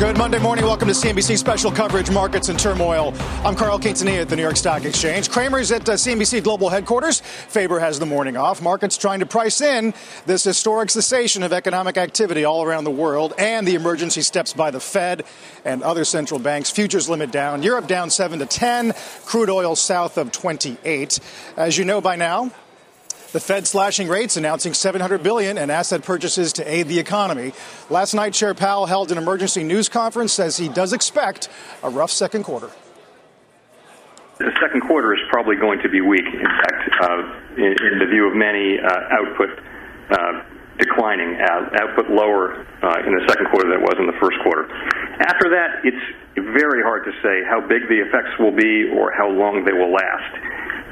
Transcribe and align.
Good 0.00 0.16
Monday 0.16 0.38
morning. 0.38 0.64
Welcome 0.64 0.88
to 0.88 0.94
CNBC 0.94 1.36
special 1.36 1.70
coverage, 1.70 2.10
Markets 2.10 2.48
in 2.48 2.56
Turmoil. 2.56 3.12
I'm 3.44 3.54
Carl 3.54 3.78
Quintanilla 3.78 4.22
at 4.22 4.30
the 4.30 4.34
New 4.34 4.40
York 4.40 4.56
Stock 4.56 4.86
Exchange. 4.86 5.28
Cramer's 5.28 5.70
at 5.70 5.86
uh, 5.86 5.92
CNBC 5.92 6.42
Global 6.42 6.70
Headquarters. 6.70 7.20
Faber 7.20 7.78
has 7.78 7.98
the 7.98 8.06
morning 8.06 8.34
off. 8.34 8.62
Markets 8.62 8.96
trying 8.96 9.20
to 9.20 9.26
price 9.26 9.60
in 9.60 9.92
this 10.24 10.42
historic 10.42 10.88
cessation 10.88 11.42
of 11.42 11.52
economic 11.52 11.98
activity 11.98 12.44
all 12.44 12.62
around 12.62 12.84
the 12.84 12.90
world 12.90 13.34
and 13.36 13.68
the 13.68 13.74
emergency 13.74 14.22
steps 14.22 14.54
by 14.54 14.70
the 14.70 14.80
Fed 14.80 15.22
and 15.66 15.82
other 15.82 16.06
central 16.06 16.40
banks. 16.40 16.70
Futures 16.70 17.10
limit 17.10 17.30
down. 17.30 17.62
Europe 17.62 17.86
down 17.86 18.08
7 18.08 18.38
to 18.38 18.46
10. 18.46 18.94
Crude 19.26 19.50
oil 19.50 19.76
south 19.76 20.16
of 20.16 20.32
28. 20.32 21.20
As 21.58 21.76
you 21.76 21.84
know 21.84 22.00
by 22.00 22.16
now, 22.16 22.50
the 23.32 23.40
Fed 23.40 23.66
slashing 23.66 24.08
rates, 24.08 24.36
announcing 24.36 24.74
700 24.74 25.22
billion 25.22 25.58
in 25.58 25.70
asset 25.70 26.02
purchases 26.02 26.52
to 26.54 26.64
aid 26.66 26.88
the 26.88 26.98
economy. 26.98 27.52
Last 27.88 28.14
night, 28.14 28.34
Chair 28.34 28.54
Powell 28.54 28.86
held 28.86 29.12
an 29.12 29.18
emergency 29.18 29.62
news 29.62 29.88
conference, 29.88 30.32
says 30.32 30.56
he 30.56 30.68
does 30.68 30.92
expect 30.92 31.48
a 31.82 31.90
rough 31.90 32.10
second 32.10 32.44
quarter. 32.44 32.70
The 34.38 34.50
second 34.60 34.80
quarter 34.88 35.14
is 35.14 35.20
probably 35.28 35.56
going 35.56 35.80
to 35.82 35.88
be 35.88 36.00
weak. 36.00 36.24
In 36.24 36.40
fact, 36.40 36.90
uh, 37.02 37.60
in, 37.60 37.76
in, 37.76 37.98
the 38.00 38.06
view 38.10 38.26
of 38.26 38.34
many, 38.34 38.78
uh, 38.80 39.20
output 39.20 39.50
uh, 40.10 40.42
declining, 40.78 41.36
output 41.44 42.08
lower 42.08 42.64
uh, 42.82 43.06
in 43.06 43.12
the 43.12 43.24
second 43.28 43.46
quarter 43.52 43.68
than 43.68 43.78
it 43.78 43.84
was 43.84 44.00
in 44.00 44.06
the 44.08 44.16
first 44.16 44.40
quarter. 44.42 44.64
After 45.20 45.52
that, 45.52 45.84
it's 45.84 46.04
very 46.56 46.80
hard 46.82 47.04
to 47.04 47.12
say 47.20 47.44
how 47.44 47.60
big 47.60 47.84
the 47.92 48.00
effects 48.00 48.32
will 48.40 48.56
be 48.56 48.88
or 48.96 49.12
how 49.12 49.28
long 49.28 49.62
they 49.68 49.76
will 49.76 49.92
last. 49.92 50.32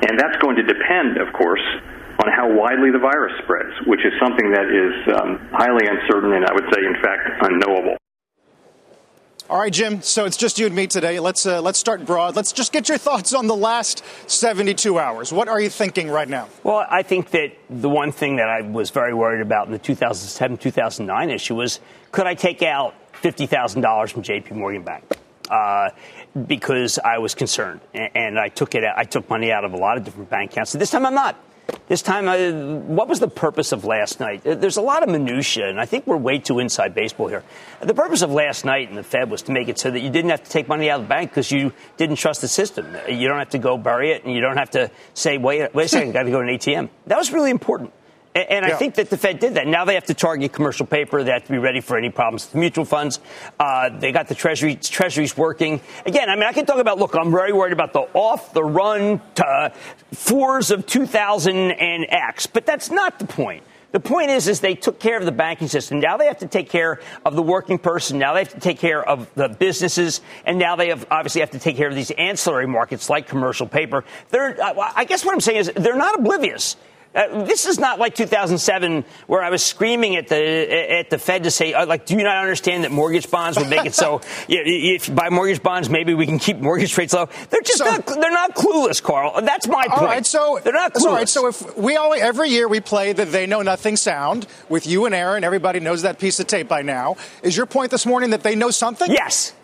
And 0.07 0.21
that's 0.21 0.37
going 0.45 0.57
to 0.57 0.63
depend, 0.63 1.17
of 1.17 1.33
course, 1.33 1.65
on 2.19 2.33
how 2.33 2.51
widely 2.53 2.91
the 2.91 2.99
virus 2.99 3.33
spreads, 3.43 3.75
which 3.87 4.01
is 4.01 4.13
something 4.21 4.51
that 4.51 4.67
is 4.67 4.95
um, 5.21 5.39
highly 5.53 5.87
uncertain 5.87 6.33
and 6.33 6.45
I 6.45 6.53
would 6.53 6.67
say, 6.73 6.81
in 6.85 6.95
fact, 7.03 7.23
unknowable. 7.43 7.97
All 9.51 9.59
right, 9.59 9.73
Jim. 9.73 10.03
So 10.03 10.27
it's 10.27 10.37
just 10.37 10.59
you 10.59 10.67
and 10.67 10.75
me 10.75 10.87
today. 10.87 11.21
Let's 11.21 11.47
uh, 11.47 11.63
let's 11.63 11.79
start 11.79 12.05
broad. 12.05 12.37
Let's 12.37 12.53
just 12.53 12.71
get 12.71 12.91
your 12.91 12.99
thoughts 12.99 13.33
on 13.33 13.47
the 13.47 13.57
last 13.57 14.05
72 14.27 14.99
hours. 14.99 15.33
What 15.33 15.49
are 15.49 15.59
you 15.59 15.71
thinking 15.71 16.11
right 16.11 16.29
now? 16.29 16.49
Well, 16.65 16.85
I 16.91 17.03
think 17.03 17.31
that 17.31 17.53
the 17.71 17.89
one 17.89 18.13
thing 18.13 18.37
that 18.37 18.49
I 18.51 18.61
was 18.61 18.91
very 18.91 19.15
worried 19.15 19.41
about 19.41 19.67
in 19.67 19.73
the 19.73 19.79
2007-2009 19.79 21.33
issue 21.33 21.55
was 21.55 21.81
could 22.13 22.27
I 22.27 22.35
take 22.35 22.63
out 22.63 22.95
fifty 23.15 23.47
thousand 23.47 23.81
dollars 23.81 24.13
from 24.13 24.23
J.P. 24.23 24.55
Morgan 24.55 24.83
Bank? 24.83 25.05
Uh, 25.51 25.91
because 26.47 26.99
I 26.99 27.17
was 27.17 27.35
concerned, 27.35 27.81
and 27.95 28.39
I 28.39 28.49
took 28.49 28.75
it. 28.75 28.85
I 28.85 29.05
took 29.05 29.31
money 29.31 29.51
out 29.51 29.65
of 29.65 29.73
a 29.73 29.79
lot 29.79 29.97
of 29.97 30.05
different 30.05 30.29
bank 30.29 30.53
accounts. 30.53 30.73
So 30.73 30.79
this 30.79 30.91
time 30.91 31.07
I'm 31.07 31.15
not. 31.15 31.37
This 31.89 32.03
time, 32.03 32.29
uh, 32.29 32.79
what 32.87 33.09
was 33.09 33.19
the 33.19 33.29
purpose 33.29 33.73
of 33.73 33.87
last 33.87 34.21
night? 34.21 34.47
Uh, 34.47 34.55
there's 34.55 34.77
a 34.77 34.83
lot 34.83 35.03
of 35.03 35.09
minutia, 35.09 35.69
and 35.69 35.81
I 35.81 35.87
think 35.87 36.07
we're 36.07 36.19
way 36.19 36.39
too 36.39 36.59
inside 36.59 36.95
baseball 36.95 37.29
here. 37.29 37.43
The 37.81 37.95
purpose 37.95 38.21
of 38.21 38.31
last 38.31 38.67
night 38.67 38.91
in 38.91 38.95
the 38.95 39.03
Fed 39.03 39.31
was 39.31 39.41
to 39.43 39.53
make 39.53 39.69
it 39.69 39.79
so 39.79 39.91
that 39.91 40.01
you 40.01 40.11
didn't 40.11 40.31
have 40.31 40.45
to 40.45 40.51
take 40.51 40.69
money 40.69 40.91
out 40.91 41.01
of 41.01 41.07
the 41.07 41.09
bank 41.09 41.31
because 41.31 41.51
you 41.51 41.73
didn't 41.97 42.17
trust 42.17 42.43
the 42.43 42.49
system. 42.49 42.95
You 43.09 43.27
don't 43.27 43.39
have 43.39 43.51
to 43.51 43.59
go 43.59 43.79
bury 43.79 44.13
it, 44.13 44.25
and 44.25 44.35
you 44.35 44.43
don't 44.43 44.59
have 44.59 44.71
to 44.73 44.91
say, 45.15 45.39
"Wait, 45.39 45.75
wait 45.75 45.85
a 45.85 45.89
second, 45.89 46.11
I 46.11 46.13
got 46.13 46.23
to 46.25 46.31
go 46.31 46.43
to 46.43 46.49
an 46.49 46.55
ATM." 46.55 46.91
That 47.07 47.17
was 47.17 47.33
really 47.33 47.51
important. 47.51 47.93
And 48.49 48.65
I 48.65 48.71
yeah. 48.71 48.77
think 48.77 48.95
that 48.97 49.11
the 49.11 49.17
Fed 49.17 49.41
did 49.41 49.55
that. 49.55 49.67
Now 49.67 49.85
they 49.85 49.95
have 49.95 50.05
to 50.07 50.15
target 50.15 50.53
commercial 50.53 50.87
paper. 50.87 51.23
They 51.23 51.33
have 51.33 51.45
to 51.45 51.53
be 51.53 51.59
ready 51.59 51.81
for 51.81 51.97
any 51.97 52.11
problems 52.11 52.47
with 52.47 52.55
mutual 52.55 52.85
funds. 52.85 53.21
Uh, 53.59 53.91
they 53.91 54.13
got 54.13 54.29
the 54.29 54.35
Treasury, 54.35 54.77
Treasuries 54.77 55.37
working. 55.37 55.81
Again, 56.07 56.31
I 56.31 56.35
mean, 56.35 56.45
I 56.45 56.53
can 56.53 56.67
talk 56.67 56.79
about, 56.79 56.99
look, 56.99 57.15
I'm 57.15 57.31
very 57.31 57.53
worried 57.53 57.73
about 57.73 57.93
the 57.93 58.09
off 58.15 58.53
the 58.53 58.65
run 58.65 59.21
fours 60.13 60.71
of 60.71 60.87
2000 60.87 61.57
and 61.57 62.07
X, 62.09 62.47
but 62.47 62.67
that's 62.67 62.91
not 62.91 63.19
the 63.19 63.27
point. 63.27 63.65
The 63.91 64.01
point 64.01 64.31
is, 64.31 64.49
is 64.49 64.61
they 64.61 64.75
took 64.75 65.01
care 65.01 65.17
of 65.17 65.25
the 65.25 65.33
banking 65.33 65.69
system. 65.69 65.99
Now 65.99 66.19
they 66.19 66.27
have 66.27 66.39
to 66.39 66.47
take 66.47 66.69
care 66.69 67.01
of 67.25 67.35
the 67.35 67.43
working 67.43 67.79
person. 67.79 68.19
Now 68.19 68.35
they 68.35 68.41
have 68.41 68.51
to 68.51 68.61
take 68.61 68.79
care 68.79 69.03
of 69.03 69.33
the 69.35 69.49
businesses, 69.49 70.21
and 70.45 70.59
now 70.59 70.77
they 70.77 70.89
have 70.89 71.07
obviously 71.11 71.41
have 71.41 71.53
to 71.53 71.59
take 71.59 71.77
care 71.77 71.89
of 71.89 71.95
these 71.95 72.11
ancillary 72.11 72.67
markets 72.67 73.09
like 73.09 73.27
commercial 73.27 73.67
paper. 73.67 74.05
They're, 74.29 74.59
I 74.63 75.05
guess 75.05 75.25
what 75.25 75.33
I'm 75.33 75.41
saying 75.41 75.59
is 75.59 75.73
they're 75.75 75.97
not 75.97 76.19
oblivious. 76.19 76.77
Uh, 77.15 77.45
this 77.45 77.65
is 77.65 77.79
not 77.79 77.99
like 77.99 78.15
2007 78.15 79.05
where 79.27 79.43
I 79.43 79.49
was 79.49 79.63
screaming 79.63 80.17
at 80.17 80.29
the 80.29 80.99
at 80.99 81.09
the 81.09 81.19
Fed 81.19 81.45
to 81.45 81.51
say, 81.51 81.73
uh, 81.73 81.87
like, 81.87 82.05
do 82.05 82.15
you 82.15 82.23
not 82.23 82.37
understand 82.37 82.85
that 82.85 82.93
mortgage 82.93 83.31
bonds 83.31 83.59
would 83.59 83.69
make 83.69 83.87
it 83.87 83.95
so 83.95 84.21
if 84.49 85.09
you 85.09 85.15
buy 85.15 85.31
mortgage 85.31 85.63
bonds, 85.63 85.89
maybe 85.89 86.13
we 86.13 86.27
can 86.27 86.39
keep 86.39 86.59
mortgage 86.59 86.97
rates 86.99 87.15
low? 87.15 87.29
They're 87.49 87.63
just 87.63 87.79
so, 87.79 87.85
not, 87.87 88.07
they're 88.07 88.31
not 88.31 88.55
clueless, 88.55 89.03
Carl. 89.03 89.41
That's 89.41 89.67
my 89.67 89.87
point. 89.89 90.01
All 90.01 90.07
right, 90.07 90.27
so 90.27 90.61
they're 90.63 90.73
not 90.75 90.93
clueless. 90.93 91.07
All 91.07 91.15
right, 91.15 91.29
so 91.29 91.49
if 91.49 91.77
we 91.79 91.97
all 91.97 92.13
every 92.13 92.51
year 92.51 92.69
we 92.69 92.81
play 92.81 93.15
the 93.15 93.25
they 93.25 93.47
know 93.47 93.63
nothing 93.63 93.97
sound 93.97 94.47
with 94.69 94.87
you 94.87 95.07
and 95.07 95.15
Aaron, 95.15 95.45
everybody 95.45 95.81
knows 95.81 96.03
that 96.03 96.19
piece 96.19 96.39
of 96.41 96.47
tape 96.47 96.69
by 96.69 96.83
now. 96.83 97.17
Is 97.43 97.57
your 97.57 97.67
point 97.67 97.91
this 97.91 98.05
morning 98.05 98.31
that 98.31 98.43
they 98.43 98.55
know 98.55 98.71
something? 98.71 99.11
Yes, 99.11 99.55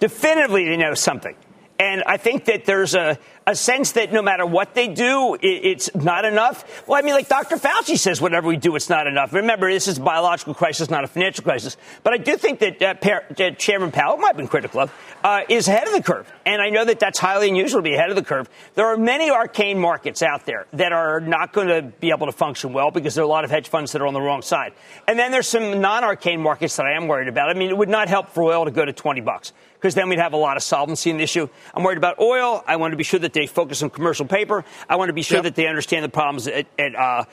definitively 0.00 0.64
they 0.64 0.76
know 0.76 0.94
something. 0.94 1.36
And 1.80 2.02
I 2.06 2.18
think 2.18 2.44
that 2.44 2.66
there's 2.66 2.94
a, 2.94 3.18
a 3.50 3.56
sense 3.56 3.92
that 3.92 4.12
no 4.12 4.22
matter 4.22 4.46
what 4.46 4.74
they 4.74 4.88
do, 4.88 5.34
it, 5.34 5.46
it's 5.46 5.94
not 5.94 6.24
enough. 6.24 6.86
Well, 6.86 6.98
I 6.98 7.02
mean, 7.02 7.14
like 7.14 7.28
Dr. 7.28 7.56
Fauci 7.56 7.98
says, 7.98 8.20
whatever 8.20 8.48
we 8.48 8.56
do, 8.56 8.76
it's 8.76 8.88
not 8.88 9.06
enough. 9.06 9.32
Remember, 9.32 9.70
this 9.70 9.88
is 9.88 9.98
a 9.98 10.00
biological 10.00 10.54
crisis, 10.54 10.88
not 10.88 11.04
a 11.04 11.08
financial 11.08 11.44
crisis. 11.44 11.76
But 12.02 12.14
I 12.14 12.18
do 12.18 12.36
think 12.36 12.60
that 12.60 12.82
uh, 12.82 13.42
uh, 13.42 13.50
Chairman 13.52 13.90
Powell, 13.90 14.16
might 14.16 14.28
have 14.28 14.36
been 14.36 14.48
critical 14.48 14.80
of, 14.80 14.92
uh, 15.22 15.42
is 15.48 15.68
ahead 15.68 15.86
of 15.86 15.92
the 15.92 16.02
curve. 16.02 16.32
And 16.46 16.62
I 16.62 16.70
know 16.70 16.84
that 16.84 17.00
that's 17.00 17.18
highly 17.18 17.48
unusual 17.48 17.80
to 17.80 17.82
be 17.82 17.94
ahead 17.94 18.10
of 18.10 18.16
the 18.16 18.24
curve. 18.24 18.48
There 18.74 18.86
are 18.86 18.96
many 18.96 19.30
arcane 19.30 19.78
markets 19.78 20.22
out 20.22 20.46
there 20.46 20.66
that 20.72 20.92
are 20.92 21.20
not 21.20 21.52
going 21.52 21.68
to 21.68 21.82
be 21.82 22.10
able 22.10 22.26
to 22.26 22.32
function 22.32 22.72
well 22.72 22.90
because 22.90 23.14
there 23.14 23.22
are 23.22 23.26
a 23.26 23.30
lot 23.30 23.44
of 23.44 23.50
hedge 23.50 23.68
funds 23.68 23.92
that 23.92 24.00
are 24.00 24.06
on 24.06 24.14
the 24.14 24.20
wrong 24.20 24.42
side. 24.42 24.72
And 25.06 25.18
then 25.18 25.32
there's 25.32 25.48
some 25.48 25.80
non-arcane 25.80 26.40
markets 26.40 26.76
that 26.76 26.86
I 26.86 26.92
am 26.92 27.08
worried 27.08 27.28
about. 27.28 27.50
I 27.50 27.54
mean, 27.54 27.70
it 27.70 27.76
would 27.76 27.88
not 27.88 28.08
help 28.08 28.30
for 28.30 28.44
oil 28.44 28.64
to 28.64 28.70
go 28.70 28.84
to 28.84 28.92
20 28.92 29.20
bucks 29.20 29.52
because 29.80 29.94
then 29.94 30.10
we'd 30.10 30.18
have 30.18 30.34
a 30.34 30.36
lot 30.36 30.58
of 30.58 30.62
solvency 30.62 31.08
in 31.08 31.16
the 31.16 31.22
issue. 31.22 31.48
I'm 31.72 31.82
worried 31.82 31.96
about 31.96 32.18
oil. 32.18 32.62
I 32.66 32.76
want 32.76 32.92
to 32.92 32.98
be 32.98 33.04
sure 33.04 33.20
that 33.20 33.32
they 33.32 33.46
focus 33.46 33.82
on 33.82 33.88
commercial 33.88 34.26
paper. 34.26 34.64
I 34.88 34.96
want 34.96 35.08
to 35.08 35.14
be 35.14 35.22
sure 35.22 35.38
yep. 35.38 35.44
that 35.44 35.54
they 35.54 35.66
understand 35.66 36.04
the 36.04 36.10
problems 36.10 36.46
at, 36.46 36.66
at 36.78 36.94
uh, 36.94 37.24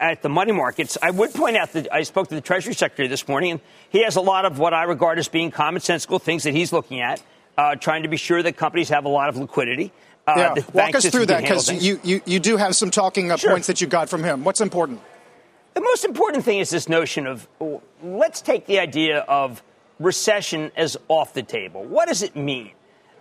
at 0.00 0.22
the 0.22 0.28
money 0.28 0.52
markets, 0.52 0.96
I 1.02 1.10
would 1.10 1.32
point 1.34 1.56
out 1.56 1.72
that 1.72 1.92
I 1.92 2.02
spoke 2.04 2.28
to 2.28 2.34
the 2.34 2.40
Treasury 2.40 2.74
Secretary 2.74 3.08
this 3.08 3.26
morning, 3.26 3.52
and 3.52 3.60
he 3.88 4.04
has 4.04 4.16
a 4.16 4.20
lot 4.20 4.44
of 4.44 4.58
what 4.58 4.72
I 4.72 4.84
regard 4.84 5.18
as 5.18 5.28
being 5.28 5.50
commonsensical 5.50 6.22
things 6.22 6.44
that 6.44 6.54
he's 6.54 6.72
looking 6.72 7.00
at, 7.00 7.22
uh, 7.58 7.74
trying 7.74 8.04
to 8.04 8.08
be 8.08 8.16
sure 8.16 8.42
that 8.42 8.56
companies 8.56 8.90
have 8.90 9.04
a 9.04 9.08
lot 9.08 9.28
of 9.28 9.36
liquidity. 9.36 9.92
Uh, 10.26 10.54
yeah. 10.56 10.62
Walk 10.72 10.94
us 10.94 11.06
through 11.06 11.26
that 11.26 11.42
because 11.42 11.70
you, 11.84 11.98
you, 12.04 12.20
you 12.26 12.38
do 12.38 12.56
have 12.56 12.76
some 12.76 12.90
talking 12.90 13.32
uh, 13.32 13.36
sure. 13.36 13.50
points 13.50 13.66
that 13.66 13.80
you 13.80 13.86
got 13.86 14.08
from 14.08 14.22
him. 14.22 14.44
What's 14.44 14.60
important? 14.60 15.00
The 15.74 15.80
most 15.80 16.04
important 16.04 16.44
thing 16.44 16.58
is 16.58 16.70
this 16.70 16.88
notion 16.88 17.26
of 17.26 17.48
let's 18.02 18.40
take 18.40 18.66
the 18.66 18.78
idea 18.78 19.20
of 19.20 19.62
recession 20.00 20.72
as 20.76 20.96
off 21.08 21.34
the 21.34 21.42
table. 21.42 21.84
What 21.84 22.08
does 22.08 22.22
it 22.22 22.34
mean? 22.34 22.72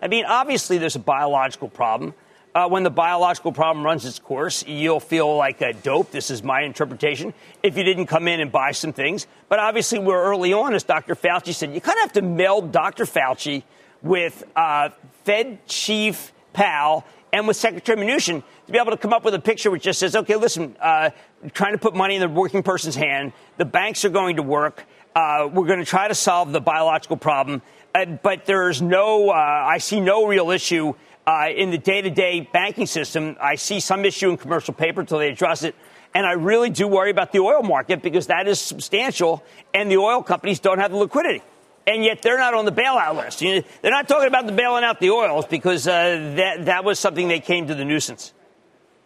I 0.02 0.08
mean, 0.08 0.26
obviously, 0.26 0.78
there's 0.78 0.96
a 0.96 1.00
biological 1.00 1.68
problem. 1.68 2.16
Uh, 2.56 2.68
when 2.68 2.82
the 2.82 2.90
biological 2.90 3.52
problem 3.52 3.86
runs 3.86 4.06
its 4.06 4.18
course, 4.18 4.66
you'll 4.66 5.00
feel 5.00 5.36
like 5.36 5.62
a 5.62 5.72
dope. 5.72 6.10
This 6.10 6.32
is 6.32 6.42
my 6.42 6.62
interpretation. 6.62 7.34
If 7.62 7.78
you 7.78 7.84
didn't 7.84 8.08
come 8.08 8.28
in 8.28 8.40
and 8.40 8.52
buy 8.52 8.72
some 8.72 8.92
things, 8.92 9.28
but 9.50 9.60
obviously 9.60 10.00
we're 10.00 10.24
early 10.24 10.52
on, 10.52 10.74
as 10.74 10.84
Dr. 10.84 11.14
Fauci 11.14 11.54
said, 11.54 11.76
you 11.76 11.82
kind 11.82 11.98
of 11.98 12.02
have 12.02 12.14
to 12.14 12.24
meld 12.24 12.72
Dr. 12.72 13.06
Fauci 13.06 13.62
with 14.02 14.44
uh, 14.56 14.90
Fed 15.26 15.66
Chief 15.68 16.34
Powell 16.54 17.06
and 17.32 17.48
with 17.48 17.58
Secretary 17.58 17.98
Mnuchin 17.98 18.44
to 18.66 18.72
be 18.72 18.80
able 18.80 18.92
to 18.92 18.98
come 18.98 19.14
up 19.14 19.24
with 19.24 19.36
a 19.36 19.40
picture 19.40 19.70
which 19.70 19.84
just 19.84 20.00
says, 20.00 20.16
okay, 20.16 20.36
listen, 20.36 20.76
uh, 20.80 21.12
trying 21.54 21.74
to 21.74 21.78
put 21.78 21.96
money 21.96 22.16
in 22.16 22.22
the 22.22 22.30
working 22.30 22.64
person's 22.64 22.96
hand, 22.96 23.34
the 23.58 23.66
banks 23.66 24.04
are 24.06 24.10
going 24.10 24.38
to 24.38 24.44
work. 24.44 24.86
Uh, 25.16 25.50
we're 25.52 25.66
going 25.66 25.80
to 25.80 25.86
try 25.86 26.08
to 26.08 26.16
solve 26.16 26.52
the 26.52 26.62
biological 26.62 27.18
problem, 27.18 27.62
uh, 27.96 28.06
but 28.06 28.46
there's 28.46 28.82
no, 28.82 29.30
uh, 29.30 29.34
I 29.34 29.80
see 29.80 30.00
no 30.00 30.26
real 30.26 30.52
issue 30.52 30.94
uh, 31.26 31.48
in 31.56 31.72
the 31.72 31.78
day 31.78 32.02
to 32.02 32.10
day 32.10 32.42
banking 32.54 32.86
system. 32.86 33.36
I 33.42 33.56
see 33.56 33.80
some 33.80 34.06
issue 34.06 34.30
in 34.30 34.38
commercial 34.38 34.74
paper 34.74 35.02
until 35.02 35.20
they 35.20 35.30
address 35.30 35.64
it. 35.64 35.76
And 36.14 36.26
I 36.26 36.34
really 36.34 36.70
do 36.70 36.88
worry 36.88 37.12
about 37.12 37.32
the 37.32 37.40
oil 37.40 37.62
market 37.62 38.02
because 38.02 38.28
that 38.28 38.48
is 38.48 38.60
substantial, 38.60 39.44
and 39.74 39.92
the 39.92 39.98
oil 39.98 40.24
companies 40.24 40.60
don't 40.60 40.80
have 40.80 40.92
the 40.92 40.98
liquidity. 40.98 41.44
And 41.86 42.04
yet 42.04 42.22
they're 42.22 42.38
not 42.38 42.54
on 42.54 42.66
the 42.66 42.72
bailout 42.72 43.16
list. 43.16 43.42
You 43.42 43.56
know, 43.56 43.64
they're 43.82 43.92
not 43.92 44.08
talking 44.08 44.28
about 44.28 44.46
the 44.46 44.52
bailing 44.54 44.84
out 44.84 45.00
the 45.00 45.10
oils 45.10 45.46
because 45.46 45.88
uh, 45.88 46.34
that, 46.36 46.66
that 46.66 46.84
was 46.84 47.00
something 47.00 47.28
they 47.28 47.40
came 47.40 47.68
to 47.68 47.76
the 47.76 47.86
nuisance. 47.86 48.34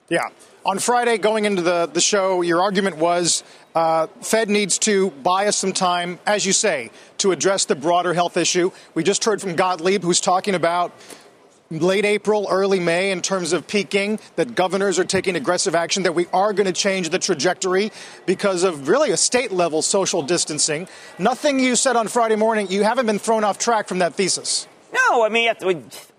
Yeah. 0.10 0.30
On 0.66 0.80
Friday, 0.80 1.18
going 1.18 1.46
into 1.46 1.62
the, 1.62 1.88
the 1.88 2.02
show, 2.02 2.42
your 2.42 2.62
argument 2.62 2.98
was 2.98 3.44
uh, 3.76 4.08
Fed 4.22 4.50
needs 4.50 4.78
to 4.80 5.12
buy 5.12 5.48
us 5.48 5.58
some 5.58 5.74
time, 5.74 6.20
as 6.26 6.46
you 6.46 6.54
say, 6.54 6.92
to 7.18 7.32
address 7.32 7.66
the 7.66 7.76
broader 7.76 8.14
health 8.14 8.38
issue. 8.38 8.72
We 8.94 9.04
just 9.04 9.24
heard 9.26 9.42
from 9.42 9.56
Gottlieb, 9.56 10.04
who's 10.04 10.22
talking 10.22 10.56
about 10.56 10.92
late 11.72 12.06
April, 12.06 12.48
early 12.52 12.80
May 12.80 13.12
in 13.12 13.22
terms 13.22 13.52
of 13.52 13.68
peaking, 13.68 14.20
that 14.36 14.54
governors 14.54 15.00
are 15.00 15.06
taking 15.06 15.36
aggressive 15.36 15.74
action, 15.74 16.04
that 16.04 16.14
we 16.14 16.28
are 16.32 16.54
going 16.54 16.68
to 16.68 16.74
change 16.74 17.10
the 17.10 17.20
trajectory 17.20 17.92
because 18.26 18.64
of 18.64 18.88
really 18.88 19.12
a 19.12 19.18
state 19.18 19.52
level 19.52 19.82
social 19.82 20.22
distancing. 20.22 20.88
Nothing 21.18 21.60
you 21.60 21.76
said 21.76 21.96
on 21.96 22.08
Friday 22.08 22.36
morning, 22.36 22.68
you 22.70 22.84
haven't 22.84 23.08
been 23.08 23.20
thrown 23.20 23.44
off 23.44 23.58
track 23.58 23.88
from 23.88 24.00
that 24.00 24.14
thesis. 24.14 24.68
No, 24.94 25.26
I 25.26 25.30
mean, 25.30 25.52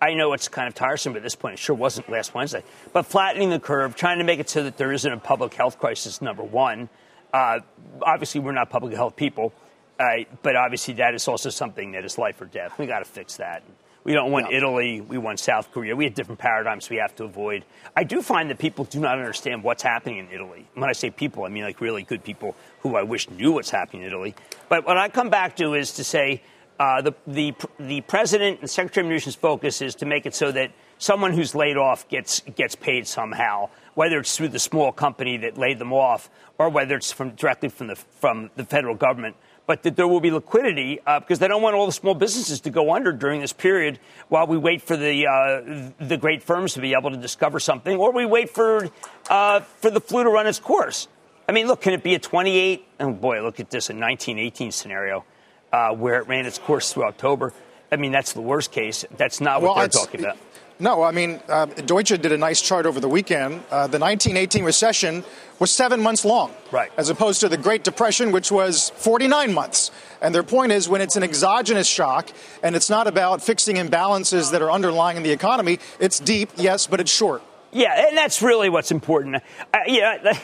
I 0.03 0.15
know 0.15 0.33
it's 0.33 0.49
kind 0.49 0.67
of 0.67 0.75
tiresome, 0.75 1.15
at 1.15 1.23
this 1.23 1.37
point, 1.37 1.55
it 1.55 1.59
sure 1.61 1.77
wasn't 1.77 2.09
last 2.11 2.35
Wednesday. 2.35 2.65
But 2.93 3.07
flattening 3.07 3.51
the 3.51 3.61
curve, 3.61 3.95
trying 3.95 4.19
to 4.19 4.25
make 4.25 4.41
it 4.41 4.51
so 4.51 4.65
that 4.65 4.77
there 4.77 4.93
isn't 4.93 5.13
a 5.13 5.19
public 5.19 5.55
health 5.55 5.79
crisis, 5.79 6.21
number 6.21 6.43
one. 6.43 6.89
Uh, 7.35 7.59
obviously, 8.01 8.41
we're 8.41 8.53
not 8.53 8.71
public 8.71 8.95
health 8.95 9.17
people, 9.17 9.53
uh, 9.99 10.19
but 10.43 10.55
obviously, 10.55 10.95
that 10.95 11.15
is 11.15 11.27
also 11.27 11.51
something 11.51 11.91
that 11.91 12.05
is 12.05 12.17
life 12.17 12.41
or 12.41 12.45
death. 12.45 12.79
We 12.79 12.87
got 12.87 13.01
to 13.01 13.05
fix 13.05 13.39
that. 13.39 13.65
We 14.05 14.13
don't 14.13 14.31
want 14.31 14.51
yeah. 14.51 14.59
Italy. 14.59 15.01
We 15.01 15.19
want 15.19 15.41
South 15.41 15.73
Korea. 15.73 15.97
We 15.97 16.05
have 16.05 16.15
different 16.15 16.39
paradigms 16.39 16.89
we 16.89 16.99
have 16.99 17.17
to 17.17 17.25
avoid. 17.25 17.65
I 17.97 18.05
do 18.05 18.23
find 18.23 18.51
that 18.51 18.59
people 18.59 18.85
do 18.85 19.01
not 19.01 19.19
understand 19.19 19.65
what's 19.65 19.83
happening 19.83 20.19
in 20.19 20.31
Italy. 20.31 20.69
When 20.75 20.89
I 20.89 20.93
say 20.93 21.11
people, 21.11 21.45
I 21.45 21.49
mean 21.49 21.65
like 21.65 21.81
really 21.81 22.05
good 22.05 22.23
people 22.23 22.55
who 22.81 22.95
I 22.95 23.03
wish 23.03 23.29
knew 23.29 23.51
what's 23.51 23.71
happening 23.71 24.03
in 24.03 24.09
Italy. 24.09 24.37
But 24.69 24.87
what 24.87 24.97
I 24.97 25.09
come 25.09 25.31
back 25.31 25.57
to 25.57 25.75
is 25.75 25.93
to 25.95 26.05
say 26.05 26.43
uh, 26.79 27.03
the, 27.03 27.15
the, 27.27 27.55
the 27.79 28.01
president 28.03 28.61
and 28.61 28.71
Secretary 28.71 29.07
of 29.07 29.13
Mnuchin's 29.13 29.35
focus 29.35 29.81
is 29.81 29.95
to 29.97 30.07
make 30.07 30.27
it 30.27 30.35
so 30.35 30.51
that 30.53 30.73
someone 30.99 31.33
who's 31.33 31.55
laid 31.55 31.77
off 31.77 32.09
gets, 32.09 32.41
gets 32.57 32.75
paid 32.75 33.07
somehow, 33.07 33.69
whether 33.95 34.19
it's 34.19 34.37
through 34.37 34.49
the 34.49 34.59
small 34.59 34.93
company 34.93 35.37
that 35.39 35.57
laid 35.57 35.79
them 35.79 35.93
off 35.93 36.31
or 36.59 36.69
whether 36.69 36.97
it's 36.97 37.13
from, 37.13 37.31
directly 37.31 37.69
from 37.69 37.89
the, 37.89 37.97
from 37.97 38.51
the 38.57 38.65
federal 38.65 38.95
government 38.95 39.37
but 39.67 39.83
that 39.83 39.97
there 39.97 40.07
will 40.07 40.21
be 40.21 40.31
liquidity 40.31 41.01
uh, 41.07 41.21
because 41.21 41.39
they 41.39 41.49
don't 41.49 41.63
want 41.63 41.75
all 41.75 41.87
the 41.87 41.93
small 41.93 42.15
businesses 42.15 42.61
to 42.61 42.71
go 42.71 42.95
under 42.95 43.13
during 43.13 43.41
this 43.41 43.53
period 43.53 43.99
while 44.29 44.47
we 44.47 44.59
wait 44.59 44.83
for 44.83 44.97
the 44.97 45.27
uh, 45.27 45.91
the 46.07 46.17
great 46.17 46.43
firms 46.43 46.75
to 46.75 46.81
be 46.81 46.93
able 46.93 47.11
to 47.11 47.17
discover 47.17 47.59
something, 47.59 47.97
or 47.97 48.13
we 48.13 48.27
wait 48.27 48.51
for 48.51 48.91
uh, 49.31 49.61
for 49.61 49.91
the 49.91 50.01
flu 50.01 50.23
to 50.23 50.29
run 50.31 50.47
its 50.47 50.59
course. 50.59 51.09
I 51.49 51.53
mean, 51.53 51.67
look, 51.67 51.81
can 51.81 51.93
it 51.93 52.03
be 52.03 52.15
a 52.15 52.19
28? 52.19 52.87
Oh 53.01 53.13
boy, 53.13 53.43
look 53.43 53.61
at 53.61 53.71
this, 53.71 53.89
a 53.89 53.95
1918 53.95 54.71
scenario 54.71 55.25
uh, 55.75 55.93
where 55.93 56.21
it 56.21 56.29
ran 56.29 56.47
its 56.47 56.59
course 56.59 56.93
through 56.93 57.03
October. 57.05 57.53
I 57.91 57.97
mean, 57.97 58.13
that's 58.13 58.33
the 58.33 58.41
worst 58.41 58.71
case. 58.71 59.05
That's 59.17 59.41
not 59.41 59.61
what 59.61 59.75
well, 59.75 59.79
they're 59.81 59.89
talking 59.89 60.21
about. 60.21 60.39
No, 60.79 61.03
I 61.03 61.11
mean, 61.11 61.41
uh, 61.49 61.67
Deutsche 61.67 62.09
did 62.21 62.33
a 62.33 62.39
nice 62.39 62.61
chart 62.61 62.87
over 62.87 63.01
the 63.01 63.09
weekend. 63.09 63.63
Uh, 63.71 63.87
the 63.87 63.99
1918 63.99 64.65
recession 64.65 65.25
was 65.59 65.71
seven 65.71 66.01
months 66.01 66.25
long, 66.25 66.53
right? 66.71 66.91
As 66.97 67.09
opposed 67.11 67.41
to 67.41 67.49
the 67.49 67.57
Great 67.57 67.85
Depression, 67.85 68.33
which 68.33 68.51
was 68.53 68.91
49 68.97 69.53
months. 69.53 69.91
And 70.21 70.35
their 70.35 70.43
point 70.43 70.73
is, 70.73 70.89
when 70.89 71.01
it's 71.01 71.17
an 71.17 71.23
exogenous 71.23 71.89
shock 71.89 72.31
and 72.63 72.77
it's 72.77 72.91
not 72.91 73.07
about 73.07 73.43
fixing 73.43 73.77
imbalances 73.77 74.53
that 74.53 74.63
are 74.63 74.71
underlying 74.71 75.17
in 75.17 75.23
the 75.23 75.33
economy, 75.33 75.79
it's 75.99 76.21
deep, 76.21 76.51
yes, 76.57 76.87
but 76.87 77.01
it's 77.01 77.11
short. 77.11 77.43
Yeah, 77.73 78.09
and 78.09 78.17
that's 78.17 78.43
really 78.43 78.69
what's 78.69 78.93
important. 78.93 79.37
Uh, 79.37 79.79
yeah. 79.87 80.39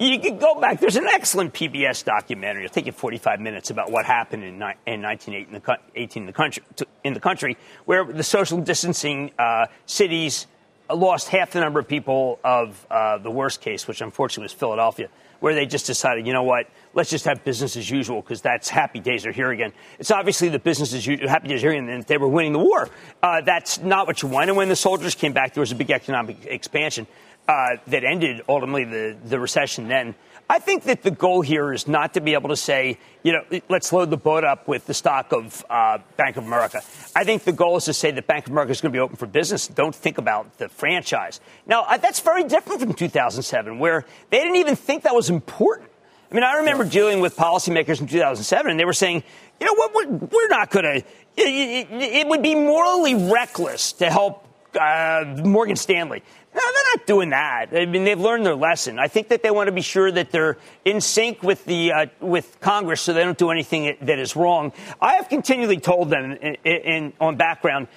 You 0.00 0.20
can 0.20 0.38
go 0.38 0.60
back. 0.60 0.78
There's 0.78 0.94
an 0.94 1.08
excellent 1.08 1.52
PBS 1.52 2.04
documentary. 2.04 2.64
It'll 2.64 2.72
take 2.72 2.86
you 2.86 2.92
45 2.92 3.40
minutes 3.40 3.70
about 3.70 3.90
what 3.90 4.06
happened 4.06 4.44
in, 4.44 4.54
in 4.54 5.02
1918 5.02 6.22
in 6.22 6.26
the 6.26 6.32
country, 6.32 6.62
in 7.02 7.14
the 7.14 7.20
country 7.20 7.56
where 7.84 8.04
the 8.04 8.22
social 8.22 8.58
distancing 8.58 9.32
uh, 9.40 9.66
cities 9.86 10.46
lost 10.88 11.28
half 11.28 11.50
the 11.50 11.60
number 11.60 11.80
of 11.80 11.88
people 11.88 12.38
of 12.44 12.86
uh, 12.90 13.18
the 13.18 13.30
worst 13.30 13.60
case, 13.60 13.88
which 13.88 14.00
unfortunately 14.00 14.44
was 14.44 14.52
Philadelphia, 14.52 15.08
where 15.40 15.54
they 15.54 15.66
just 15.66 15.86
decided, 15.86 16.28
you 16.28 16.32
know 16.32 16.44
what, 16.44 16.66
let's 16.94 17.10
just 17.10 17.24
have 17.24 17.42
business 17.44 17.76
as 17.76 17.90
usual 17.90 18.22
because 18.22 18.40
that's 18.40 18.68
happy 18.68 19.00
days 19.00 19.26
are 19.26 19.32
here 19.32 19.50
again. 19.50 19.72
It's 19.98 20.12
obviously 20.12 20.48
the 20.48 20.60
business 20.60 20.94
as 20.94 21.04
usual, 21.06 21.28
happy 21.28 21.48
days 21.48 21.64
are 21.64 21.72
here, 21.72 21.82
and 21.82 22.04
they 22.04 22.18
were 22.18 22.28
winning 22.28 22.52
the 22.52 22.60
war. 22.60 22.88
Uh, 23.20 23.40
that's 23.40 23.80
not 23.80 24.06
what 24.06 24.22
you 24.22 24.28
want. 24.28 24.48
And 24.48 24.56
when 24.56 24.68
the 24.68 24.76
soldiers 24.76 25.16
came 25.16 25.32
back, 25.32 25.54
there 25.54 25.60
was 25.60 25.72
a 25.72 25.76
big 25.76 25.90
economic 25.90 26.46
expansion 26.46 27.08
uh, 27.48 27.76
that 27.86 28.04
ended 28.04 28.42
ultimately 28.48 28.84
the, 28.84 29.16
the 29.24 29.40
recession 29.40 29.88
then. 29.88 30.14
I 30.50 30.58
think 30.58 30.84
that 30.84 31.02
the 31.02 31.10
goal 31.10 31.42
here 31.42 31.74
is 31.74 31.86
not 31.86 32.14
to 32.14 32.20
be 32.20 32.32
able 32.32 32.48
to 32.48 32.56
say, 32.56 32.98
you 33.22 33.32
know, 33.32 33.60
let's 33.68 33.92
load 33.92 34.08
the 34.08 34.16
boat 34.16 34.44
up 34.44 34.66
with 34.66 34.86
the 34.86 34.94
stock 34.94 35.32
of 35.32 35.64
uh, 35.68 35.98
Bank 36.16 36.38
of 36.38 36.46
America. 36.46 36.82
I 37.14 37.24
think 37.24 37.44
the 37.44 37.52
goal 37.52 37.76
is 37.76 37.84
to 37.84 37.92
say 37.92 38.10
that 38.12 38.26
Bank 38.26 38.46
of 38.46 38.52
America 38.52 38.72
is 38.72 38.80
going 38.80 38.92
to 38.92 38.96
be 38.96 39.00
open 39.00 39.16
for 39.16 39.26
business. 39.26 39.68
Don't 39.68 39.94
think 39.94 40.16
about 40.16 40.56
the 40.56 40.70
franchise. 40.70 41.40
Now, 41.66 41.82
uh, 41.82 41.98
that's 41.98 42.20
very 42.20 42.44
different 42.44 42.80
from 42.80 42.94
2007, 42.94 43.78
where 43.78 44.06
they 44.30 44.38
didn't 44.38 44.56
even 44.56 44.76
think 44.76 45.02
that 45.02 45.14
was 45.14 45.28
important. 45.28 45.90
I 46.30 46.34
mean, 46.34 46.44
I 46.44 46.54
remember 46.54 46.84
dealing 46.84 47.20
with 47.20 47.36
policymakers 47.36 48.00
in 48.00 48.06
2007, 48.06 48.70
and 48.70 48.80
they 48.80 48.84
were 48.86 48.92
saying, 48.94 49.22
you 49.60 49.66
know 49.66 49.74
what, 49.74 49.94
we're, 49.94 50.08
we're 50.08 50.48
not 50.48 50.70
going 50.70 50.84
to, 50.84 51.06
it, 51.36 51.86
it, 51.90 52.26
would 52.26 52.42
be 52.42 52.54
morally 52.54 53.14
reckless 53.14 53.92
to 53.94 54.10
help 54.10 54.47
uh, 54.78 55.42
Morgan 55.44 55.76
Stanley. 55.76 56.22
No, 56.54 56.60
they're 56.60 56.96
not 56.96 57.06
doing 57.06 57.30
that. 57.30 57.66
I 57.72 57.86
mean, 57.86 58.04
they've 58.04 58.18
learned 58.18 58.46
their 58.46 58.54
lesson. 58.54 58.98
I 58.98 59.08
think 59.08 59.28
that 59.28 59.42
they 59.42 59.50
want 59.50 59.68
to 59.68 59.72
be 59.72 59.82
sure 59.82 60.10
that 60.10 60.30
they're 60.30 60.56
in 60.84 61.00
sync 61.00 61.42
with 61.42 61.64
the 61.66 61.92
uh, 61.92 62.06
with 62.20 62.58
Congress, 62.60 63.02
so 63.02 63.12
they 63.12 63.22
don't 63.22 63.38
do 63.38 63.50
anything 63.50 63.96
that 64.00 64.18
is 64.18 64.34
wrong. 64.34 64.72
I 65.00 65.14
have 65.14 65.28
continually 65.28 65.78
told 65.78 66.10
them 66.10 66.32
in, 66.32 66.56
in, 66.64 67.12
on 67.20 67.36
background, 67.36 67.88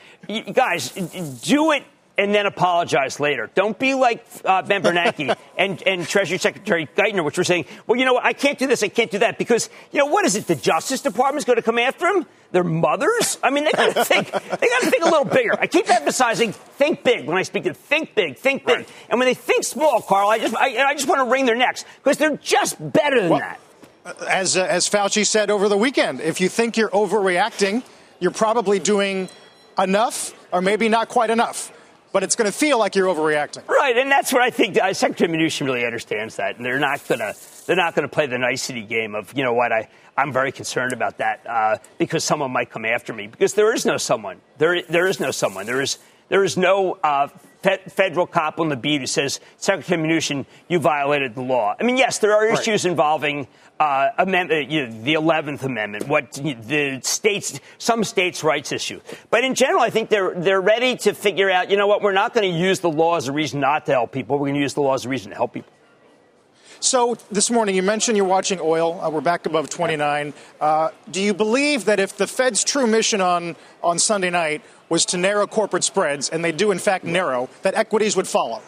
guys, 0.53 0.89
do 0.89 1.71
it 1.71 1.83
and 2.21 2.35
then 2.35 2.45
apologize 2.45 3.19
later. 3.19 3.49
Don't 3.55 3.79
be 3.79 3.95
like 3.95 4.23
uh, 4.45 4.61
Ben 4.61 4.83
Bernanke 4.83 5.35
and, 5.57 5.81
and 5.87 6.07
Treasury 6.07 6.37
Secretary 6.37 6.87
Geithner, 6.95 7.25
which 7.25 7.35
were 7.35 7.43
saying, 7.43 7.65
well, 7.87 7.97
you 7.97 8.05
know 8.05 8.13
what, 8.13 8.23
I 8.23 8.33
can't 8.33 8.59
do 8.59 8.67
this, 8.67 8.83
I 8.83 8.89
can't 8.89 9.09
do 9.09 9.17
that, 9.19 9.39
because, 9.39 9.71
you 9.91 9.97
know, 9.97 10.05
what 10.05 10.23
is 10.23 10.35
it, 10.35 10.45
the 10.45 10.55
Justice 10.55 11.01
Department's 11.01 11.45
going 11.45 11.55
to 11.55 11.63
come 11.63 11.79
after 11.79 12.05
him? 12.05 12.27
Their 12.51 12.63
mothers? 12.63 13.39
I 13.41 13.49
mean, 13.49 13.63
they 13.63 13.71
got 13.71 13.95
to 13.95 14.05
think, 14.05 14.31
they 14.31 14.39
got 14.67 14.81
to 14.81 14.91
think 14.91 15.01
a 15.01 15.05
little 15.05 15.25
bigger. 15.25 15.59
I 15.59 15.65
keep 15.65 15.89
emphasizing 15.89 16.51
think 16.51 17.03
big 17.03 17.25
when 17.25 17.37
I 17.37 17.41
speak 17.41 17.63
to 17.63 17.73
think 17.73 18.13
big, 18.13 18.37
think 18.37 18.67
big. 18.67 18.77
Right. 18.77 18.89
And 19.09 19.19
when 19.19 19.25
they 19.25 19.33
think 19.33 19.63
small, 19.63 19.99
Carl, 20.01 20.29
I 20.29 20.37
just, 20.37 20.55
I, 20.55 20.77
I 20.77 20.93
just 20.93 21.07
want 21.07 21.21
to 21.21 21.31
wring 21.31 21.47
their 21.47 21.55
necks, 21.55 21.85
because 22.03 22.19
they're 22.19 22.37
just 22.37 22.77
better 22.93 23.19
than 23.19 23.31
well, 23.31 23.39
that. 23.39 23.59
As, 24.29 24.57
uh, 24.57 24.63
as 24.63 24.87
Fauci 24.87 25.25
said 25.25 25.49
over 25.49 25.67
the 25.67 25.77
weekend, 25.77 26.21
if 26.21 26.39
you 26.39 26.49
think 26.49 26.77
you're 26.77 26.89
overreacting, 26.89 27.81
you're 28.19 28.29
probably 28.29 28.77
doing 28.77 29.27
enough 29.79 30.35
or 30.51 30.61
maybe 30.61 30.87
not 30.87 31.09
quite 31.09 31.31
enough 31.31 31.71
but 32.11 32.23
it's 32.23 32.35
going 32.35 32.51
to 32.51 32.57
feel 32.57 32.77
like 32.77 32.95
you're 32.95 33.07
overreacting. 33.07 33.67
Right, 33.67 33.97
and 33.97 34.11
that's 34.11 34.33
what 34.33 34.41
I 34.41 34.49
think 34.49 34.77
uh, 34.77 34.93
Secretary 34.93 35.31
Mnuchin 35.31 35.65
really 35.65 35.85
understands 35.85 36.35
that, 36.37 36.57
and 36.57 36.65
they're 36.65 36.79
not 36.79 37.07
going 37.07 37.19
to 37.19 37.35
they're 37.65 37.75
not 37.75 37.95
going 37.95 38.07
to 38.07 38.13
play 38.13 38.25
the 38.25 38.37
nicety 38.37 38.83
game 38.83 39.15
of 39.15 39.33
you 39.35 39.43
know 39.43 39.53
what 39.53 39.71
I 39.71 39.87
I'm 40.17 40.33
very 40.33 40.51
concerned 40.51 40.93
about 40.93 41.17
that 41.19 41.41
uh, 41.47 41.77
because 41.97 42.23
someone 42.23 42.51
might 42.51 42.69
come 42.69 42.85
after 42.85 43.13
me 43.13 43.27
because 43.27 43.53
there 43.53 43.73
is 43.73 43.85
no 43.85 43.97
someone 43.97 44.41
there 44.57 44.81
there 44.83 45.07
is 45.07 45.19
no 45.19 45.31
someone 45.31 45.65
there 45.65 45.81
is 45.81 45.97
there 46.31 46.45
is 46.45 46.55
no 46.55 46.97
uh, 47.03 47.27
federal 47.89 48.25
cop 48.25 48.61
on 48.61 48.69
the 48.69 48.77
beat 48.77 49.01
who 49.01 49.05
says, 49.05 49.41
Secretary 49.57 50.01
Mnuchin, 50.01 50.45
you 50.69 50.79
violated 50.79 51.35
the 51.35 51.41
law. 51.41 51.75
I 51.77 51.83
mean, 51.83 51.97
yes, 51.97 52.19
there 52.19 52.33
are 52.33 52.45
issues 52.45 52.85
right. 52.85 52.91
involving 52.91 53.47
uh, 53.81 54.11
amendment, 54.17 54.71
you 54.71 54.87
know, 54.87 55.03
the 55.03 55.15
Eleventh 55.15 55.63
Amendment, 55.63 56.07
what 56.07 56.31
the 56.31 57.01
states, 57.03 57.59
some 57.79 58.05
states' 58.05 58.45
rights 58.45 58.71
issue. 58.71 59.01
But 59.29 59.43
in 59.43 59.55
general, 59.55 59.81
I 59.81 59.89
think 59.89 60.07
they're 60.07 60.33
they're 60.33 60.61
ready 60.61 60.95
to 60.97 61.13
figure 61.13 61.51
out. 61.51 61.69
You 61.69 61.75
know 61.75 61.87
what? 61.87 62.01
We're 62.01 62.13
not 62.13 62.33
going 62.33 62.49
to 62.49 62.57
use 62.57 62.79
the 62.79 62.89
law 62.89 63.17
as 63.17 63.27
a 63.27 63.33
reason 63.33 63.59
not 63.59 63.85
to 63.87 63.91
help 63.91 64.13
people. 64.13 64.37
We're 64.37 64.47
going 64.47 64.55
to 64.55 64.61
use 64.61 64.73
the 64.73 64.81
law 64.81 64.93
as 64.93 65.03
a 65.03 65.09
reason 65.09 65.31
to 65.31 65.35
help 65.35 65.51
people. 65.51 65.73
So 66.79 67.15
this 67.29 67.51
morning, 67.51 67.75
you 67.75 67.83
mentioned 67.83 68.17
you're 68.17 68.25
watching 68.25 68.59
oil. 68.61 68.99
Uh, 69.01 69.09
we're 69.09 69.21
back 69.21 69.45
above 69.45 69.69
29. 69.69 70.33
Uh, 70.59 70.89
do 71.11 71.21
you 71.21 71.33
believe 71.33 71.85
that 71.85 71.99
if 71.99 72.15
the 72.15 72.25
Fed's 72.25 72.63
true 72.63 72.87
mission 72.87 73.19
on 73.19 73.57
on 73.83 73.99
Sunday 73.99 74.29
night 74.29 74.61
was 74.91 75.05
to 75.05 75.17
narrow 75.17 75.47
corporate 75.47 75.85
spreads, 75.85 76.27
and 76.27 76.43
they 76.43 76.51
do 76.51 76.69
in 76.69 76.77
fact 76.77 77.05
narrow, 77.05 77.49
that 77.61 77.75
equities 77.75 78.17
would 78.17 78.27
follow? 78.27 78.61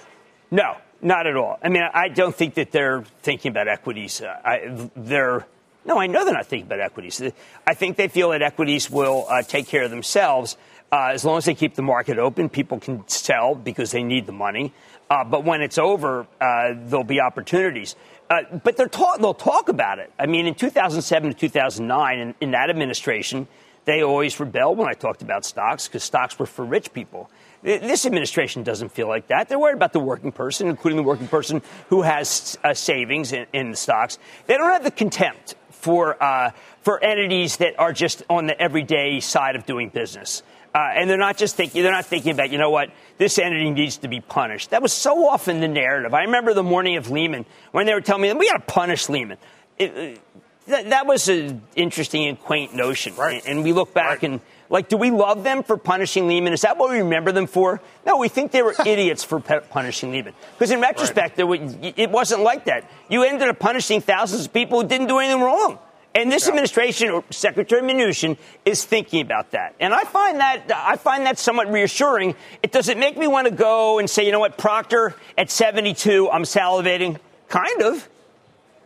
No, 0.51 0.77
not 1.01 1.27
at 1.27 1.35
all. 1.35 1.59
I 1.61 1.67
mean, 1.67 1.83
I 1.93 2.07
don't 2.07 2.33
think 2.33 2.53
that 2.53 2.71
they're 2.71 3.03
thinking 3.21 3.49
about 3.51 3.67
equities. 3.67 4.21
Uh, 4.21 4.39
I, 4.43 4.89
they're 4.95 5.45
no, 5.85 5.99
I 5.99 6.07
know 6.07 6.23
they're 6.23 6.33
not 6.33 6.47
thinking 6.47 6.67
about 6.67 6.79
equities. 6.79 7.21
I 7.67 7.73
think 7.73 7.97
they 7.97 8.07
feel 8.07 8.29
that 8.29 8.41
equities 8.41 8.89
will 8.89 9.25
uh, 9.27 9.41
take 9.41 9.67
care 9.67 9.83
of 9.83 9.91
themselves. 9.91 10.55
Uh, 10.93 11.09
as 11.11 11.25
long 11.25 11.39
as 11.39 11.43
they 11.43 11.55
keep 11.55 11.75
the 11.75 11.81
market 11.81 12.17
open, 12.17 12.47
people 12.47 12.79
can 12.79 13.05
sell 13.09 13.53
because 13.53 13.91
they 13.91 14.01
need 14.01 14.25
the 14.25 14.31
money. 14.31 14.71
Uh, 15.09 15.25
but 15.25 15.43
when 15.43 15.61
it's 15.61 15.77
over, 15.77 16.25
uh, 16.39 16.73
there'll 16.85 17.03
be 17.03 17.19
opportunities. 17.19 17.97
Uh, 18.29 18.43
but 18.63 18.77
talk, 18.93 19.19
they'll 19.19 19.33
talk 19.33 19.67
about 19.67 19.99
it. 19.99 20.09
I 20.17 20.27
mean, 20.27 20.47
in 20.47 20.55
2007 20.55 21.33
to 21.33 21.37
2009, 21.37 22.19
in, 22.19 22.35
in 22.39 22.51
that 22.51 22.69
administration, 22.69 23.49
they 23.85 24.03
always 24.03 24.39
rebelled 24.39 24.77
when 24.77 24.87
I 24.87 24.93
talked 24.93 25.21
about 25.21 25.45
stocks 25.45 25.87
because 25.87 26.03
stocks 26.03 26.39
were 26.39 26.45
for 26.45 26.63
rich 26.63 26.93
people. 26.93 27.29
This 27.61 28.05
administration 28.05 28.63
doesn't 28.63 28.89
feel 28.89 29.07
like 29.07 29.27
that. 29.27 29.47
They're 29.47 29.59
worried 29.59 29.75
about 29.75 29.93
the 29.93 29.99
working 29.99 30.31
person, 30.31 30.67
including 30.67 30.97
the 30.97 31.03
working 31.03 31.27
person 31.27 31.61
who 31.89 32.01
has 32.01 32.57
uh, 32.63 32.73
savings 32.73 33.31
in, 33.31 33.45
in, 33.53 33.71
the 33.71 33.77
stocks. 33.77 34.19
They 34.47 34.57
don't 34.57 34.71
have 34.71 34.83
the 34.83 34.91
contempt 34.91 35.55
for 35.71 36.21
uh, 36.21 36.51
for 36.81 37.01
entities 37.01 37.57
that 37.57 37.79
are 37.79 37.93
just 37.93 38.23
on 38.29 38.47
the 38.47 38.59
everyday 38.59 39.21
side 39.21 39.55
of 39.55 39.65
doing 39.65 39.89
business. 39.89 40.43
Uh, 40.75 40.79
and 40.95 41.09
they're 41.09 41.17
not 41.17 41.37
just 41.37 41.55
thinking, 41.55 41.83
they're 41.83 41.91
not 41.91 42.05
thinking 42.05 42.31
about, 42.31 42.49
you 42.49 42.57
know 42.57 42.71
what, 42.71 42.89
this 43.17 43.37
entity 43.37 43.69
needs 43.69 43.97
to 43.97 44.07
be 44.07 44.19
punished. 44.21 44.71
That 44.71 44.81
was 44.81 44.91
so 44.91 45.27
often 45.27 45.59
the 45.59 45.67
narrative. 45.67 46.13
I 46.13 46.23
remember 46.23 46.53
the 46.53 46.63
morning 46.63 46.97
of 46.97 47.11
Lehman 47.11 47.45
when 47.71 47.85
they 47.85 47.93
were 47.93 48.01
telling 48.01 48.23
me, 48.23 48.33
we 48.33 48.49
got 48.49 48.67
to 48.67 48.73
punish 48.73 49.07
Lehman. 49.07 49.37
It, 49.77 50.19
that, 50.67 50.89
that, 50.89 51.05
was 51.05 51.27
an 51.29 51.61
interesting 51.75 52.25
and 52.25 52.39
quaint 52.39 52.73
notion. 52.73 53.15
Right. 53.15 53.43
And 53.45 53.63
we 53.63 53.73
look 53.73 53.93
back 53.93 54.21
right. 54.21 54.31
and, 54.31 54.41
like, 54.69 54.89
do 54.89 54.97
we 54.97 55.11
love 55.11 55.43
them 55.43 55.63
for 55.63 55.77
punishing 55.77 56.27
Lehman? 56.27 56.53
Is 56.53 56.61
that 56.61 56.77
what 56.77 56.89
we 56.89 56.99
remember 56.99 57.31
them 57.31 57.47
for? 57.47 57.81
No, 58.05 58.17
we 58.17 58.27
think 58.27 58.51
they 58.51 58.61
were 58.61 58.75
idiots 58.85 59.23
for 59.23 59.39
punishing 59.39 60.11
Lehman. 60.11 60.33
Because 60.53 60.71
in 60.71 60.81
retrospect, 60.81 61.37
right. 61.39 61.93
it 61.97 62.09
wasn't 62.09 62.41
like 62.41 62.65
that. 62.65 62.89
You 63.09 63.23
ended 63.23 63.49
up 63.49 63.59
punishing 63.59 64.01
thousands 64.01 64.45
of 64.45 64.53
people 64.53 64.81
who 64.81 64.87
didn't 64.87 65.07
do 65.07 65.19
anything 65.19 65.41
wrong. 65.41 65.79
And 66.15 66.31
this 66.31 66.45
yeah. 66.45 66.49
administration, 66.49 67.09
or 67.09 67.23
Secretary 67.31 67.81
Mnuchin, 67.81 68.37
is 68.65 68.85
thinking 68.85 69.21
about 69.21 69.51
that. 69.51 69.75
And 69.79 69.93
I 69.93 70.03
find 70.03 70.39
that 70.39 70.71
I 70.73 70.95
find 70.95 71.25
that 71.25 71.39
somewhat 71.39 71.71
reassuring. 71.71 72.35
It 72.61 72.71
doesn't 72.71 72.99
make 72.99 73.17
me 73.17 73.27
want 73.27 73.47
to 73.47 73.53
go 73.53 73.99
and 73.99 74.09
say, 74.09 74.25
you 74.25 74.31
know 74.31 74.39
what, 74.39 74.57
Procter 74.57 75.15
at 75.37 75.49
72, 75.49 76.29
I'm 76.29 76.43
salivating. 76.43 77.17
Kind 77.49 77.81
of. 77.81 78.07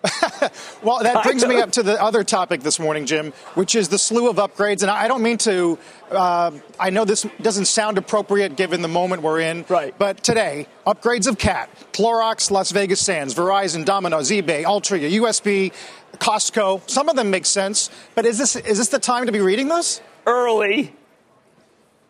well, 0.84 1.00
that 1.02 1.24
brings 1.24 1.46
me 1.46 1.60
up 1.60 1.72
to 1.72 1.84
the 1.84 2.02
other 2.02 2.24
topic 2.24 2.62
this 2.62 2.80
morning, 2.80 3.06
Jim, 3.06 3.34
which 3.56 3.76
is 3.76 3.90
the 3.90 3.98
slew 3.98 4.30
of 4.30 4.38
upgrades. 4.38 4.82
And 4.82 4.92
I 4.92 5.08
don't 5.08 5.24
mean 5.24 5.38
to, 5.40 5.78
uh, 6.12 6.52
I 6.80 6.90
know 6.92 7.04
this 7.04 7.26
doesn't 7.42 7.66
sound 7.66 7.98
appropriate 7.98 8.56
given 8.56 8.82
the 8.82 8.88
moment 8.88 9.24
we're 9.24 9.40
in. 9.40 9.66
Right. 9.68 9.98
But 9.98 10.24
today, 10.24 10.68
upgrades 10.86 11.28
of 11.28 11.38
CAT, 11.38 11.70
Clorox, 11.94 12.52
Las 12.52 12.72
Vegas 12.72 13.02
Sands, 13.02 13.34
Verizon, 13.34 13.86
Domino's, 13.86 14.30
eBay, 14.30 14.64
Altria, 14.64 15.12
USB, 15.12 15.74
Costco. 16.20 16.88
Some 16.90 17.10
of 17.10 17.16
them 17.16 17.32
make 17.32 17.46
sense. 17.46 17.90
But 18.14 18.26
is 18.26 18.38
this, 18.38 18.56
is 18.56 18.78
this 18.78 18.90
the 18.90 19.00
time 19.00 19.26
to 19.26 19.32
be 19.32 19.42
reading 19.42 19.68
this? 19.68 20.02
Early. 20.26 20.94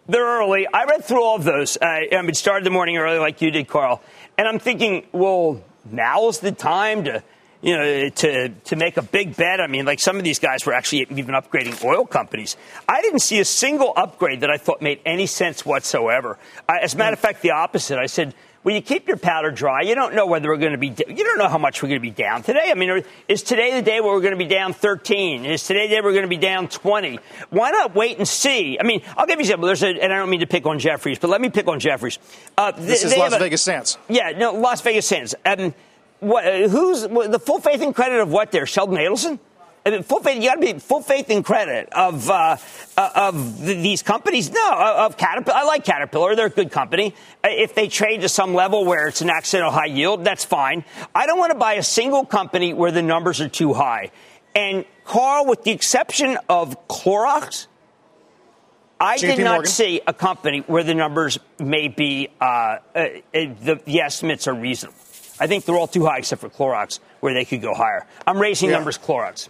They're 0.09 0.39
early. 0.39 0.67
I 0.67 0.85
read 0.85 1.05
through 1.05 1.23
all 1.23 1.35
of 1.35 1.43
those. 1.43 1.77
Uh, 1.77 1.85
I 1.85 2.21
mean, 2.21 2.33
started 2.33 2.65
the 2.65 2.69
morning 2.69 2.97
early 2.97 3.19
like 3.19 3.41
you 3.41 3.51
did, 3.51 3.67
Carl. 3.67 4.01
And 4.37 4.47
I'm 4.47 4.59
thinking, 4.59 5.05
well, 5.11 5.63
now's 5.89 6.39
the 6.39 6.51
time 6.51 7.05
to 7.05 7.23
you 7.61 7.75
know, 7.75 8.09
to, 8.09 8.49
to 8.49 8.75
make 8.75 8.97
a 8.97 9.01
big 9.01 9.35
bet. 9.35 9.59
I 9.59 9.67
mean, 9.67 9.85
like 9.85 9.99
some 9.99 10.17
of 10.17 10.23
these 10.23 10.39
guys 10.39 10.65
were 10.65 10.73
actually 10.73 11.07
even 11.09 11.35
upgrading 11.35 11.83
oil 11.83 12.05
companies. 12.05 12.57
I 12.87 13.01
didn't 13.01 13.19
see 13.19 13.39
a 13.39 13.45
single 13.45 13.93
upgrade 13.95 14.41
that 14.41 14.49
I 14.49 14.57
thought 14.57 14.81
made 14.81 14.99
any 15.05 15.25
sense 15.25 15.65
whatsoever. 15.65 16.37
I, 16.67 16.79
as 16.79 16.93
a 16.93 16.97
matter 16.97 17.13
of 17.13 17.19
fact, 17.19 17.41
the 17.41 17.51
opposite. 17.51 17.97
I 17.97 18.05
said, 18.05 18.33
well, 18.67 18.75
you 18.75 18.81
keep 18.81 19.07
your 19.07 19.15
powder 19.15 19.49
dry. 19.49 19.83
You 19.83 19.95
don't 19.95 20.13
know 20.13 20.25
whether 20.25 20.49
we're 20.49 20.57
going 20.57 20.73
to 20.73 20.77
be, 20.77 20.87
you 20.87 21.23
don't 21.23 21.37
know 21.37 21.47
how 21.47 21.57
much 21.57 21.81
we're 21.81 21.87
going 21.87 22.01
to 22.01 22.05
be 22.05 22.11
down 22.11 22.43
today. 22.43 22.69
I 22.69 22.73
mean, 22.73 23.01
is 23.29 23.41
today 23.41 23.73
the 23.73 23.81
day 23.81 24.01
where 24.01 24.11
we're 24.11 24.19
going 24.19 24.37
to 24.37 24.37
be 24.37 24.43
down 24.43 24.73
13? 24.73 25.45
Is 25.45 25.65
today 25.65 25.87
the 25.87 25.95
day 25.95 26.01
we're 26.01 26.11
going 26.11 26.23
to 26.23 26.27
be 26.27 26.35
down 26.35 26.67
20? 26.67 27.17
Why 27.49 27.71
not 27.71 27.95
wait 27.95 28.17
and 28.17 28.27
see? 28.27 28.77
I 28.77 28.83
mean, 28.83 29.03
I'll 29.15 29.25
give 29.25 29.35
you 29.35 29.35
an 29.35 29.39
example. 29.39 29.67
There's 29.67 29.83
a, 29.83 29.87
and 29.87 30.11
I 30.11 30.17
don't 30.17 30.29
mean 30.29 30.41
to 30.41 30.47
pick 30.47 30.65
on 30.65 30.79
Jefferies, 30.79 31.17
but 31.17 31.29
let 31.29 31.39
me 31.39 31.49
pick 31.49 31.65
on 31.67 31.79
Jefferies. 31.79 32.19
Uh, 32.57 32.71
this 32.71 33.05
is 33.05 33.15
Las 33.15 33.33
a, 33.33 33.39
Vegas 33.39 33.61
Sands. 33.61 33.97
Yeah, 34.09 34.31
no, 34.31 34.51
Las 34.51 34.81
Vegas 34.81 35.05
Sands. 35.05 35.33
Um, 35.45 35.73
what, 36.19 36.47
uh, 36.47 36.67
who's 36.67 37.01
the 37.03 37.39
full 37.39 37.59
faith 37.59 37.81
and 37.81 37.93
credit 37.93 38.19
of 38.19 38.31
what 38.31 38.51
there? 38.51 38.65
Sheldon 38.65 38.97
Adelson? 38.97 39.39
I 39.85 39.91
mean, 39.91 40.03
full 40.03 40.19
faith, 40.19 40.35
you 40.35 40.49
got 40.49 40.55
to 40.55 40.73
be 40.73 40.79
full 40.79 41.01
faith 41.01 41.29
and 41.29 41.45
credit 41.45 41.87
of 41.93 42.29
uh, 42.29 42.57
uh 42.97 43.09
of 43.15 43.61
these 43.61 44.03
companies. 44.03 44.51
No, 44.51 44.73
of 44.73 45.15
Caterpillar. 45.15 45.55
I 45.55 45.63
like 45.63 45.85
Caterpillar; 45.85 46.35
they're 46.35 46.47
a 46.47 46.49
good 46.49 46.71
company. 46.71 47.15
Uh, 47.41 47.47
if 47.51 47.73
they 47.73 47.87
trade 47.87 48.21
to 48.21 48.29
some 48.29 48.53
level 48.53 48.83
where 48.83 49.07
it's 49.07 49.21
an 49.21 49.29
accidental 49.29 49.71
high 49.71 49.85
yield, 49.85 50.25
that's 50.25 50.43
fine. 50.43 50.83
I 51.15 51.25
don't 51.25 51.39
want 51.39 51.53
to 51.53 51.57
buy 51.57 51.75
a 51.75 51.83
single 51.83 52.25
company 52.25 52.73
where 52.73 52.91
the 52.91 53.01
numbers 53.01 53.39
are 53.39 53.47
too 53.47 53.73
high. 53.73 54.11
And 54.53 54.83
Carl, 55.05 55.45
with 55.45 55.63
the 55.63 55.71
exception 55.71 56.37
of 56.49 56.87
Clorox, 56.89 57.67
I 58.99 59.17
did 59.17 59.39
not 59.39 59.53
Morgan. 59.53 59.71
see 59.71 60.01
a 60.05 60.13
company 60.13 60.59
where 60.67 60.83
the 60.83 60.95
numbers 60.95 61.39
may 61.59 61.87
be 61.87 62.29
uh, 62.41 62.43
uh, 62.43 62.79
the, 63.31 63.79
the 63.85 64.01
estimates 64.01 64.47
are 64.47 64.53
reasonable. 64.53 64.96
I 65.39 65.47
think 65.47 65.65
they're 65.65 65.75
all 65.75 65.87
too 65.87 66.05
high 66.05 66.19
except 66.19 66.41
for 66.41 66.49
Clorox, 66.49 66.99
where 67.19 67.33
they 67.33 67.45
could 67.45 67.61
go 67.61 67.73
higher. 67.73 68.05
I'm 68.25 68.39
raising 68.39 68.69
yeah. 68.69 68.77
numbers 68.77 68.97
Clorox. 68.97 69.49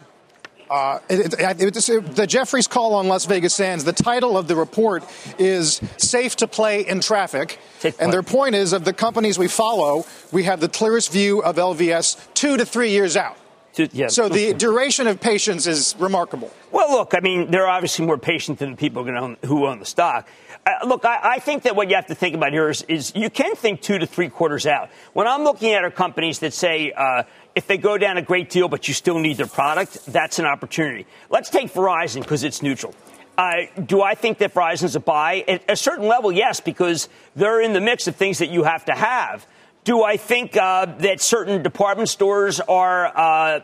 Uh, 0.70 1.00
it, 1.10 1.34
it, 1.34 1.62
it, 1.62 2.16
the 2.16 2.28
Jefferies 2.28 2.68
call 2.68 2.96
on 2.96 3.08
Las 3.08 3.26
Vegas 3.26 3.54
Sands. 3.54 3.86
The 3.86 3.94
title 3.94 4.38
of 4.38 4.48
the 4.48 4.56
report 4.56 5.04
is 5.40 5.82
"Safe 5.98 6.36
to 6.38 6.48
Play 6.48 6.86
in 6.86 7.00
Traffic," 7.00 7.60
and 8.00 8.12
their 8.12 8.24
point 8.24 8.56
is 8.56 8.74
of 8.74 8.84
the 8.84 8.94
companies 8.94 9.40
we 9.40 9.48
follow, 9.48 10.06
we 10.32 10.44
have 10.44 10.60
the 10.60 10.68
clearest 10.68 11.12
view 11.12 11.42
of 11.42 11.56
LVS 11.56 12.18
two 12.34 12.58
to 12.58 12.66
three 12.66 12.90
years 12.90 13.16
out. 13.16 13.38
Yeah. 13.78 14.08
So 14.08 14.30
the 14.30 14.54
duration 14.54 15.08
of 15.08 15.20
patience 15.20 15.68
is 15.68 15.96
remarkable. 16.00 16.52
Well, 16.72 16.92
look, 16.92 17.14
I 17.14 17.20
mean, 17.20 17.52
they're 17.52 17.68
obviously 17.68 18.06
more 18.06 18.18
patient 18.18 18.60
than 18.60 18.72
the 18.72 18.78
people 18.78 19.04
who 19.04 19.66
own 19.66 19.80
the 19.80 19.86
stock. 19.86 20.28
Uh, 20.66 20.86
look, 20.86 21.06
I, 21.06 21.20
I, 21.36 21.40
think 21.40 21.64
that 21.64 21.78
what 21.78 21.90
you 21.90 21.96
have 21.96 22.08
to 22.08 22.16
think 22.16 22.36
about 22.36 22.52
here 22.52 22.70
is, 22.70 22.82
is, 22.90 23.14
you 23.16 23.30
can 23.30 23.56
think 23.56 23.82
two 23.82 24.00
to 24.00 24.06
three 24.06 24.28
quarters 24.28 24.66
out. 24.66 24.90
When 25.14 25.26
I'm 25.26 25.44
looking 25.44 25.72
at 25.72 25.84
our 25.84 25.92
companies 25.92 26.40
that 26.40 26.54
say 26.54 26.92
uh, 26.92 27.24
if 27.56 27.68
they 27.68 27.78
go 27.78 27.98
down 27.98 28.18
a 28.18 28.22
great 28.22 28.50
deal, 28.50 28.68
but 28.68 28.88
you 28.88 28.94
still 28.94 29.18
need 29.18 29.38
their 29.38 29.48
product, 29.48 30.06
that's 30.08 30.40
an 30.40 30.46
opportunity. 30.46 31.06
Let's 31.30 31.50
take 31.50 31.74
Verizon 31.74 32.22
because 32.22 32.44
it's 32.44 32.62
neutral. 32.62 32.94
Uh, 33.38 33.68
do 33.86 34.02
I 34.02 34.16
think 34.16 34.40
that 34.40 34.54
Verizon's 34.54 34.96
a 34.96 35.00
buy? 35.00 35.46
At 35.48 35.64
a 35.70 35.76
certain 35.76 36.08
level, 36.08 36.32
yes, 36.32 36.60
because 36.60 37.08
they're 37.36 37.62
in 37.62 37.74
the 37.74 37.82
mix 37.82 38.08
of 38.08 38.16
things 38.16 38.40
that 38.40 38.50
you 38.50 38.64
have 38.64 38.86
to 38.86 38.94
have. 38.94 39.48
Do 39.88 40.04
I 40.04 40.18
think 40.18 40.58
uh, 40.58 40.86
that 41.00 41.22
certain 41.22 41.64
department 41.64 42.10
stores 42.10 42.60
are 42.60 43.08
uh, 43.08 43.62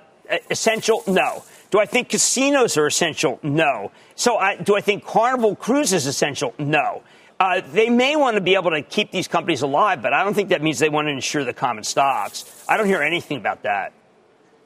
essential? 0.49 1.03
No. 1.05 1.43
Do 1.69 1.81
I 1.81 1.85
think 1.85 2.07
casinos 2.07 2.77
are 2.77 2.87
essential? 2.87 3.41
No. 3.43 3.91
So 4.15 4.37
I, 4.37 4.55
do 4.55 4.73
I 4.73 4.79
think 4.79 5.03
Carnival 5.03 5.53
Cruise 5.57 5.91
is 5.91 6.07
essential? 6.07 6.53
No. 6.57 7.03
Uh, 7.41 7.59
they 7.73 7.89
may 7.89 8.15
want 8.15 8.35
to 8.35 8.41
be 8.41 8.55
able 8.55 8.71
to 8.71 8.81
keep 8.81 9.11
these 9.11 9.27
companies 9.27 9.63
alive, 9.63 10.01
but 10.01 10.13
I 10.13 10.23
don't 10.23 10.33
think 10.33 10.47
that 10.47 10.61
means 10.61 10.79
they 10.79 10.87
want 10.87 11.07
to 11.07 11.11
insure 11.11 11.43
the 11.43 11.51
common 11.51 11.83
stocks. 11.83 12.63
I 12.69 12.77
don't 12.77 12.87
hear 12.87 13.01
anything 13.01 13.37
about 13.37 13.63
that. 13.63 13.91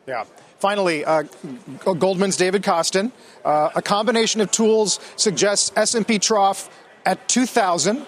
Yeah. 0.06 0.26
Finally, 0.60 1.06
uh, 1.06 1.24
Goldman's 1.80 2.38
David 2.38 2.62
Kostin. 2.62 3.12
Uh, 3.44 3.72
a 3.74 3.82
combination 3.82 4.42
of 4.42 4.52
tools 4.52 5.00
suggests 5.16 5.72
S&P 5.76 6.20
trough 6.20 6.70
at 7.04 7.28
2,000 7.28 8.06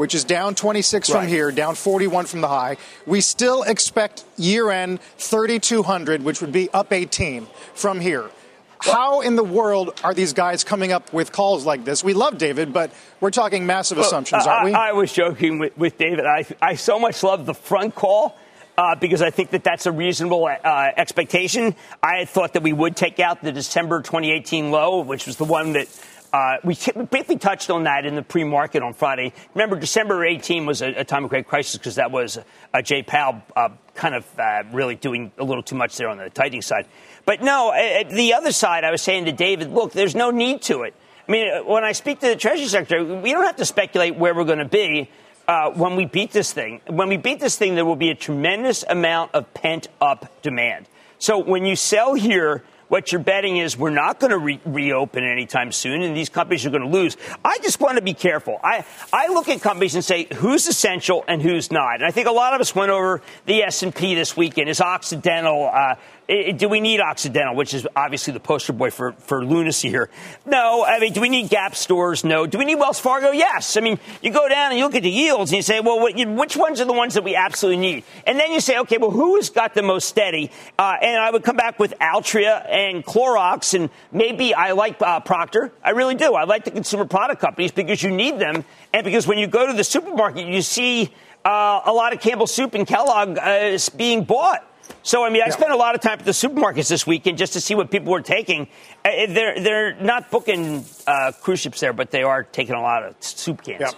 which 0.00 0.14
is 0.14 0.24
down 0.24 0.54
26 0.54 1.10
right. 1.10 1.20
from 1.20 1.28
here, 1.28 1.52
down 1.52 1.74
41 1.74 2.24
from 2.24 2.40
the 2.40 2.48
high. 2.48 2.78
We 3.04 3.20
still 3.20 3.64
expect 3.64 4.24
year 4.38 4.70
end 4.70 4.98
3,200, 5.18 6.22
which 6.22 6.40
would 6.40 6.52
be 6.52 6.70
up 6.70 6.90
18 6.90 7.46
from 7.74 8.00
here. 8.00 8.30
How 8.78 9.20
in 9.20 9.36
the 9.36 9.44
world 9.44 10.00
are 10.02 10.14
these 10.14 10.32
guys 10.32 10.64
coming 10.64 10.90
up 10.90 11.12
with 11.12 11.32
calls 11.32 11.66
like 11.66 11.84
this? 11.84 12.02
We 12.02 12.14
love 12.14 12.38
David, 12.38 12.72
but 12.72 12.92
we're 13.20 13.30
talking 13.30 13.66
massive 13.66 13.98
well, 13.98 14.06
assumptions, 14.06 14.46
aren't 14.46 14.64
we? 14.64 14.72
I, 14.72 14.88
I 14.88 14.92
was 14.92 15.12
joking 15.12 15.58
with, 15.58 15.76
with 15.76 15.98
David. 15.98 16.24
I, 16.24 16.46
I 16.62 16.76
so 16.76 16.98
much 16.98 17.22
love 17.22 17.44
the 17.44 17.52
front 17.52 17.94
call. 17.94 18.38
Uh, 18.78 18.94
because 18.94 19.20
I 19.20 19.28
think 19.28 19.50
that 19.50 19.62
that's 19.62 19.84
a 19.84 19.92
reasonable 19.92 20.46
uh, 20.46 20.88
expectation. 20.96 21.74
I 22.02 22.20
had 22.20 22.30
thought 22.30 22.54
that 22.54 22.62
we 22.62 22.72
would 22.72 22.96
take 22.96 23.20
out 23.20 23.42
the 23.42 23.52
December 23.52 24.00
2018 24.00 24.70
low, 24.70 25.00
which 25.00 25.26
was 25.26 25.36
the 25.36 25.44
one 25.44 25.74
that 25.74 25.88
uh, 26.32 26.58
we, 26.64 26.76
briefly 27.10 27.36
touched 27.36 27.70
on 27.70 27.84
that 27.84 28.06
in 28.06 28.14
the 28.14 28.22
pre-market 28.22 28.82
on 28.82 28.94
Friday. 28.94 29.32
Remember, 29.54 29.78
December 29.78 30.24
18 30.24 30.66
was 30.66 30.82
a, 30.82 31.00
a 31.00 31.04
time 31.04 31.24
of 31.24 31.30
great 31.30 31.46
crisis 31.46 31.76
because 31.76 31.96
that 31.96 32.10
was 32.10 32.38
uh, 32.72 32.82
Jay 32.82 33.02
Powell 33.02 33.42
uh, 33.56 33.70
kind 33.94 34.14
of 34.14 34.26
uh, 34.38 34.62
really 34.72 34.94
doing 34.94 35.32
a 35.38 35.44
little 35.44 35.62
too 35.62 35.76
much 35.76 35.96
there 35.96 36.08
on 36.08 36.18
the 36.18 36.30
tightening 36.30 36.62
side. 36.62 36.86
But 37.24 37.42
no, 37.42 37.72
the 38.10 38.34
other 38.34 38.52
side, 38.52 38.84
I 38.84 38.90
was 38.90 39.02
saying 39.02 39.26
to 39.26 39.32
David, 39.32 39.70
look, 39.70 39.92
there's 39.92 40.14
no 40.14 40.30
need 40.30 40.62
to 40.62 40.82
it. 40.82 40.94
I 41.28 41.32
mean, 41.32 41.66
when 41.66 41.84
I 41.84 41.92
speak 41.92 42.20
to 42.20 42.26
the 42.26 42.36
Treasury 42.36 42.66
Secretary, 42.66 43.04
we 43.04 43.32
don't 43.32 43.44
have 43.44 43.56
to 43.56 43.64
speculate 43.64 44.16
where 44.16 44.34
we're 44.34 44.44
going 44.44 44.58
to 44.58 44.64
be 44.64 45.08
uh, 45.46 45.70
when 45.70 45.96
we 45.96 46.06
beat 46.06 46.32
this 46.32 46.52
thing. 46.52 46.80
When 46.86 47.08
we 47.08 47.16
beat 47.16 47.40
this 47.40 47.56
thing, 47.56 47.74
there 47.74 47.84
will 47.84 47.96
be 47.96 48.10
a 48.10 48.14
tremendous 48.14 48.84
amount 48.88 49.34
of 49.34 49.52
pent 49.52 49.88
up 50.00 50.42
demand. 50.42 50.86
So 51.18 51.38
when 51.38 51.66
you 51.66 51.76
sell 51.76 52.14
here, 52.14 52.64
what 52.90 53.12
you're 53.12 53.22
betting 53.22 53.56
is 53.56 53.78
we're 53.78 53.90
not 53.90 54.18
going 54.18 54.32
to 54.32 54.38
re- 54.38 54.60
reopen 54.64 55.22
anytime 55.24 55.70
soon, 55.70 56.02
and 56.02 56.16
these 56.16 56.28
companies 56.28 56.66
are 56.66 56.70
going 56.70 56.82
to 56.82 56.88
lose. 56.88 57.16
I 57.44 57.58
just 57.62 57.80
want 57.80 57.96
to 57.96 58.02
be 58.02 58.14
careful. 58.14 58.58
I, 58.64 58.84
I 59.12 59.28
look 59.28 59.48
at 59.48 59.60
companies 59.60 59.94
and 59.94 60.04
say 60.04 60.26
who's 60.34 60.66
essential 60.66 61.24
and 61.28 61.40
who's 61.40 61.70
not. 61.70 61.94
And 61.96 62.04
I 62.04 62.10
think 62.10 62.26
a 62.26 62.32
lot 62.32 62.52
of 62.52 62.60
us 62.60 62.74
went 62.74 62.90
over 62.90 63.22
the 63.46 63.62
S&P 63.62 64.16
this 64.16 64.36
weekend. 64.36 64.68
Is 64.68 64.80
Occidental 64.80 65.70
uh, 65.72 65.94
do 66.30 66.68
we 66.68 66.80
need 66.80 67.00
Occidental, 67.00 67.56
which 67.56 67.74
is 67.74 67.86
obviously 67.96 68.32
the 68.32 68.40
poster 68.40 68.72
boy 68.72 68.90
for, 68.90 69.12
for 69.12 69.44
lunacy 69.44 69.88
here? 69.88 70.10
No. 70.46 70.84
I 70.84 71.00
mean, 71.00 71.12
do 71.12 71.20
we 71.20 71.28
need 71.28 71.50
Gap 71.50 71.74
stores? 71.74 72.22
No. 72.22 72.46
Do 72.46 72.58
we 72.58 72.64
need 72.64 72.76
Wells 72.76 73.00
Fargo? 73.00 73.32
Yes. 73.32 73.76
I 73.76 73.80
mean, 73.80 73.98
you 74.22 74.30
go 74.30 74.48
down 74.48 74.70
and 74.70 74.78
you 74.78 74.84
look 74.84 74.94
at 74.94 75.02
the 75.02 75.10
yields 75.10 75.50
and 75.50 75.56
you 75.56 75.62
say, 75.62 75.80
well, 75.80 76.00
which 76.00 76.56
ones 76.56 76.80
are 76.80 76.84
the 76.84 76.92
ones 76.92 77.14
that 77.14 77.24
we 77.24 77.34
absolutely 77.34 77.80
need? 77.80 78.04
And 78.26 78.38
then 78.38 78.52
you 78.52 78.60
say, 78.60 78.78
okay, 78.78 78.98
well, 78.98 79.10
who's 79.10 79.50
got 79.50 79.74
the 79.74 79.82
most 79.82 80.08
steady? 80.08 80.50
Uh, 80.78 80.96
and 81.02 81.20
I 81.20 81.30
would 81.30 81.42
come 81.42 81.56
back 81.56 81.78
with 81.78 81.94
Altria 81.98 82.64
and 82.70 83.04
Clorox, 83.04 83.74
and 83.74 83.90
maybe 84.12 84.54
I 84.54 84.72
like 84.72 85.02
uh, 85.02 85.20
Procter. 85.20 85.72
I 85.82 85.90
really 85.90 86.14
do. 86.14 86.34
I 86.34 86.44
like 86.44 86.64
the 86.64 86.70
consumer 86.70 87.06
product 87.06 87.40
companies 87.40 87.72
because 87.72 88.02
you 88.02 88.10
need 88.10 88.38
them, 88.38 88.64
and 88.92 89.04
because 89.04 89.26
when 89.26 89.38
you 89.38 89.46
go 89.46 89.66
to 89.66 89.72
the 89.72 89.84
supermarket, 89.84 90.46
you 90.46 90.62
see 90.62 91.12
uh, 91.44 91.80
a 91.84 91.92
lot 91.92 92.12
of 92.12 92.20
Campbell 92.20 92.46
soup 92.46 92.74
and 92.74 92.86
Kellogg 92.86 93.38
uh, 93.38 93.78
being 93.96 94.24
bought. 94.24 94.66
So, 95.02 95.24
I 95.24 95.30
mean, 95.30 95.42
I 95.42 95.46
yeah. 95.46 95.52
spent 95.52 95.72
a 95.72 95.76
lot 95.76 95.94
of 95.94 96.00
time 96.00 96.18
at 96.18 96.24
the 96.24 96.30
supermarkets 96.32 96.88
this 96.88 97.06
weekend 97.06 97.38
just 97.38 97.54
to 97.54 97.60
see 97.60 97.74
what 97.74 97.90
people 97.90 98.12
were 98.12 98.20
taking. 98.20 98.68
Uh, 99.04 99.26
they're, 99.28 99.60
they're 99.60 99.94
not 99.94 100.30
booking 100.30 100.84
uh, 101.06 101.32
cruise 101.40 101.60
ships 101.60 101.80
there, 101.80 101.92
but 101.92 102.10
they 102.10 102.22
are 102.22 102.42
taking 102.42 102.74
a 102.74 102.80
lot 102.80 103.02
of 103.02 103.14
soup 103.20 103.62
cans. 103.62 103.80
Yeah. 103.80 103.90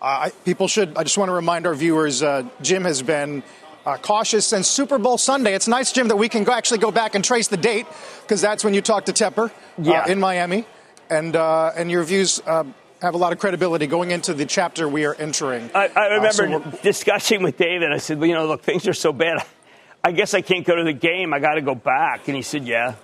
Uh, 0.00 0.30
people 0.44 0.68
should, 0.68 0.96
I 0.96 1.02
just 1.02 1.18
want 1.18 1.30
to 1.30 1.34
remind 1.34 1.66
our 1.66 1.74
viewers 1.74 2.22
uh, 2.22 2.44
Jim 2.62 2.84
has 2.84 3.02
been 3.02 3.42
uh, 3.84 3.96
cautious 3.96 4.46
since 4.46 4.68
Super 4.68 4.98
Bowl 4.98 5.18
Sunday. 5.18 5.54
It's 5.54 5.68
nice, 5.68 5.92
Jim, 5.92 6.08
that 6.08 6.16
we 6.16 6.28
can 6.28 6.44
go, 6.44 6.52
actually 6.52 6.78
go 6.78 6.90
back 6.90 7.14
and 7.14 7.24
trace 7.24 7.48
the 7.48 7.56
date 7.56 7.86
because 8.22 8.40
that's 8.40 8.62
when 8.62 8.74
you 8.74 8.82
talked 8.82 9.06
to 9.06 9.12
Tepper 9.12 9.50
uh, 9.50 9.52
yeah. 9.78 10.08
in 10.08 10.20
Miami. 10.20 10.64
And, 11.08 11.36
and 11.36 11.90
your 11.90 12.02
views 12.02 12.40
have 13.02 13.14
a 13.14 13.18
lot 13.18 13.32
of 13.32 13.38
credibility 13.38 13.86
going 13.86 14.10
into 14.10 14.34
the 14.34 14.46
chapter 14.46 14.88
we 14.88 15.04
are 15.04 15.14
entering. 15.14 15.70
I, 15.74 15.88
I 15.94 16.06
remember 16.14 16.46
uh, 16.46 16.70
so 16.70 16.78
discussing 16.82 17.42
with 17.42 17.56
David. 17.56 17.92
I 17.92 17.98
said, 17.98 18.18
well, 18.18 18.28
you 18.28 18.34
know, 18.34 18.46
look, 18.46 18.62
things 18.62 18.88
are 18.88 18.94
so 18.94 19.12
bad. 19.12 19.44
I 20.06 20.12
guess 20.12 20.34
I 20.34 20.40
can't 20.40 20.64
go 20.64 20.76
to 20.76 20.84
the 20.84 20.92
game. 20.92 21.34
I 21.34 21.40
got 21.40 21.54
to 21.54 21.60
go 21.60 21.74
back. 21.74 22.28
And 22.28 22.36
he 22.36 22.42
said, 22.42 22.64
yeah. 22.64 22.94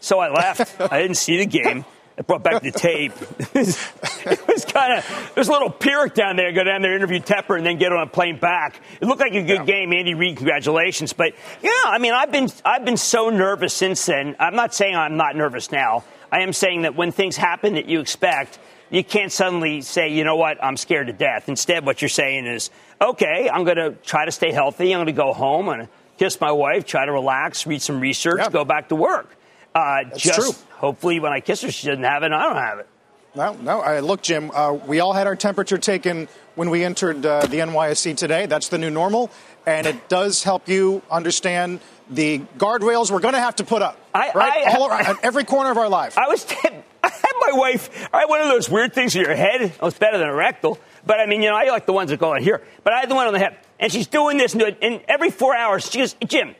So 0.00 0.18
I 0.18 0.28
left. 0.28 0.78
I 0.82 1.00
didn't 1.00 1.16
see 1.16 1.38
the 1.38 1.46
game. 1.46 1.86
I 2.18 2.20
brought 2.20 2.42
back 2.42 2.60
the 2.60 2.70
tape. 2.70 3.14
it 3.54 4.46
was, 4.46 4.66
kind 4.66 4.98
of 4.98 5.32
there's 5.34 5.48
a 5.48 5.50
little 5.50 5.70
Pyrrhic 5.70 6.12
down 6.12 6.36
there. 6.36 6.52
Go 6.52 6.62
down 6.62 6.82
there, 6.82 6.94
interview 6.94 7.20
Tepper, 7.20 7.56
and 7.56 7.64
then 7.64 7.78
get 7.78 7.90
on 7.90 8.02
a 8.02 8.06
plane 8.06 8.38
back. 8.38 8.78
It 9.00 9.06
looked 9.06 9.20
like 9.20 9.32
a 9.32 9.40
good 9.40 9.60
yeah. 9.60 9.64
game, 9.64 9.94
Andy 9.94 10.12
Reid. 10.12 10.36
Congratulations, 10.36 11.14
but 11.14 11.32
yeah, 11.62 11.70
I 11.86 11.96
mean, 11.98 12.12
I've 12.12 12.30
been 12.30 12.50
I've 12.66 12.84
been 12.84 12.98
so 12.98 13.30
nervous 13.30 13.72
since 13.72 14.04
then. 14.04 14.36
I'm 14.38 14.54
not 14.54 14.74
saying 14.74 14.94
I'm 14.94 15.16
not 15.16 15.36
nervous 15.36 15.72
now. 15.72 16.04
I 16.30 16.40
am 16.40 16.52
saying 16.52 16.82
that 16.82 16.94
when 16.94 17.12
things 17.12 17.38
happen 17.38 17.74
that 17.74 17.86
you 17.86 18.00
expect, 18.00 18.58
you 18.90 19.02
can't 19.02 19.32
suddenly 19.32 19.80
say, 19.80 20.10
you 20.10 20.22
know 20.22 20.36
what, 20.36 20.62
I'm 20.62 20.76
scared 20.76 21.06
to 21.06 21.14
death. 21.14 21.48
Instead, 21.48 21.86
what 21.86 22.02
you're 22.02 22.10
saying 22.10 22.46
is, 22.46 22.68
okay, 23.00 23.48
I'm 23.50 23.64
going 23.64 23.78
to 23.78 23.92
try 24.04 24.26
to 24.26 24.30
stay 24.30 24.52
healthy. 24.52 24.92
I'm 24.92 24.98
going 24.98 25.06
to 25.06 25.12
go 25.12 25.32
home 25.32 25.70
and 25.70 25.88
kiss 26.22 26.40
my 26.40 26.52
wife, 26.52 26.86
try 26.86 27.04
to 27.04 27.10
relax, 27.10 27.66
read 27.66 27.82
some 27.82 27.98
research, 27.98 28.38
yeah. 28.38 28.48
go 28.48 28.64
back 28.64 28.90
to 28.90 28.94
work. 28.94 29.34
Uh, 29.74 30.04
That's 30.04 30.22
just 30.22 30.38
true. 30.38 30.52
hopefully 30.76 31.18
when 31.18 31.32
I 31.32 31.40
kiss 31.40 31.62
her, 31.62 31.72
she 31.72 31.88
doesn't 31.88 32.04
have 32.04 32.22
it. 32.22 32.26
and 32.26 32.34
I 32.34 32.44
don't 32.44 32.56
have 32.56 32.78
it. 32.78 32.88
No, 33.34 33.54
no. 33.54 33.80
I, 33.80 34.00
look, 34.00 34.22
Jim, 34.22 34.52
uh, 34.54 34.72
we 34.72 35.00
all 35.00 35.14
had 35.14 35.26
our 35.26 35.34
temperature 35.34 35.78
taken 35.78 36.28
when 36.54 36.70
we 36.70 36.84
entered 36.84 37.26
uh, 37.26 37.40
the 37.46 37.56
NYSE 37.56 38.16
today. 38.16 38.46
That's 38.46 38.68
the 38.68 38.78
new 38.78 38.90
normal, 38.90 39.30
and 39.66 39.84
it 39.86 40.08
does 40.08 40.44
help 40.44 40.68
you 40.68 41.02
understand 41.10 41.80
the 42.08 42.40
guardrails 42.56 43.10
we're 43.10 43.20
going 43.20 43.34
to 43.34 43.40
have 43.40 43.56
to 43.56 43.64
put 43.64 43.82
up. 43.82 43.98
I, 44.14 44.30
right, 44.32 44.66
I, 44.66 44.76
all 44.76 44.88
around, 44.88 45.18
every 45.24 45.44
corner 45.44 45.70
of 45.72 45.78
our 45.78 45.88
life. 45.88 46.16
I 46.18 46.28
was. 46.28 46.44
T- 46.44 46.56
I 47.02 47.08
had 47.08 47.32
my 47.40 47.58
wife. 47.58 48.08
I 48.14 48.20
had 48.20 48.28
one 48.28 48.42
of 48.42 48.48
those 48.48 48.68
weird 48.68 48.94
things 48.94 49.16
in 49.16 49.22
your 49.22 49.34
head. 49.34 49.72
Oh, 49.80 49.88
it's 49.88 49.98
better 49.98 50.18
than 50.18 50.28
a 50.28 50.34
rectal. 50.34 50.78
But 51.04 51.20
I 51.20 51.26
mean, 51.26 51.42
you 51.42 51.50
know, 51.50 51.56
I 51.56 51.64
like 51.70 51.86
the 51.86 51.92
ones 51.92 52.10
that 52.10 52.20
go 52.20 52.34
on 52.34 52.42
here. 52.42 52.62
But 52.84 52.92
I 52.92 53.00
had 53.00 53.10
the 53.10 53.14
one 53.14 53.26
on 53.26 53.32
the 53.32 53.38
hip, 53.38 53.54
and 53.80 53.92
she's 53.92 54.06
doing 54.06 54.36
this, 54.36 54.54
and 54.54 55.00
every 55.08 55.30
four 55.30 55.56
hours, 55.56 55.90
she 55.90 55.98
goes, 55.98 56.14
Jim. 56.26 56.54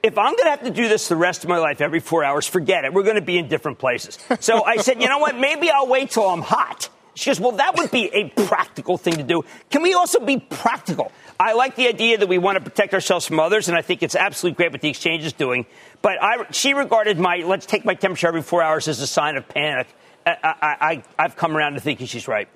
If 0.00 0.16
I'm 0.16 0.32
going 0.34 0.44
to 0.44 0.50
have 0.50 0.62
to 0.62 0.70
do 0.70 0.88
this 0.88 1.08
the 1.08 1.16
rest 1.16 1.42
of 1.42 1.50
my 1.50 1.58
life 1.58 1.80
every 1.80 1.98
four 1.98 2.22
hours, 2.22 2.46
forget 2.46 2.84
it. 2.84 2.92
We're 2.92 3.02
going 3.02 3.16
to 3.16 3.20
be 3.20 3.36
in 3.36 3.48
different 3.48 3.80
places. 3.80 4.16
So 4.38 4.64
I 4.64 4.76
said, 4.76 5.02
you 5.02 5.08
know 5.08 5.18
what? 5.18 5.36
Maybe 5.36 5.70
I'll 5.70 5.88
wait 5.88 6.12
till 6.12 6.28
I'm 6.28 6.40
hot. 6.40 6.88
She 7.18 7.30
goes, 7.30 7.40
well, 7.40 7.52
that 7.52 7.76
would 7.76 7.90
be 7.90 8.08
a 8.14 8.28
practical 8.46 8.96
thing 8.96 9.14
to 9.14 9.24
do. 9.24 9.42
Can 9.70 9.82
we 9.82 9.94
also 9.94 10.20
be 10.20 10.38
practical? 10.38 11.10
I 11.40 11.54
like 11.54 11.74
the 11.74 11.88
idea 11.88 12.16
that 12.18 12.28
we 12.28 12.38
want 12.38 12.58
to 12.58 12.70
protect 12.70 12.94
ourselves 12.94 13.26
from 13.26 13.40
others, 13.40 13.68
and 13.68 13.76
I 13.76 13.82
think 13.82 14.04
it's 14.04 14.14
absolutely 14.14 14.56
great 14.56 14.70
what 14.70 14.80
the 14.82 14.88
exchange 14.88 15.24
is 15.24 15.32
doing. 15.32 15.66
But 16.00 16.22
I, 16.22 16.46
she 16.52 16.74
regarded 16.74 17.18
my 17.18 17.38
let's 17.38 17.66
take 17.66 17.84
my 17.84 17.94
temperature 17.94 18.28
every 18.28 18.42
four 18.42 18.62
hours 18.62 18.86
as 18.86 19.00
a 19.00 19.06
sign 19.06 19.36
of 19.36 19.48
panic. 19.48 19.88
I, 20.26 21.02
I, 21.18 21.22
have 21.22 21.36
come 21.36 21.56
around 21.56 21.74
to 21.74 21.80
thinking 21.80 22.06
she's 22.06 22.28
right. 22.28 22.48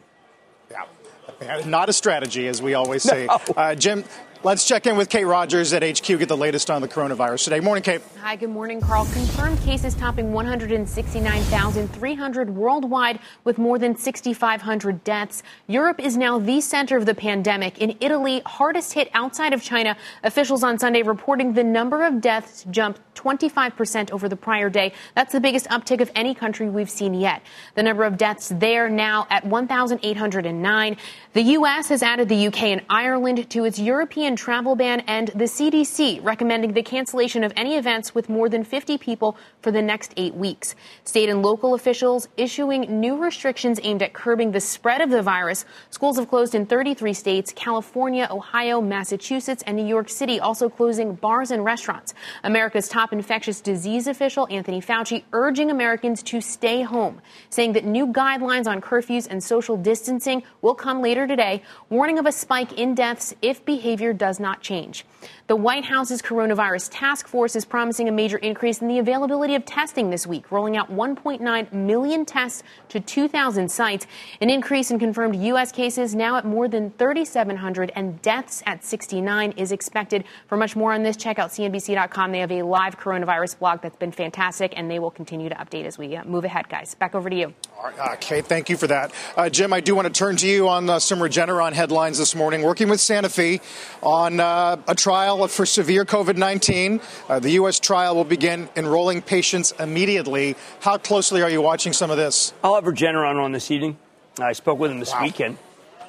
Not 1.66 1.88
a 1.88 1.92
strategy, 1.92 2.46
as 2.48 2.62
we 2.62 2.74
always 2.74 3.02
say. 3.02 3.26
No. 3.26 3.40
Uh, 3.56 3.74
Jim, 3.74 4.04
Let's 4.44 4.66
check 4.66 4.88
in 4.88 4.96
with 4.96 5.08
Kate 5.08 5.24
Rogers 5.24 5.72
at 5.72 5.84
HQ, 5.84 6.04
get 6.04 6.26
the 6.26 6.36
latest 6.36 6.68
on 6.68 6.82
the 6.82 6.88
coronavirus 6.88 7.44
today. 7.44 7.60
Morning, 7.60 7.84
Kate. 7.84 8.00
Hi, 8.20 8.34
good 8.34 8.50
morning, 8.50 8.80
Carl. 8.80 9.04
Confirmed 9.12 9.60
cases 9.60 9.94
topping 9.94 10.32
169,300 10.32 12.50
worldwide 12.50 13.20
with 13.44 13.58
more 13.58 13.78
than 13.78 13.96
6,500 13.96 15.04
deaths. 15.04 15.44
Europe 15.68 16.00
is 16.00 16.16
now 16.16 16.40
the 16.40 16.60
center 16.60 16.96
of 16.96 17.06
the 17.06 17.14
pandemic. 17.14 17.78
In 17.78 17.96
Italy, 18.00 18.42
hardest 18.44 18.94
hit 18.94 19.10
outside 19.14 19.52
of 19.52 19.62
China, 19.62 19.96
officials 20.24 20.64
on 20.64 20.76
Sunday 20.76 21.02
reporting 21.02 21.52
the 21.52 21.62
number 21.62 22.04
of 22.04 22.20
deaths 22.20 22.66
jumped 22.68 23.00
25% 23.14 24.10
over 24.10 24.28
the 24.28 24.34
prior 24.34 24.68
day. 24.68 24.92
That's 25.14 25.32
the 25.32 25.40
biggest 25.40 25.68
uptick 25.68 26.00
of 26.00 26.10
any 26.16 26.34
country 26.34 26.68
we've 26.68 26.90
seen 26.90 27.14
yet. 27.14 27.42
The 27.76 27.84
number 27.84 28.02
of 28.02 28.16
deaths 28.16 28.50
there 28.52 28.88
now 28.88 29.28
at 29.30 29.46
1,809. 29.46 30.96
The 31.32 31.42
U.S. 31.42 31.88
has 31.90 32.02
added 32.02 32.28
the 32.28 32.48
UK 32.48 32.62
and 32.64 32.82
Ireland 32.90 33.48
to 33.50 33.64
its 33.64 33.78
European 33.78 34.31
travel 34.36 34.76
ban 34.76 35.00
and 35.06 35.28
the 35.28 35.44
CDC 35.44 36.22
recommending 36.22 36.72
the 36.72 36.82
cancellation 36.82 37.44
of 37.44 37.52
any 37.56 37.76
events 37.76 38.14
with 38.14 38.28
more 38.28 38.48
than 38.48 38.64
50 38.64 38.98
people 38.98 39.36
for 39.60 39.70
the 39.70 39.82
next 39.82 40.12
eight 40.16 40.34
weeks. 40.34 40.74
State 41.04 41.28
and 41.28 41.42
local 41.42 41.74
officials 41.74 42.28
issuing 42.36 43.00
new 43.00 43.16
restrictions 43.16 43.78
aimed 43.82 44.02
at 44.02 44.12
curbing 44.12 44.52
the 44.52 44.60
spread 44.60 45.00
of 45.00 45.10
the 45.10 45.22
virus. 45.22 45.64
Schools 45.90 46.18
have 46.18 46.28
closed 46.28 46.54
in 46.54 46.66
33 46.66 47.12
states, 47.12 47.52
California, 47.54 48.28
Ohio, 48.30 48.80
Massachusetts, 48.80 49.62
and 49.66 49.76
New 49.76 49.86
York 49.86 50.08
City, 50.08 50.40
also 50.40 50.68
closing 50.68 51.14
bars 51.14 51.50
and 51.50 51.64
restaurants. 51.64 52.14
America's 52.44 52.88
top 52.88 53.12
infectious 53.12 53.60
disease 53.60 54.06
official, 54.06 54.46
Anthony 54.50 54.80
Fauci, 54.80 55.24
urging 55.32 55.70
Americans 55.70 56.22
to 56.24 56.40
stay 56.40 56.82
home, 56.82 57.20
saying 57.50 57.72
that 57.72 57.84
new 57.84 58.06
guidelines 58.06 58.66
on 58.66 58.80
curfews 58.80 59.26
and 59.30 59.42
social 59.42 59.76
distancing 59.76 60.42
will 60.60 60.74
come 60.74 61.02
later 61.02 61.26
today, 61.26 61.62
warning 61.90 62.18
of 62.18 62.26
a 62.26 62.32
spike 62.32 62.72
in 62.78 62.94
deaths 62.94 63.34
if 63.42 63.64
behavior 63.64 64.12
does 64.22 64.38
not 64.38 64.60
change. 64.60 65.04
The 65.48 65.56
White 65.56 65.84
House's 65.84 66.22
coronavirus 66.22 66.90
task 66.92 67.26
force 67.26 67.56
is 67.56 67.64
promising 67.64 68.08
a 68.08 68.12
major 68.12 68.38
increase 68.38 68.80
in 68.80 68.86
the 68.86 69.00
availability 69.00 69.56
of 69.56 69.64
testing 69.64 70.10
this 70.10 70.28
week, 70.28 70.52
rolling 70.52 70.76
out 70.76 70.92
1.9 70.92 71.72
million 71.72 72.24
tests 72.24 72.62
to 72.90 73.00
2,000 73.00 73.68
sites, 73.68 74.06
an 74.40 74.48
increase 74.48 74.92
in 74.92 75.00
confirmed 75.00 75.34
U.S. 75.34 75.72
cases 75.72 76.14
now 76.14 76.36
at 76.36 76.44
more 76.44 76.68
than 76.68 76.92
3,700, 76.92 77.90
and 77.96 78.22
deaths 78.22 78.62
at 78.64 78.84
69 78.84 79.54
is 79.56 79.72
expected. 79.72 80.22
For 80.46 80.56
much 80.56 80.76
more 80.76 80.92
on 80.92 81.02
this, 81.02 81.16
check 81.16 81.40
out 81.40 81.50
CNBC.com. 81.50 82.30
They 82.30 82.38
have 82.38 82.52
a 82.52 82.62
live 82.62 82.96
coronavirus 82.96 83.58
blog 83.58 83.82
that's 83.82 83.96
been 83.96 84.12
fantastic, 84.12 84.72
and 84.76 84.88
they 84.88 85.00
will 85.00 85.10
continue 85.10 85.48
to 85.48 85.56
update 85.56 85.84
as 85.84 85.98
we 85.98 86.14
uh, 86.14 86.24
move 86.24 86.44
ahead, 86.44 86.68
guys. 86.68 86.94
Back 86.94 87.16
over 87.16 87.28
to 87.28 87.36
you. 87.36 87.52
All 87.76 87.90
right, 87.90 87.98
uh, 87.98 88.16
Kate, 88.20 88.46
thank 88.46 88.70
you 88.70 88.76
for 88.76 88.86
that. 88.86 89.12
Uh, 89.36 89.50
Jim, 89.50 89.72
I 89.72 89.80
do 89.80 89.96
want 89.96 90.06
to 90.06 90.14
turn 90.16 90.36
to 90.36 90.46
you 90.46 90.68
on 90.68 90.88
uh, 90.88 91.00
some 91.00 91.18
Regeneron 91.18 91.72
headlines 91.72 92.18
this 92.18 92.36
morning. 92.36 92.62
Working 92.62 92.88
with 92.88 93.00
Sanofi 93.00 93.60
on 94.02 94.11
uh, 94.12 94.76
a 94.86 94.94
trial 94.94 95.48
for 95.48 95.64
severe 95.64 96.04
COVID 96.04 96.36
19. 96.36 97.00
Uh, 97.28 97.38
the 97.38 97.52
U.S. 97.52 97.80
trial 97.80 98.14
will 98.14 98.24
begin 98.24 98.68
enrolling 98.76 99.22
patients 99.22 99.72
immediately. 99.78 100.54
How 100.80 100.98
closely 100.98 101.40
are 101.42 101.48
you 101.48 101.62
watching 101.62 101.94
some 101.94 102.10
of 102.10 102.18
this? 102.18 102.52
I'll 102.62 102.74
have 102.74 102.84
Regeneron 102.84 103.42
on 103.42 103.52
this 103.52 103.70
evening. 103.70 103.96
I 104.38 104.52
spoke 104.52 104.78
with 104.78 104.90
him 104.90 105.00
this 105.00 105.12
wow. 105.12 105.22
weekend. 105.22 105.56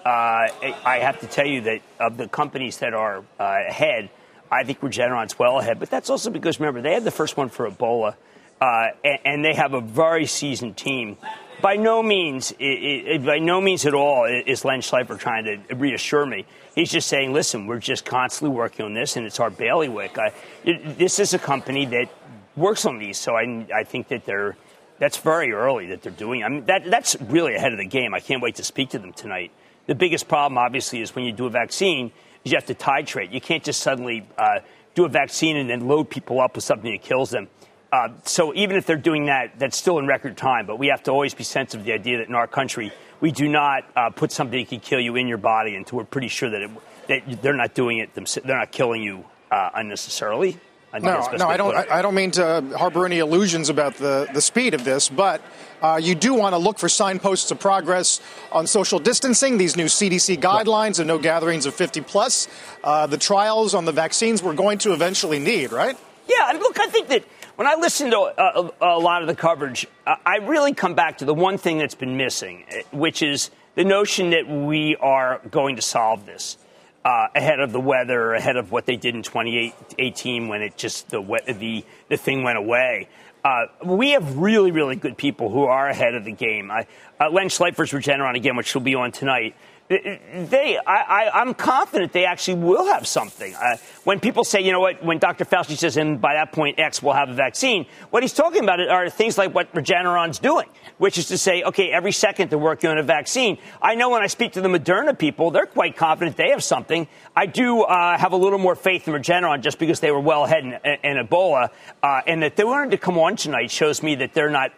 Uh, 0.05 0.49
I 0.85 0.99
have 1.01 1.21
to 1.21 1.27
tell 1.27 1.47
you 1.47 1.61
that 1.61 1.79
of 1.97 2.17
the 2.17 2.27
companies 2.27 2.79
that 2.79 2.93
are 2.93 3.19
uh, 3.39 3.59
ahead, 3.69 4.09
I 4.51 4.65
think 4.65 4.81
Regeneron's 4.81 5.39
well 5.39 5.59
ahead. 5.59 5.79
But 5.79 5.89
that's 5.89 6.09
also 6.09 6.29
because, 6.29 6.59
remember, 6.59 6.81
they 6.81 6.93
had 6.93 7.05
the 7.05 7.11
first 7.11 7.37
one 7.37 7.47
for 7.47 7.69
Ebola, 7.69 8.15
uh, 8.59 8.87
and, 9.05 9.19
and, 9.23 9.45
they 9.45 9.53
have 9.53 9.73
a 9.73 9.81
very 9.81 10.25
seasoned 10.25 10.75
team 10.75 11.17
by 11.63 11.77
no 11.77 12.03
means, 12.03 12.51
it, 12.59 12.65
it, 12.65 13.25
by 13.25 13.39
no 13.39 13.61
means 13.61 13.85
at 13.85 13.93
all 13.93 14.25
is 14.25 14.65
Len 14.65 14.81
Schleifer 14.81 15.17
trying 15.17 15.45
to 15.45 15.75
reassure 15.75 16.25
me. 16.25 16.45
He's 16.75 16.91
just 16.91 17.07
saying, 17.07 17.33
listen, 17.33 17.67
we're 17.67 17.79
just 17.79 18.03
constantly 18.03 18.55
working 18.55 18.85
on 18.85 18.93
this, 18.93 19.15
and 19.15 19.25
it's 19.25 19.39
our 19.39 19.49
bailiwick. 19.49 20.17
I, 20.17 20.31
it, 20.63 20.97
this 20.97 21.19
is 21.19 21.33
a 21.33 21.39
company 21.39 21.85
that 21.87 22.09
works 22.55 22.85
on 22.85 22.97
these, 22.97 23.17
so 23.17 23.35
I, 23.35 23.67
I 23.73 23.83
think 23.83 24.07
that 24.07 24.25
they're 24.25 24.55
that's 24.99 25.17
very 25.17 25.51
early 25.51 25.87
that 25.87 26.01
they're 26.01 26.11
doing. 26.11 26.43
I 26.43 26.49
mean, 26.49 26.65
that, 26.65 26.89
that's 26.89 27.17
really 27.21 27.55
ahead 27.55 27.73
of 27.73 27.79
the 27.79 27.85
game. 27.85 28.13
I 28.13 28.19
can't 28.19 28.41
wait 28.41 28.55
to 28.55 28.63
speak 28.63 28.91
to 28.91 28.99
them 28.99 29.11
tonight. 29.11 29.51
The 29.85 29.95
biggest 29.95 30.27
problem, 30.27 30.57
obviously, 30.57 31.01
is 31.01 31.13
when 31.15 31.25
you 31.25 31.31
do 31.31 31.45
a 31.45 31.49
vaccine, 31.49 32.11
is 32.45 32.51
you 32.51 32.57
have 32.57 32.67
to 32.67 32.75
titrate. 32.75 33.33
You 33.33 33.41
can't 33.41 33.63
just 33.63 33.81
suddenly 33.81 34.25
uh, 34.37 34.59
do 34.95 35.03
a 35.03 35.09
vaccine 35.09 35.57
and 35.57 35.69
then 35.69 35.87
load 35.87 36.09
people 36.09 36.39
up 36.39 36.55
with 36.55 36.63
something 36.63 36.91
that 36.91 37.01
kills 37.01 37.31
them. 37.31 37.49
Uh, 37.93 38.09
so 38.23 38.55
even 38.55 38.75
if 38.75 38.87
they're 38.87 38.97
doing 38.97 39.27
that, 39.27 39.59
that's 39.59 39.77
still 39.77 39.99
in 39.99 40.07
record 40.07 40.35
time. 40.35 40.65
But 40.65 40.79
we 40.79 40.87
have 40.87 41.03
to 41.03 41.11
always 41.11 41.35
be 41.35 41.43
sensitive 41.43 41.81
to 41.81 41.85
the 41.85 41.93
idea 41.93 42.17
that 42.17 42.27
in 42.27 42.33
our 42.33 42.47
country, 42.47 42.91
we 43.21 43.31
do 43.31 43.47
not 43.47 43.83
uh, 43.95 44.09
put 44.09 44.31
something 44.31 44.59
that 44.59 44.67
can 44.67 44.79
kill 44.79 44.99
you 44.99 45.15
in 45.15 45.27
your 45.27 45.37
body 45.37 45.75
until 45.75 45.99
we're 45.99 46.05
pretty 46.05 46.27
sure 46.27 46.49
that, 46.49 46.61
it, 46.63 46.71
that 47.07 47.41
they're 47.43 47.53
not 47.53 47.75
doing 47.75 47.99
it, 47.99 48.09
they're 48.15 48.57
not 48.57 48.71
killing 48.71 49.03
you 49.03 49.23
uh, 49.51 49.69
unnecessarily. 49.75 50.57
no, 50.91 51.27
no, 51.37 51.47
I 51.47 51.55
don't. 51.55 51.75
I, 51.75 51.99
I, 51.99 52.01
don't 52.01 52.15
mean 52.15 52.31
to 52.31 52.63
harbor 52.75 53.05
any 53.05 53.19
illusions 53.19 53.69
about 53.69 53.93
the, 53.95 54.27
the 54.33 54.41
speed 54.41 54.73
of 54.73 54.83
this, 54.83 55.07
but 55.07 55.41
uh, 55.83 55.99
you 56.01 56.15
do 56.15 56.33
want 56.33 56.53
to 56.53 56.57
look 56.57 56.79
for 56.79 56.89
signposts 56.89 57.51
of 57.51 57.59
progress 57.59 58.21
on 58.51 58.65
social 58.65 58.97
distancing. 58.97 59.59
These 59.59 59.75
new 59.75 59.85
CDC 59.85 60.37
guidelines 60.37 60.99
of 60.99 61.05
no 61.05 61.19
gatherings 61.19 61.67
of 61.67 61.75
50 61.75 62.01
plus. 62.01 62.47
Uh, 62.83 63.05
the 63.05 63.17
trials 63.17 63.75
on 63.75 63.85
the 63.85 63.91
vaccines 63.91 64.41
we're 64.41 64.53
going 64.55 64.79
to 64.79 64.93
eventually 64.93 65.37
need, 65.37 65.71
right? 65.71 65.95
Yeah, 66.27 66.57
look, 66.59 66.79
I 66.79 66.87
think 66.87 67.09
that 67.09 67.23
when 67.55 67.67
I 67.67 67.75
listen 67.75 68.11
to 68.11 68.17
a, 68.17 68.61
a, 68.81 68.97
a 68.97 68.99
lot 68.99 69.21
of 69.21 69.27
the 69.27 69.35
coverage, 69.35 69.87
I 70.05 70.37
really 70.37 70.73
come 70.73 70.95
back 70.95 71.19
to 71.19 71.25
the 71.25 71.33
one 71.33 71.57
thing 71.57 71.77
that's 71.77 71.95
been 71.95 72.17
missing, 72.17 72.65
which 72.91 73.21
is 73.21 73.51
the 73.75 73.83
notion 73.83 74.31
that 74.31 74.47
we 74.47 74.95
are 74.97 75.39
going 75.51 75.75
to 75.77 75.81
solve 75.81 76.25
this. 76.25 76.57
uh, 77.05 77.27
ahead 77.35 77.59
of 77.59 77.71
the 77.71 77.79
weather, 77.79 78.33
ahead 78.33 78.55
of 78.55 78.71
what 78.71 78.85
they 78.85 78.95
did 78.95 79.15
in 79.15 79.23
2018 79.23 80.47
when 80.47 80.61
it 80.61 80.77
just 80.77 81.09
the 81.09 81.21
the 81.59 81.83
the 82.09 82.17
thing 82.17 82.43
went 82.43 82.57
away. 82.57 83.09
Uh, 83.43 83.65
we 83.83 84.11
have 84.11 84.37
really, 84.37 84.71
really 84.71 84.95
good 84.95 85.17
people 85.17 85.49
who 85.49 85.65
are 85.65 85.89
ahead 85.89 86.15
of 86.15 86.23
the 86.23 86.31
game. 86.31 86.71
I, 86.71 86.87
uh, 87.19 87.29
Len 87.29 87.49
Schleifer's 87.49 87.91
Regeneron 87.91 88.37
again, 88.37 88.55
which 88.55 88.73
will 88.73 88.81
be 88.81 88.95
on 88.95 89.11
tonight 89.11 89.53
they, 89.89 90.79
I, 90.87 91.29
I, 91.33 91.41
am 91.41 91.53
confident 91.53 92.13
they 92.13 92.25
actually 92.25 92.63
will 92.63 92.85
have 92.85 93.05
something. 93.05 93.53
Uh, 93.53 93.77
when 94.05 94.19
people 94.19 94.43
say, 94.43 94.61
you 94.61 94.71
know 94.71 94.79
what, 94.79 95.03
when 95.03 95.19
Dr. 95.19 95.43
Fauci 95.43 95.77
says, 95.77 95.97
and 95.97 96.21
by 96.21 96.35
that 96.35 96.53
point 96.53 96.79
X 96.79 97.03
will 97.03 97.13
have 97.13 97.29
a 97.29 97.33
vaccine, 97.33 97.85
what 98.09 98.23
he's 98.23 98.33
talking 98.33 98.63
about 98.63 98.79
are 98.79 99.09
things 99.09 99.37
like 99.37 99.53
what 99.53 99.73
Regeneron's 99.73 100.39
doing, 100.39 100.67
which 100.99 101.17
is 101.17 101.27
to 101.27 101.37
say, 101.37 101.63
okay, 101.63 101.91
every 101.91 102.13
second 102.13 102.49
they're 102.49 102.57
working 102.57 102.89
on 102.89 102.97
a 102.97 103.03
vaccine. 103.03 103.57
I 103.81 103.95
know 103.95 104.09
when 104.09 104.23
I 104.23 104.27
speak 104.27 104.53
to 104.53 104.61
the 104.61 104.69
Moderna 104.69 105.17
people, 105.17 105.51
they're 105.51 105.65
quite 105.65 105.97
confident 105.97 106.37
they 106.37 106.49
have 106.51 106.63
something. 106.63 107.07
I 107.35 107.45
do 107.45 107.81
uh, 107.81 108.17
have 108.17 108.31
a 108.31 108.37
little 108.37 108.59
more 108.59 108.75
faith 108.75 109.07
in 109.07 109.13
Regeneron 109.13 109.61
just 109.61 109.79
because 109.79 109.99
they 109.99 110.11
were 110.11 110.21
well 110.21 110.45
ahead 110.45 110.63
in, 110.63 110.73
in 111.03 111.27
Ebola, 111.27 111.69
uh, 112.01 112.21
and 112.25 112.41
that 112.41 112.55
they 112.55 112.63
wanted 112.63 112.91
to 112.91 112.97
come 112.97 113.17
on 113.17 113.35
tonight 113.35 113.69
shows 113.69 114.01
me 114.01 114.15
that 114.15 114.33
they're 114.33 114.49
not 114.49 114.71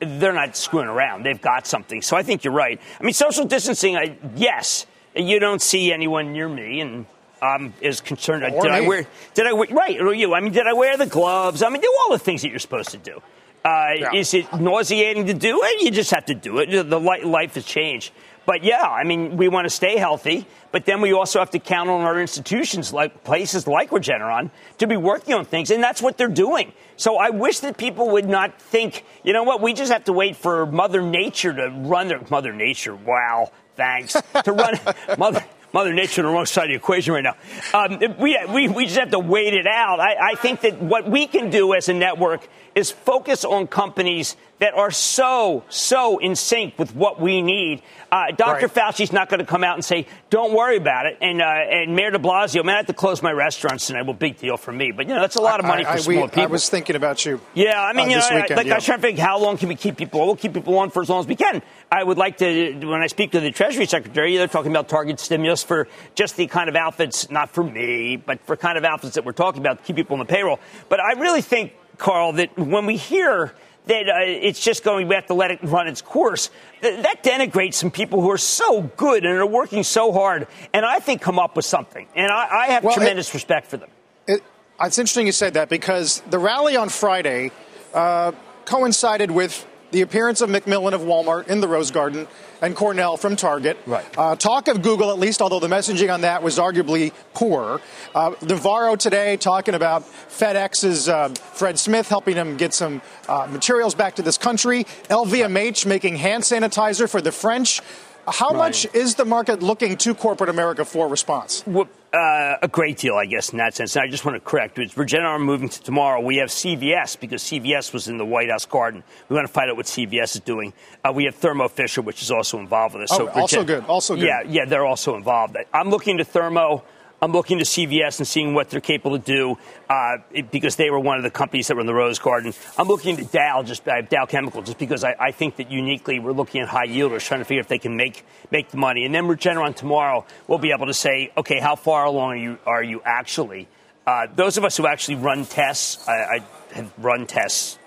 they're 0.00 0.32
not 0.32 0.56
screwing 0.56 0.88
around. 0.88 1.24
They've 1.24 1.40
got 1.40 1.66
something. 1.66 2.02
So 2.02 2.16
I 2.16 2.22
think 2.22 2.44
you're 2.44 2.54
right. 2.54 2.80
I 3.00 3.02
mean, 3.02 3.14
social 3.14 3.44
distancing, 3.44 3.96
I, 3.96 4.16
yes, 4.34 4.86
you 5.14 5.38
don't 5.38 5.62
see 5.62 5.92
anyone 5.92 6.32
near 6.32 6.48
me, 6.48 6.80
and 6.80 7.06
I'm 7.40 7.74
as 7.82 8.00
concerned. 8.00 8.44
Or 8.44 8.62
did 8.62 8.70
me. 8.70 8.76
I 8.76 8.80
wear? 8.80 9.06
Did 9.34 9.46
I 9.46 9.52
wear? 9.52 9.68
Right, 9.68 10.00
or 10.00 10.14
you? 10.14 10.34
I 10.34 10.40
mean, 10.40 10.52
did 10.52 10.66
I 10.66 10.72
wear 10.72 10.96
the 10.96 11.06
gloves? 11.06 11.62
I 11.62 11.68
mean, 11.68 11.82
do 11.82 11.94
all 12.00 12.12
the 12.12 12.18
things 12.18 12.42
that 12.42 12.48
you're 12.48 12.58
supposed 12.58 12.90
to 12.90 12.98
do. 12.98 13.22
Uh, 13.64 13.92
yeah. 13.96 14.14
Is 14.14 14.34
it 14.34 14.52
nauseating 14.52 15.26
to 15.26 15.34
do 15.34 15.60
it? 15.62 15.82
You 15.82 15.92
just 15.92 16.10
have 16.10 16.26
to 16.26 16.34
do 16.34 16.58
it. 16.58 16.88
The 16.88 16.98
life 16.98 17.54
has 17.54 17.64
changed. 17.64 18.12
But 18.44 18.64
yeah, 18.64 18.82
I 18.82 19.04
mean, 19.04 19.36
we 19.36 19.48
want 19.48 19.66
to 19.66 19.70
stay 19.70 19.96
healthy, 19.96 20.46
but 20.72 20.84
then 20.84 21.00
we 21.00 21.12
also 21.12 21.38
have 21.38 21.50
to 21.50 21.58
count 21.58 21.90
on 21.90 22.02
our 22.02 22.20
institutions, 22.20 22.92
like 22.92 23.24
places 23.24 23.66
like 23.66 23.90
Regeneron, 23.90 24.50
to 24.78 24.86
be 24.86 24.96
working 24.96 25.34
on 25.34 25.44
things, 25.44 25.70
and 25.70 25.82
that's 25.82 26.02
what 26.02 26.18
they're 26.18 26.28
doing. 26.28 26.72
So 26.96 27.16
I 27.16 27.30
wish 27.30 27.60
that 27.60 27.76
people 27.76 28.10
would 28.10 28.28
not 28.28 28.60
think, 28.60 29.04
you 29.22 29.32
know 29.32 29.44
what, 29.44 29.60
we 29.60 29.74
just 29.74 29.92
have 29.92 30.04
to 30.04 30.12
wait 30.12 30.36
for 30.36 30.66
Mother 30.66 31.02
Nature 31.02 31.52
to 31.52 31.68
run 31.70 32.08
their 32.08 32.20
Mother 32.30 32.52
Nature. 32.52 32.96
Wow, 32.96 33.52
thanks 33.76 34.16
to 34.44 34.52
run 34.52 34.78
Mother. 35.18 35.44
Mother 35.72 35.94
Nature 35.94 36.20
on 36.20 36.26
the 36.26 36.34
wrong 36.34 36.44
side 36.44 36.64
of 36.64 36.68
the 36.68 36.74
equation 36.74 37.14
right 37.14 37.24
now. 37.24 37.36
Um, 37.72 37.98
we, 38.18 38.38
we, 38.52 38.68
we 38.68 38.84
just 38.84 38.98
have 38.98 39.12
to 39.12 39.18
wait 39.18 39.54
it 39.54 39.66
out. 39.66 40.00
I, 40.00 40.32
I 40.32 40.34
think 40.34 40.60
that 40.60 40.82
what 40.82 41.08
we 41.08 41.26
can 41.26 41.48
do 41.48 41.72
as 41.72 41.88
a 41.88 41.94
network 41.94 42.46
is 42.74 42.90
focus 42.90 43.42
on 43.42 43.66
companies 43.66 44.36
that 44.62 44.74
are 44.74 44.92
so, 44.92 45.64
so 45.68 46.18
in 46.18 46.36
sync 46.36 46.78
with 46.78 46.94
what 46.94 47.20
we 47.20 47.42
need. 47.42 47.82
Uh, 48.12 48.30
Dr. 48.30 48.68
Right. 48.68 48.74
Fauci's 48.74 49.12
not 49.12 49.28
going 49.28 49.40
to 49.40 49.44
come 49.44 49.64
out 49.64 49.74
and 49.74 49.84
say, 49.84 50.06
don't 50.30 50.52
worry 50.54 50.76
about 50.76 51.06
it. 51.06 51.18
And, 51.20 51.42
uh, 51.42 51.46
and 51.46 51.96
Mayor 51.96 52.12
de 52.12 52.20
Blasio, 52.20 52.64
man, 52.64 52.74
I 52.74 52.76
have 52.76 52.86
to 52.86 52.92
close 52.92 53.24
my 53.24 53.32
restaurants 53.32 53.88
tonight. 53.88 54.02
Well, 54.02 54.14
big 54.14 54.38
deal 54.38 54.56
for 54.56 54.70
me. 54.70 54.92
But, 54.92 55.08
you 55.08 55.16
know, 55.16 55.20
that's 55.20 55.34
a 55.34 55.40
lot 55.40 55.58
of 55.58 55.66
money 55.66 55.84
I, 55.84 55.90
for 55.90 55.98
I, 55.98 56.00
small 56.02 56.14
we, 56.14 56.28
people. 56.28 56.42
I 56.44 56.46
was 56.46 56.68
thinking 56.68 56.94
about 56.94 57.26
you. 57.26 57.40
Yeah, 57.54 57.82
I 57.82 57.92
mean, 57.92 58.06
uh, 58.06 58.10
you 58.10 58.16
know, 58.18 58.28
weekend, 58.36 58.56
like 58.56 58.66
yeah. 58.68 58.74
I 58.74 58.76
was 58.76 58.84
trying 58.84 58.98
to 58.98 59.02
think, 59.02 59.18
how 59.18 59.40
long 59.40 59.56
can 59.56 59.68
we 59.68 59.74
keep 59.74 59.96
people? 59.96 60.24
We'll 60.24 60.36
keep 60.36 60.54
people 60.54 60.78
on 60.78 60.90
for 60.90 61.02
as 61.02 61.08
long 61.08 61.18
as 61.18 61.26
we 61.26 61.34
can. 61.34 61.60
I 61.90 62.04
would 62.04 62.18
like 62.18 62.36
to, 62.36 62.72
when 62.86 63.02
I 63.02 63.08
speak 63.08 63.32
to 63.32 63.40
the 63.40 63.50
Treasury 63.50 63.86
Secretary, 63.86 64.36
they're 64.36 64.46
talking 64.46 64.70
about 64.70 64.88
target 64.88 65.18
stimulus 65.18 65.64
for 65.64 65.88
just 66.14 66.36
the 66.36 66.46
kind 66.46 66.68
of 66.68 66.76
outfits, 66.76 67.28
not 67.32 67.50
for 67.50 67.64
me, 67.64 68.16
but 68.16 68.40
for 68.46 68.56
kind 68.56 68.78
of 68.78 68.84
outfits 68.84 69.16
that 69.16 69.24
we're 69.24 69.32
talking 69.32 69.60
about 69.60 69.78
to 69.78 69.84
keep 69.84 69.96
people 69.96 70.14
on 70.14 70.20
the 70.20 70.32
payroll. 70.32 70.60
But 70.88 71.00
I 71.00 71.14
really 71.14 71.42
think, 71.42 71.72
Carl, 71.98 72.34
that 72.34 72.56
when 72.56 72.86
we 72.86 72.96
hear 72.96 73.52
that 73.86 74.08
uh, 74.08 74.20
it's 74.20 74.60
just 74.60 74.84
going, 74.84 75.08
we 75.08 75.14
have 75.14 75.26
to 75.26 75.34
let 75.34 75.50
it 75.50 75.58
run 75.62 75.88
its 75.88 76.02
course. 76.02 76.50
Th- 76.80 77.02
that 77.02 77.22
denigrates 77.22 77.74
some 77.74 77.90
people 77.90 78.20
who 78.20 78.30
are 78.30 78.38
so 78.38 78.82
good 78.96 79.24
and 79.24 79.36
are 79.36 79.46
working 79.46 79.82
so 79.82 80.12
hard, 80.12 80.46
and 80.72 80.84
I 80.84 81.00
think 81.00 81.20
come 81.20 81.38
up 81.38 81.56
with 81.56 81.64
something. 81.64 82.06
And 82.14 82.30
I, 82.30 82.48
I 82.50 82.66
have 82.68 82.84
well, 82.84 82.94
tremendous 82.94 83.28
it, 83.30 83.34
respect 83.34 83.66
for 83.66 83.76
them. 83.76 83.90
It, 84.26 84.42
it's 84.80 84.98
interesting 84.98 85.26
you 85.26 85.32
said 85.32 85.54
that 85.54 85.68
because 85.68 86.20
the 86.30 86.38
rally 86.38 86.76
on 86.76 86.88
Friday 86.88 87.50
uh, 87.92 88.32
coincided 88.64 89.30
with 89.30 89.66
the 89.90 90.00
appearance 90.00 90.40
of 90.40 90.48
McMillon 90.48 90.92
of 90.94 91.02
Walmart 91.02 91.48
in 91.48 91.60
the 91.60 91.68
Rose 91.68 91.90
Garden 91.90 92.26
and 92.62 92.76
Cornell 92.76 93.16
from 93.16 93.36
Target. 93.36 93.76
Right. 93.86 94.06
Uh, 94.16 94.36
talk 94.36 94.68
of 94.68 94.80
Google, 94.80 95.10
at 95.10 95.18
least, 95.18 95.42
although 95.42 95.60
the 95.60 95.68
messaging 95.68 96.12
on 96.12 96.22
that 96.22 96.42
was 96.42 96.58
arguably 96.58 97.12
poor. 97.34 97.80
Uh, 98.14 98.34
Navarro 98.40 98.96
today 98.96 99.36
talking 99.36 99.74
about 99.74 100.02
FedEx's 100.02 101.08
uh, 101.08 101.28
Fred 101.28 101.78
Smith 101.78 102.08
helping 102.08 102.36
him 102.36 102.56
get 102.56 102.72
some 102.72 103.02
uh, 103.28 103.46
materials 103.50 103.94
back 103.94 104.14
to 104.14 104.22
this 104.22 104.38
country. 104.38 104.84
LVMH 105.10 105.84
making 105.84 106.16
hand 106.16 106.44
sanitizer 106.44 107.10
for 107.10 107.20
the 107.20 107.32
French. 107.32 107.80
How 108.26 108.50
right. 108.50 108.56
much 108.56 108.86
is 108.94 109.16
the 109.16 109.24
market 109.24 109.62
looking 109.62 109.96
to 109.98 110.14
corporate 110.14 110.48
America 110.48 110.84
for 110.84 111.08
response? 111.08 111.64
Well, 111.66 111.88
uh, 112.12 112.56
a 112.60 112.68
great 112.68 112.98
deal, 112.98 113.14
I 113.14 113.26
guess, 113.26 113.50
in 113.50 113.58
that 113.58 113.74
sense. 113.74 113.96
And 113.96 114.04
I 114.04 114.08
just 114.08 114.24
want 114.24 114.36
to 114.36 114.40
correct. 114.40 114.78
It's 114.78 114.94
Regeneron 114.94 115.42
moving 115.42 115.68
to 115.68 115.82
tomorrow. 115.82 116.20
We 116.20 116.36
have 116.36 116.48
CVS 116.48 117.18
because 117.18 117.42
CVS 117.42 117.92
was 117.92 118.08
in 118.08 118.18
the 118.18 118.24
White 118.24 118.50
House 118.50 118.66
garden. 118.66 119.02
We 119.28 119.34
want 119.36 119.46
to 119.46 119.52
find 119.52 119.70
out 119.70 119.76
what 119.76 119.86
CVS 119.86 120.34
is 120.34 120.40
doing. 120.40 120.72
Uh, 121.04 121.12
we 121.14 121.24
have 121.24 121.34
Thermo 121.34 121.68
Fisher, 121.68 122.02
which 122.02 122.22
is 122.22 122.30
also 122.30 122.58
involved 122.58 122.94
with 122.94 123.04
this. 123.04 123.12
Oh, 123.12 123.26
so 123.26 123.28
also 123.28 123.64
good. 123.64 123.84
Also 123.86 124.14
good. 124.14 124.24
Yeah, 124.24 124.42
yeah, 124.46 124.64
they're 124.66 124.86
also 124.86 125.16
involved. 125.16 125.56
I'm 125.72 125.88
looking 125.88 126.18
to 126.18 126.24
Thermo. 126.24 126.84
I'm 127.22 127.30
looking 127.30 127.58
to 127.58 127.64
CVS 127.64 128.18
and 128.18 128.26
seeing 128.26 128.52
what 128.52 128.68
they're 128.68 128.80
capable 128.80 129.16
to 129.16 129.24
do 129.24 129.56
uh, 129.88 130.16
because 130.50 130.74
they 130.74 130.90
were 130.90 130.98
one 130.98 131.18
of 131.18 131.22
the 131.22 131.30
companies 131.30 131.68
that 131.68 131.76
were 131.76 131.80
in 131.80 131.86
the 131.86 131.94
Rose 131.94 132.18
Garden. 132.18 132.52
I'm 132.76 132.88
looking 132.88 133.16
to 133.16 133.24
Dow, 133.24 133.62
just 133.62 133.86
uh, 133.86 134.00
Dow 134.00 134.26
Chemical, 134.26 134.60
just 134.60 134.76
because 134.76 135.04
I, 135.04 135.14
I, 135.20 135.30
think 135.30 135.54
that 135.56 135.70
uniquely 135.70 136.18
we're 136.18 136.32
looking 136.32 136.62
at 136.62 136.68
high 136.68 136.88
yielders, 136.88 137.24
trying 137.24 137.38
to 137.38 137.44
figure 137.44 137.60
if 137.60 137.68
they 137.68 137.78
can 137.78 137.96
make 137.96 138.26
make 138.50 138.70
the 138.70 138.76
money. 138.76 139.04
And 139.04 139.14
then 139.14 139.26
Regeneron 139.26 139.76
tomorrow, 139.76 140.26
we'll 140.48 140.58
be 140.58 140.72
able 140.72 140.86
to 140.86 140.94
say, 140.94 141.30
okay, 141.36 141.60
how 141.60 141.76
far 141.76 142.06
along 142.06 142.32
are 142.32 142.36
you 142.36 142.58
are 142.66 142.82
you 142.82 143.00
actually? 143.04 143.68
Uh, 144.04 144.26
those 144.34 144.56
of 144.58 144.64
us 144.64 144.76
who 144.76 144.88
actually 144.88 145.14
run 145.14 145.44
tests, 145.44 146.08
I, 146.08 146.12
I 146.12 146.44
have 146.72 146.92
run 146.98 147.28
tests. 147.28 147.78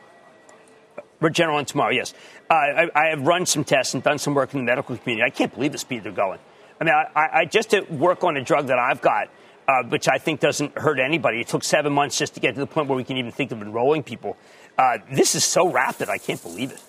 Regeneron 1.22 1.68
tomorrow, 1.68 1.92
yes. 1.92 2.14
Uh, 2.50 2.54
I, 2.54 2.90
I 2.96 3.06
have 3.10 3.28
run 3.28 3.46
some 3.46 3.66
tests 3.66 3.94
and 3.96 4.02
done 4.02 4.18
some 4.18 4.34
work 4.34 4.54
in 4.54 4.62
the 4.62 4.66
medical 4.66 4.96
community. 4.96 5.26
I 5.26 5.30
can't 5.30 5.54
believe 5.54 5.74
the 5.74 5.78
speed 5.78 6.06
they're 6.06 6.14
going. 6.14 6.40
I 6.86 7.04
mean, 7.04 7.10
I, 7.16 7.30
I 7.42 7.46
just 7.46 7.72
to 7.72 7.82
work 7.82 8.24
on 8.24 8.38
a 8.38 8.44
drug 8.44 8.68
that 8.68 8.78
I've 8.78 9.02
got, 9.02 9.30
uh, 9.68 9.84
which 9.84 10.08
I 10.08 10.18
think 10.18 10.40
doesn't 10.40 10.78
hurt 10.78 11.00
anybody. 11.00 11.42
It 11.42 11.48
took 11.48 11.64
seven 11.64 11.94
months 11.94 12.18
just 12.18 12.36
to 12.36 12.40
get 12.40 12.54
to 12.54 12.60
the 12.60 12.68
point 12.68 12.88
where 12.88 12.96
we 12.96 13.04
can 13.04 13.18
even 13.18 13.32
think 13.32 13.52
of 13.52 13.62
enrolling 13.62 14.04
people. 14.04 14.38
Uh, 14.78 15.00
this 15.12 15.36
is 15.36 15.44
so 15.44 15.70
rapid, 15.70 16.10
I 16.10 16.18
can't 16.18 16.42
believe 16.42 16.72
it. 16.72 16.82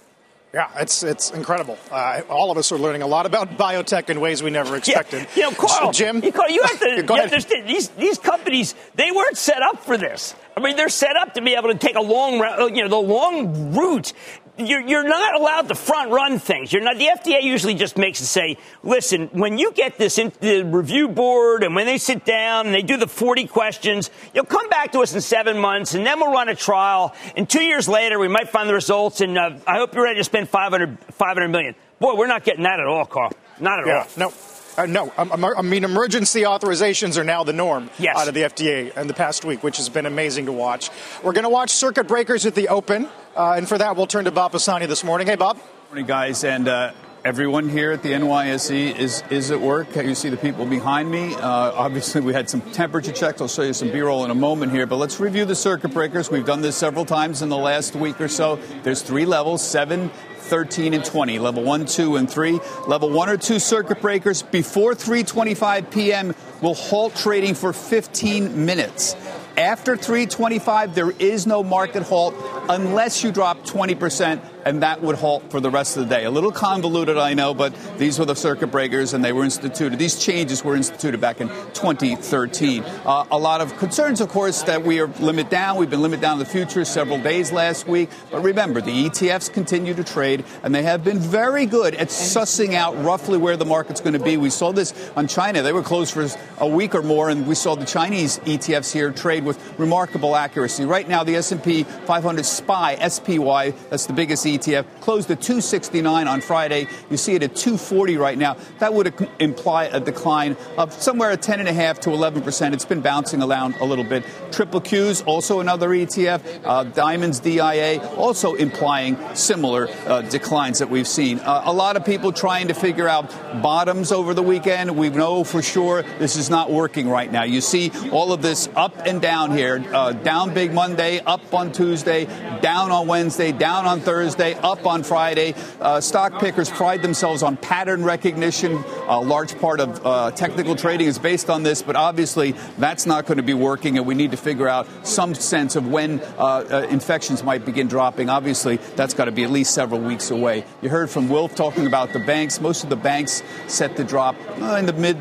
Yeah, 0.54 0.70
it's 0.76 1.02
it's 1.02 1.32
incredible. 1.32 1.76
Uh, 1.90 2.22
all 2.30 2.50
of 2.50 2.56
us 2.56 2.72
are 2.72 2.78
learning 2.78 3.02
a 3.02 3.06
lot 3.06 3.26
about 3.26 3.58
biotech 3.58 4.08
in 4.08 4.20
ways 4.20 4.42
we 4.42 4.50
never 4.50 4.76
expected. 4.76 5.26
Yeah, 5.34 5.46
you 5.46 5.50
know, 5.50 5.56
Carl, 5.56 5.92
Jim, 5.92 6.24
you, 6.24 6.32
Carl, 6.32 6.50
you 6.50 6.62
have 6.62 6.80
to 6.80 7.04
you 7.14 7.20
understand 7.20 7.68
these 7.68 7.88
these 7.90 8.18
companies. 8.18 8.74
They 8.94 9.10
weren't 9.10 9.36
set 9.36 9.60
up 9.60 9.84
for 9.84 9.98
this. 9.98 10.34
I 10.56 10.60
mean, 10.60 10.76
they're 10.76 10.88
set 10.88 11.16
up 11.16 11.34
to 11.34 11.42
be 11.42 11.54
able 11.56 11.72
to 11.72 11.78
take 11.78 11.96
a 11.96 12.00
long, 12.00 12.34
you 12.74 12.82
know, 12.82 12.88
the 12.88 12.96
long 12.96 13.74
route 13.74 14.14
you're, 14.58 14.80
you're 14.80 15.06
not 15.06 15.34
allowed 15.34 15.68
to 15.68 15.74
front 15.74 16.10
run 16.10 16.38
things. 16.38 16.72
You're 16.72 16.82
not. 16.82 16.96
The 16.96 17.06
FDA 17.06 17.42
usually 17.42 17.74
just 17.74 17.96
makes 17.96 18.20
it 18.20 18.26
say, 18.26 18.56
listen, 18.82 19.28
when 19.32 19.58
you 19.58 19.72
get 19.72 19.98
this 19.98 20.18
in 20.18 20.32
the 20.40 20.62
review 20.62 21.08
board 21.08 21.62
and 21.62 21.74
when 21.74 21.86
they 21.86 21.98
sit 21.98 22.24
down 22.24 22.66
and 22.66 22.74
they 22.74 22.82
do 22.82 22.96
the 22.96 23.06
40 23.06 23.46
questions, 23.46 24.10
you'll 24.34 24.44
come 24.44 24.68
back 24.68 24.92
to 24.92 25.00
us 25.00 25.14
in 25.14 25.20
seven 25.20 25.58
months 25.58 25.94
and 25.94 26.06
then 26.06 26.18
we'll 26.20 26.32
run 26.32 26.48
a 26.48 26.54
trial. 26.54 27.14
And 27.36 27.48
two 27.48 27.62
years 27.62 27.88
later, 27.88 28.18
we 28.18 28.28
might 28.28 28.48
find 28.48 28.68
the 28.68 28.74
results. 28.74 29.20
And 29.20 29.36
uh, 29.36 29.58
I 29.66 29.76
hope 29.76 29.94
you're 29.94 30.04
ready 30.04 30.20
to 30.20 30.24
spend 30.24 30.48
500, 30.48 30.98
500 31.12 31.48
million. 31.48 31.74
Boy, 31.98 32.14
we're 32.14 32.26
not 32.26 32.44
getting 32.44 32.64
that 32.64 32.80
at 32.80 32.86
all, 32.86 33.04
Carl. 33.04 33.32
Not 33.60 33.80
at 33.80 33.86
yeah, 33.86 33.98
all. 33.98 34.06
No. 34.16 34.32
Uh, 34.76 34.84
no, 34.84 35.10
I 35.16 35.62
mean, 35.62 35.84
emergency 35.84 36.42
authorizations 36.42 37.16
are 37.16 37.24
now 37.24 37.44
the 37.44 37.54
norm 37.54 37.88
yes. 37.98 38.14
out 38.18 38.28
of 38.28 38.34
the 38.34 38.42
FDA 38.42 38.94
in 38.94 39.06
the 39.06 39.14
past 39.14 39.42
week, 39.42 39.62
which 39.62 39.78
has 39.78 39.88
been 39.88 40.04
amazing 40.04 40.46
to 40.46 40.52
watch. 40.52 40.90
We're 41.22 41.32
going 41.32 41.44
to 41.44 41.50
watch 41.50 41.70
circuit 41.70 42.06
breakers 42.06 42.44
at 42.44 42.54
the 42.54 42.68
Open, 42.68 43.08
uh, 43.34 43.54
and 43.56 43.66
for 43.66 43.78
that, 43.78 43.96
we'll 43.96 44.06
turn 44.06 44.26
to 44.26 44.30
Bob 44.30 44.52
Pisani 44.52 44.84
this 44.84 45.02
morning. 45.02 45.26
Hey, 45.26 45.36
Bob. 45.36 45.58
Morning, 45.88 46.04
guys, 46.04 46.44
and 46.44 46.68
uh, 46.68 46.92
everyone 47.24 47.70
here 47.70 47.90
at 47.90 48.02
the 48.02 48.12
NYSE 48.12 48.98
is 48.98 49.24
is 49.30 49.50
at 49.50 49.60
work. 49.60 49.96
You 49.96 50.14
see 50.14 50.28
the 50.28 50.36
people 50.36 50.66
behind 50.66 51.10
me. 51.10 51.34
Uh, 51.34 51.72
obviously, 51.72 52.20
we 52.20 52.34
had 52.34 52.50
some 52.50 52.60
temperature 52.72 53.12
checks. 53.12 53.40
I'll 53.40 53.48
show 53.48 53.62
you 53.62 53.72
some 53.72 53.90
B-roll 53.90 54.26
in 54.26 54.30
a 54.30 54.34
moment 54.34 54.72
here, 54.72 54.86
but 54.86 54.96
let's 54.96 55.18
review 55.20 55.46
the 55.46 55.54
circuit 55.56 55.94
breakers. 55.94 56.30
We've 56.30 56.44
done 56.44 56.60
this 56.60 56.76
several 56.76 57.06
times 57.06 57.40
in 57.40 57.48
the 57.48 57.56
last 57.56 57.96
week 57.96 58.20
or 58.20 58.28
so. 58.28 58.56
There's 58.82 59.00
three 59.00 59.24
levels: 59.24 59.66
seven, 59.66 60.10
13 60.46 60.94
and 60.94 61.04
20, 61.04 61.38
level 61.38 61.62
1, 61.62 61.86
2, 61.86 62.16
and 62.16 62.30
3. 62.30 62.60
Level 62.86 63.10
1 63.10 63.28
or 63.28 63.36
2 63.36 63.58
circuit 63.58 64.00
breakers 64.00 64.42
before 64.42 64.94
3:25 64.94 65.90
p.m. 65.90 66.34
will 66.62 66.74
halt 66.74 67.14
trading 67.14 67.54
for 67.54 67.72
15 67.72 68.64
minutes. 68.64 69.14
After 69.56 69.96
3:25 69.96 70.94
there 70.94 71.10
is 71.10 71.46
no 71.46 71.62
market 71.62 72.02
halt 72.02 72.34
unless 72.68 73.24
you 73.24 73.32
drop 73.32 73.64
20% 73.66 74.40
and 74.66 74.82
that 74.82 75.00
would 75.00 75.14
halt 75.14 75.48
for 75.50 75.60
the 75.60 75.70
rest 75.70 75.96
of 75.96 76.08
the 76.08 76.14
day. 76.14 76.24
A 76.24 76.30
little 76.30 76.50
convoluted, 76.50 77.16
I 77.16 77.34
know, 77.34 77.54
but 77.54 77.72
these 77.98 78.18
were 78.18 78.24
the 78.24 78.34
circuit 78.34 78.66
breakers, 78.66 79.14
and 79.14 79.24
they 79.24 79.32
were 79.32 79.44
instituted. 79.44 79.96
These 79.96 80.18
changes 80.18 80.64
were 80.64 80.74
instituted 80.74 81.20
back 81.20 81.40
in 81.40 81.48
2013. 81.72 82.82
Uh, 82.82 83.24
a 83.30 83.38
lot 83.38 83.60
of 83.60 83.76
concerns, 83.78 84.20
of 84.20 84.28
course, 84.28 84.62
that 84.62 84.82
we 84.82 84.98
are 84.98 85.06
limit 85.20 85.50
down. 85.50 85.76
We've 85.76 85.88
been 85.88 86.02
limit 86.02 86.20
down 86.20 86.34
in 86.34 86.38
the 86.40 86.44
futures 86.44 86.88
several 86.88 87.22
days 87.22 87.52
last 87.52 87.86
week, 87.86 88.10
but 88.32 88.42
remember, 88.42 88.80
the 88.80 89.08
ETFs 89.08 89.52
continue 89.52 89.94
to 89.94 90.02
trade, 90.02 90.44
and 90.64 90.74
they 90.74 90.82
have 90.82 91.04
been 91.04 91.20
very 91.20 91.66
good 91.66 91.94
at 91.94 92.08
sussing 92.08 92.74
out 92.74 93.00
roughly 93.04 93.38
where 93.38 93.56
the 93.56 93.64
market's 93.64 94.00
going 94.00 94.14
to 94.14 94.24
be. 94.24 94.36
We 94.36 94.50
saw 94.50 94.72
this 94.72 94.92
on 95.14 95.28
China; 95.28 95.62
they 95.62 95.72
were 95.72 95.82
closed 95.82 96.12
for 96.12 96.26
a 96.58 96.66
week 96.66 96.96
or 96.96 97.02
more, 97.02 97.30
and 97.30 97.46
we 97.46 97.54
saw 97.54 97.76
the 97.76 97.86
Chinese 97.86 98.40
ETFs 98.40 98.92
here 98.92 99.12
trade 99.12 99.44
with 99.44 99.78
remarkable 99.78 100.34
accuracy. 100.34 100.84
Right 100.84 101.08
now, 101.08 101.22
the 101.22 101.36
S&P 101.36 101.84
500 101.84 102.44
SPY 102.44 102.96
SPY, 103.08 103.70
that's 103.90 104.06
the 104.06 104.12
biggest 104.12 104.44
ETF, 104.44 104.55
closed 104.58 105.30
at 105.30 105.40
269 105.40 106.28
on 106.28 106.40
Friday. 106.40 106.88
You 107.10 107.16
see 107.16 107.34
it 107.34 107.42
at 107.42 107.56
240 107.56 108.16
right 108.16 108.38
now. 108.38 108.56
That 108.78 108.94
would 108.94 109.14
imply 109.38 109.84
a 109.84 110.00
decline 110.00 110.56
of 110.76 110.92
somewhere 110.92 111.30
at 111.30 111.42
10 111.42 111.60
and 111.60 111.68
a 111.68 111.72
half 111.72 112.00
to 112.00 112.10
11 112.10 112.42
percent. 112.42 112.74
It's 112.74 112.84
been 112.84 113.00
bouncing 113.00 113.42
around 113.42 113.76
a 113.76 113.84
little 113.84 114.04
bit. 114.04 114.24
Triple 114.52 114.80
Qs, 114.80 115.26
also 115.26 115.60
another 115.60 115.88
ETF. 115.90 116.62
Uh, 116.64 116.84
Diamonds 116.84 117.40
DIA, 117.40 118.00
also 118.16 118.54
implying 118.54 119.16
similar 119.34 119.88
uh, 120.06 120.22
declines 120.22 120.78
that 120.78 120.90
we've 120.90 121.08
seen. 121.08 121.38
Uh, 121.40 121.62
a 121.64 121.72
lot 121.72 121.96
of 121.96 122.04
people 122.04 122.32
trying 122.32 122.68
to 122.68 122.74
figure 122.74 123.08
out 123.08 123.30
bottoms 123.62 124.12
over 124.12 124.34
the 124.34 124.42
weekend. 124.42 124.96
We 124.96 125.10
know 125.10 125.44
for 125.44 125.62
sure 125.62 126.02
this 126.18 126.36
is 126.36 126.50
not 126.50 126.70
working 126.70 127.08
right 127.08 127.30
now. 127.30 127.44
You 127.44 127.60
see 127.60 127.90
all 128.10 128.32
of 128.32 128.42
this 128.42 128.68
up 128.76 128.94
and 129.06 129.20
down 129.20 129.52
here. 129.52 129.84
Uh, 129.92 130.12
down 130.12 130.54
big 130.54 130.72
Monday, 130.72 131.20
up 131.20 131.52
on 131.52 131.72
Tuesday, 131.72 132.26
down 132.60 132.90
on 132.90 133.06
Wednesday, 133.06 133.52
down 133.52 133.86
on 133.86 134.00
Thursday, 134.00 134.45
up 134.54 134.86
on 134.86 135.02
Friday. 135.02 135.54
Uh, 135.80 136.00
stock 136.00 136.38
pickers 136.40 136.70
pride 136.70 137.02
themselves 137.02 137.42
on 137.42 137.56
pattern 137.56 138.04
recognition. 138.04 138.82
A 139.08 139.20
large 139.20 139.58
part 139.58 139.80
of 139.80 140.04
uh, 140.04 140.30
technical 140.32 140.76
trading 140.76 141.06
is 141.06 141.18
based 141.18 141.50
on 141.50 141.62
this, 141.62 141.82
but 141.82 141.96
obviously 141.96 142.52
that's 142.78 143.06
not 143.06 143.26
going 143.26 143.36
to 143.36 143.42
be 143.42 143.54
working, 143.54 143.98
and 143.98 144.06
we 144.06 144.14
need 144.14 144.30
to 144.30 144.36
figure 144.36 144.68
out 144.68 144.86
some 145.06 145.34
sense 145.34 145.76
of 145.76 145.88
when 145.88 146.20
uh, 146.38 146.64
uh, 146.70 146.86
infections 146.90 147.42
might 147.42 147.64
begin 147.64 147.88
dropping. 147.88 148.28
Obviously, 148.28 148.76
that's 148.96 149.14
got 149.14 149.26
to 149.26 149.32
be 149.32 149.44
at 149.44 149.50
least 149.50 149.74
several 149.74 150.00
weeks 150.00 150.30
away. 150.30 150.64
You 150.82 150.88
heard 150.88 151.10
from 151.10 151.28
Wilf 151.28 151.54
talking 151.54 151.86
about 151.86 152.12
the 152.12 152.20
banks. 152.20 152.60
Most 152.60 152.84
of 152.84 152.90
the 152.90 152.96
banks 152.96 153.42
set 153.66 153.96
to 153.96 154.04
drop 154.04 154.36
uh, 154.60 154.76
in 154.76 154.86
the 154.86 154.92
mid 154.92 155.16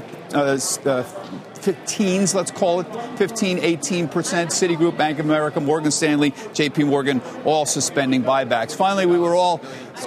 uh, 1.68 1.72
15s, 1.72 2.34
let's 2.34 2.52
call 2.52 2.82
it 2.82 3.18
15, 3.18 3.60
18 3.60 4.08
percent. 4.08 4.52
Citigroup, 4.52 4.98
Bank 4.98 5.20
of 5.20 5.26
America, 5.26 5.60
Morgan 5.60 5.92
Stanley, 5.92 6.32
JP 6.32 6.88
Morgan, 6.88 7.22
all 7.44 7.66
suspending 7.66 8.24
buybacks. 8.24 8.76
Finally, 8.76 9.06
we 9.06 9.18
were 9.18 9.36
all 9.36 9.62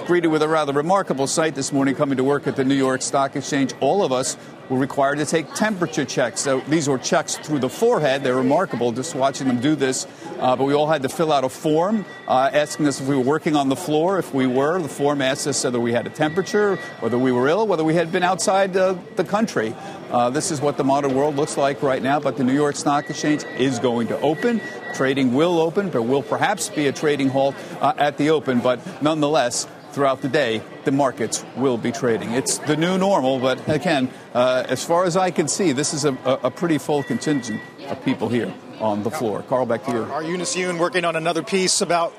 greeted 0.05 0.27
with 0.27 0.41
a 0.41 0.47
rather 0.47 0.73
remarkable 0.73 1.27
sight 1.27 1.55
this 1.55 1.71
morning 1.71 1.95
coming 1.95 2.17
to 2.17 2.23
work 2.23 2.47
at 2.47 2.55
the 2.55 2.63
New 2.63 2.75
York 2.75 3.01
Stock 3.01 3.35
Exchange. 3.35 3.73
All 3.79 4.03
of 4.03 4.11
us 4.11 4.37
were 4.69 4.77
required 4.77 5.17
to 5.17 5.25
take 5.25 5.51
temperature 5.55 6.05
checks. 6.05 6.41
So 6.41 6.61
these 6.61 6.87
were 6.87 6.99
checks 6.99 7.37
through 7.37 7.59
the 7.59 7.69
forehead. 7.69 8.23
They're 8.23 8.35
remarkable 8.35 8.91
just 8.91 9.15
watching 9.15 9.47
them 9.47 9.59
do 9.59 9.75
this. 9.75 10.05
Uh, 10.39 10.55
but 10.55 10.65
we 10.65 10.73
all 10.73 10.87
had 10.87 11.01
to 11.01 11.09
fill 11.09 11.33
out 11.33 11.43
a 11.43 11.49
form 11.49 12.05
uh, 12.27 12.51
asking 12.53 12.87
us 12.87 13.01
if 13.01 13.07
we 13.07 13.15
were 13.15 13.23
working 13.23 13.55
on 13.55 13.69
the 13.69 13.75
floor. 13.75 14.19
If 14.19 14.33
we 14.33 14.47
were, 14.47 14.79
the 14.79 14.87
form 14.87 15.21
asked 15.21 15.47
us 15.47 15.63
whether 15.63 15.79
we 15.79 15.91
had 15.91 16.05
a 16.05 16.11
temperature, 16.11 16.75
whether 16.99 17.17
we 17.17 17.31
were 17.31 17.47
ill, 17.47 17.67
whether 17.67 17.83
we 17.83 17.95
had 17.95 18.11
been 18.11 18.23
outside 18.23 18.77
uh, 18.77 18.95
the 19.15 19.23
country. 19.23 19.75
Uh, 20.09 20.29
this 20.29 20.51
is 20.51 20.61
what 20.61 20.77
the 20.77 20.83
modern 20.83 21.13
world 21.13 21.35
looks 21.35 21.57
like 21.57 21.81
right 21.83 22.01
now. 22.01 22.19
But 22.19 22.37
the 22.37 22.43
New 22.43 22.53
York 22.53 22.75
Stock 22.75 23.09
Exchange 23.09 23.43
is 23.57 23.79
going 23.79 24.07
to 24.07 24.19
open. 24.21 24.61
Trading 24.95 25.33
will 25.33 25.59
open. 25.59 25.89
but 25.89 26.03
will 26.03 26.23
perhaps 26.23 26.69
be 26.69 26.87
a 26.87 26.91
trading 26.91 27.29
halt 27.29 27.55
uh, 27.81 27.93
at 27.97 28.17
the 28.17 28.31
open. 28.31 28.59
But 28.59 28.79
nonetheless, 29.01 29.67
throughout 29.91 30.21
the 30.21 30.29
day, 30.29 30.61
the 30.85 30.91
markets 30.91 31.43
will 31.55 31.77
be 31.77 31.91
trading. 31.91 32.31
It's 32.33 32.57
the 32.59 32.77
new 32.77 32.97
normal, 32.97 33.39
but 33.39 33.67
again, 33.67 34.11
uh, 34.33 34.63
as 34.67 34.83
far 34.83 35.05
as 35.05 35.17
I 35.17 35.31
can 35.31 35.47
see, 35.47 35.71
this 35.71 35.93
is 35.93 36.05
a, 36.05 36.13
a, 36.43 36.51
pretty 36.51 36.77
full 36.77 37.01
contingent 37.03 37.59
of 37.87 38.03
people 38.05 38.29
here 38.29 38.53
on 38.79 39.03
the 39.03 39.11
floor. 39.11 39.43
Carl, 39.43 39.65
back 39.65 39.83
to 39.85 39.91
you. 39.91 40.03
Our 40.03 40.23
Eunice 40.23 40.55
Yoon 40.55 40.79
working 40.79 41.05
on 41.05 41.15
another 41.15 41.43
piece 41.43 41.81
about 41.81 42.13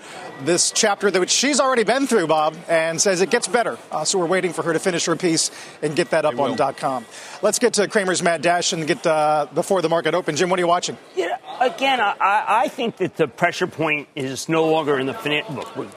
this 0.44 0.70
chapter 0.70 1.10
that 1.10 1.30
she's 1.30 1.60
already 1.60 1.84
been 1.84 2.06
through, 2.06 2.26
Bob, 2.26 2.56
and 2.68 3.00
says 3.00 3.20
it 3.20 3.30
gets 3.30 3.48
better. 3.48 3.78
Uh, 3.90 4.04
so 4.04 4.18
we're 4.18 4.26
waiting 4.26 4.52
for 4.52 4.62
her 4.62 4.72
to 4.72 4.78
finish 4.78 5.04
her 5.06 5.16
piece 5.16 5.50
and 5.82 5.94
get 5.94 6.10
that 6.10 6.24
up 6.24 6.38
on 6.38 6.56
dot 6.56 6.76
.com. 6.76 7.04
Let's 7.42 7.58
get 7.58 7.74
to 7.74 7.88
Cramer's 7.88 8.22
Mad 8.22 8.42
Dash 8.42 8.72
and 8.72 8.86
get 8.86 9.06
uh, 9.06 9.46
before 9.54 9.82
the 9.82 9.88
market 9.88 10.14
open. 10.14 10.36
Jim, 10.36 10.48
what 10.48 10.58
are 10.58 10.62
you 10.62 10.68
watching? 10.68 10.96
Yeah, 11.14 11.36
again, 11.60 12.00
I, 12.00 12.16
I 12.20 12.68
think 12.68 12.96
that 12.98 13.16
the 13.16 13.28
pressure 13.28 13.66
point 13.66 14.08
is 14.14 14.48
no 14.48 14.66
longer 14.66 14.98
in 14.98 15.06
the 15.06 15.14
financial. 15.14 15.54
Look, 15.54 15.88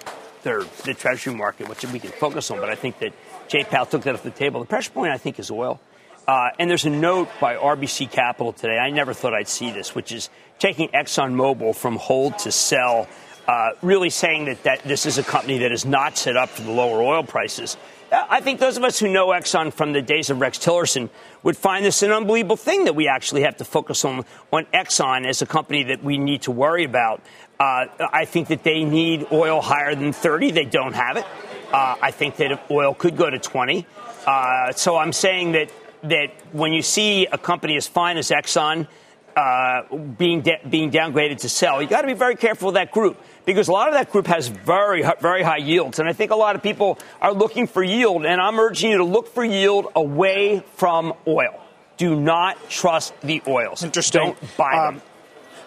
they're 0.44 0.64
the 0.84 0.94
Treasury 0.94 1.34
market, 1.34 1.70
which 1.70 1.86
we 1.86 2.00
can 2.00 2.12
focus 2.12 2.52
on. 2.52 2.60
But 2.60 2.70
I 2.70 2.76
think 2.76 3.00
that 3.00 3.14
Jay 3.48 3.64
Powell 3.64 3.86
took 3.86 4.02
that 4.04 4.14
off 4.14 4.24
the 4.24 4.32
table. 4.32 4.60
The 4.60 4.66
pressure 4.66 4.92
point, 4.92 5.14
I 5.14 5.18
think, 5.18 5.40
is 5.40 5.50
oil. 5.50 5.80
Uh, 6.28 6.52
and 6.58 6.70
there's 6.70 6.86
a 6.86 6.90
note 6.90 7.28
by 7.42 7.56
RBC 7.56 8.12
Capital 8.12 8.54
today. 8.54 8.78
I 8.78 8.90
never 8.92 9.14
thought 9.14 9.34
I'd 9.34 9.48
see 9.48 9.72
this, 9.72 9.94
which 9.94 10.12
is 10.12 10.30
taking 10.60 10.88
ExxonMobil 10.90 11.76
from 11.76 11.98
hold 11.98 12.40
to 12.40 12.52
sell, 12.52 13.08
uh, 13.48 13.72
really 13.82 14.10
saying 14.10 14.46
that, 14.46 14.64
that 14.64 14.84
this 14.84 15.06
is 15.06 15.18
a 15.18 15.24
company 15.24 15.60
that 15.60 15.72
is 15.72 15.86
not 15.86 16.18
set 16.18 16.38
up 16.38 16.50
for 16.50 16.62
the 16.62 16.72
lower 16.72 17.02
oil 17.02 17.24
prices. 17.24 17.76
I 18.14 18.42
think 18.42 18.60
those 18.60 18.78
of 18.78 18.84
us 18.84 19.00
who 19.00 19.10
know 19.10 19.30
Exxon 19.30 19.74
from 19.74 19.92
the 19.92 20.02
days 20.02 20.30
of 20.30 20.40
Rex 20.40 20.60
Tillerson 20.60 21.10
would 21.42 21.58
find 21.58 21.84
this 21.84 22.04
an 22.04 22.12
unbelievable 22.12 22.58
thing 22.58 22.86
that 22.86 22.94
we 22.94 23.08
actually 23.08 23.42
have 23.42 23.58
to 23.58 23.66
focus 23.66 24.06
on, 24.06 24.24
on 24.52 24.66
Exxon 24.66 25.26
as 25.26 25.42
a 25.42 25.48
company 25.48 25.84
that 25.86 26.04
we 26.04 26.20
need 26.20 26.44
to 26.44 26.52
worry 26.52 26.84
about. 26.84 27.22
Uh, 27.60 27.88
I 28.00 28.26
think 28.26 28.50
that 28.50 28.64
they 28.64 28.84
need 28.84 29.28
oil 29.32 29.62
higher 29.62 29.96
than 29.96 30.14
30. 30.14 30.52
They 30.52 30.66
don't 30.66 30.94
have 30.94 31.18
it. 31.18 31.26
Uh, 31.72 31.96
I 32.02 32.12
think 32.12 32.36
that 32.36 32.70
oil 32.70 32.94
could 32.94 33.18
go 33.18 33.32
to 33.32 33.40
20. 33.40 33.88
Uh, 34.28 34.72
so 34.74 34.96
I'm 34.96 35.12
saying 35.12 35.54
that 35.54 35.72
that 36.04 36.32
when 36.52 36.74
you 36.74 36.82
see 36.82 37.26
a 37.28 37.38
company 37.38 37.76
as 37.78 37.88
fine 37.88 38.18
as 38.18 38.30
Exxon 38.30 38.88
uh, 39.36 39.96
being 39.96 40.42
de- 40.42 40.62
being 40.70 40.92
downgraded 40.92 41.40
to 41.40 41.50
sell, 41.50 41.82
you 41.82 41.88
got 41.88 42.02
to 42.02 42.08
be 42.08 42.14
very 42.14 42.36
careful 42.36 42.68
with 42.68 42.76
that 42.76 42.92
group 42.92 43.20
because 43.46 43.68
a 43.68 43.72
lot 43.72 43.88
of 43.88 43.96
that 43.96 44.12
group 44.12 44.28
has 44.28 44.48
very 44.48 45.04
very 45.20 45.42
high 45.42 45.58
yields, 45.58 46.00
and 46.00 46.08
I 46.08 46.14
think 46.14 46.32
a 46.32 46.36
lot 46.36 46.56
of 46.56 46.62
people 46.62 47.00
are 47.22 47.34
looking 47.34 47.66
for 47.66 47.82
yield, 47.84 48.26
and 48.26 48.40
I'm 48.40 48.60
urging 48.60 48.92
you 48.92 48.98
to 48.98 49.04
look 49.04 49.28
for 49.34 49.44
yield 49.44 49.88
away 49.96 50.64
from 50.76 51.14
oil. 51.28 51.60
Do 51.98 52.20
not 52.20 52.58
trust 52.70 53.14
the 53.22 53.42
oils. 53.48 53.84
Interesting. 53.84 54.22
Don't 54.22 54.58
buy 54.58 54.72
them. 54.76 54.96
Um, 54.96 55.02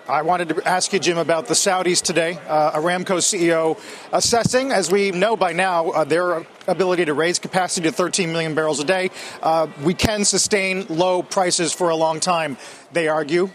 I 0.08 0.22
wanted 0.22 0.50
to 0.50 0.68
ask 0.68 0.92
you, 0.92 1.00
Jim, 1.00 1.18
about 1.18 1.46
the 1.46 1.54
Saudis 1.54 2.00
today. 2.00 2.38
Uh, 2.46 2.78
Aramco 2.78 3.18
CEO 3.18 3.76
assessing, 4.12 4.70
as 4.70 4.88
we 4.88 5.10
know 5.10 5.36
by 5.36 5.52
now, 5.52 5.90
uh, 5.90 6.04
their 6.04 6.46
ability 6.68 7.06
to 7.06 7.14
raise 7.14 7.40
capacity 7.40 7.88
to 7.88 7.92
13 7.92 8.30
million 8.30 8.54
barrels 8.54 8.78
a 8.78 8.84
day. 8.84 9.10
Uh, 9.42 9.66
we 9.82 9.94
can 9.94 10.24
sustain 10.24 10.86
low 10.88 11.24
prices 11.24 11.72
for 11.72 11.90
a 11.90 11.96
long 11.96 12.20
time, 12.20 12.56
they 12.92 13.08
argue. 13.08 13.50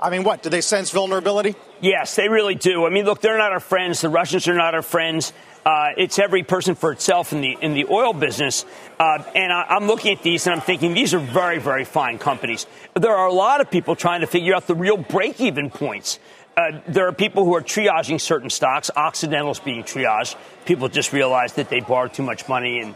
I 0.00 0.10
mean, 0.10 0.24
what? 0.24 0.42
Do 0.42 0.50
they 0.50 0.60
sense 0.60 0.90
vulnerability? 0.90 1.54
Yes, 1.80 2.16
they 2.16 2.28
really 2.28 2.54
do. 2.54 2.86
I 2.86 2.90
mean, 2.90 3.06
look, 3.06 3.20
they're 3.20 3.38
not 3.38 3.52
our 3.52 3.60
friends. 3.60 4.02
The 4.02 4.08
Russians 4.08 4.46
are 4.46 4.54
not 4.54 4.74
our 4.74 4.82
friends. 4.82 5.32
Uh, 5.64 5.88
it's 5.96 6.18
every 6.18 6.42
person 6.42 6.74
for 6.74 6.92
itself 6.92 7.32
in 7.32 7.40
the 7.40 7.56
in 7.60 7.74
the 7.74 7.86
oil 7.86 8.12
business. 8.12 8.64
Uh, 9.00 9.22
and 9.34 9.52
I, 9.52 9.76
am 9.76 9.86
looking 9.86 10.12
at 10.16 10.22
these 10.22 10.46
and 10.46 10.54
I'm 10.54 10.60
thinking 10.60 10.94
these 10.94 11.12
are 11.12 11.18
very 11.18 11.58
very 11.58 11.84
fine 11.84 12.18
companies. 12.18 12.66
There 12.94 13.14
are 13.14 13.26
a 13.26 13.32
lot 13.32 13.60
of 13.60 13.70
people 13.70 13.96
trying 13.96 14.20
to 14.20 14.26
figure 14.26 14.54
out 14.54 14.66
the 14.66 14.76
real 14.76 14.96
break 14.96 15.40
even 15.40 15.70
points. 15.70 16.20
Uh, 16.56 16.80
there 16.86 17.08
are 17.08 17.12
people 17.12 17.44
who 17.44 17.54
are 17.54 17.62
triaging 17.62 18.20
certain 18.20 18.48
stocks. 18.48 18.90
Occidental's 18.94 19.58
being 19.58 19.82
triaged. 19.82 20.36
People 20.66 20.88
just 20.88 21.12
realize 21.12 21.54
that 21.54 21.68
they 21.68 21.80
borrowed 21.80 22.14
too 22.14 22.22
much 22.22 22.48
money 22.48 22.80
and 22.80 22.94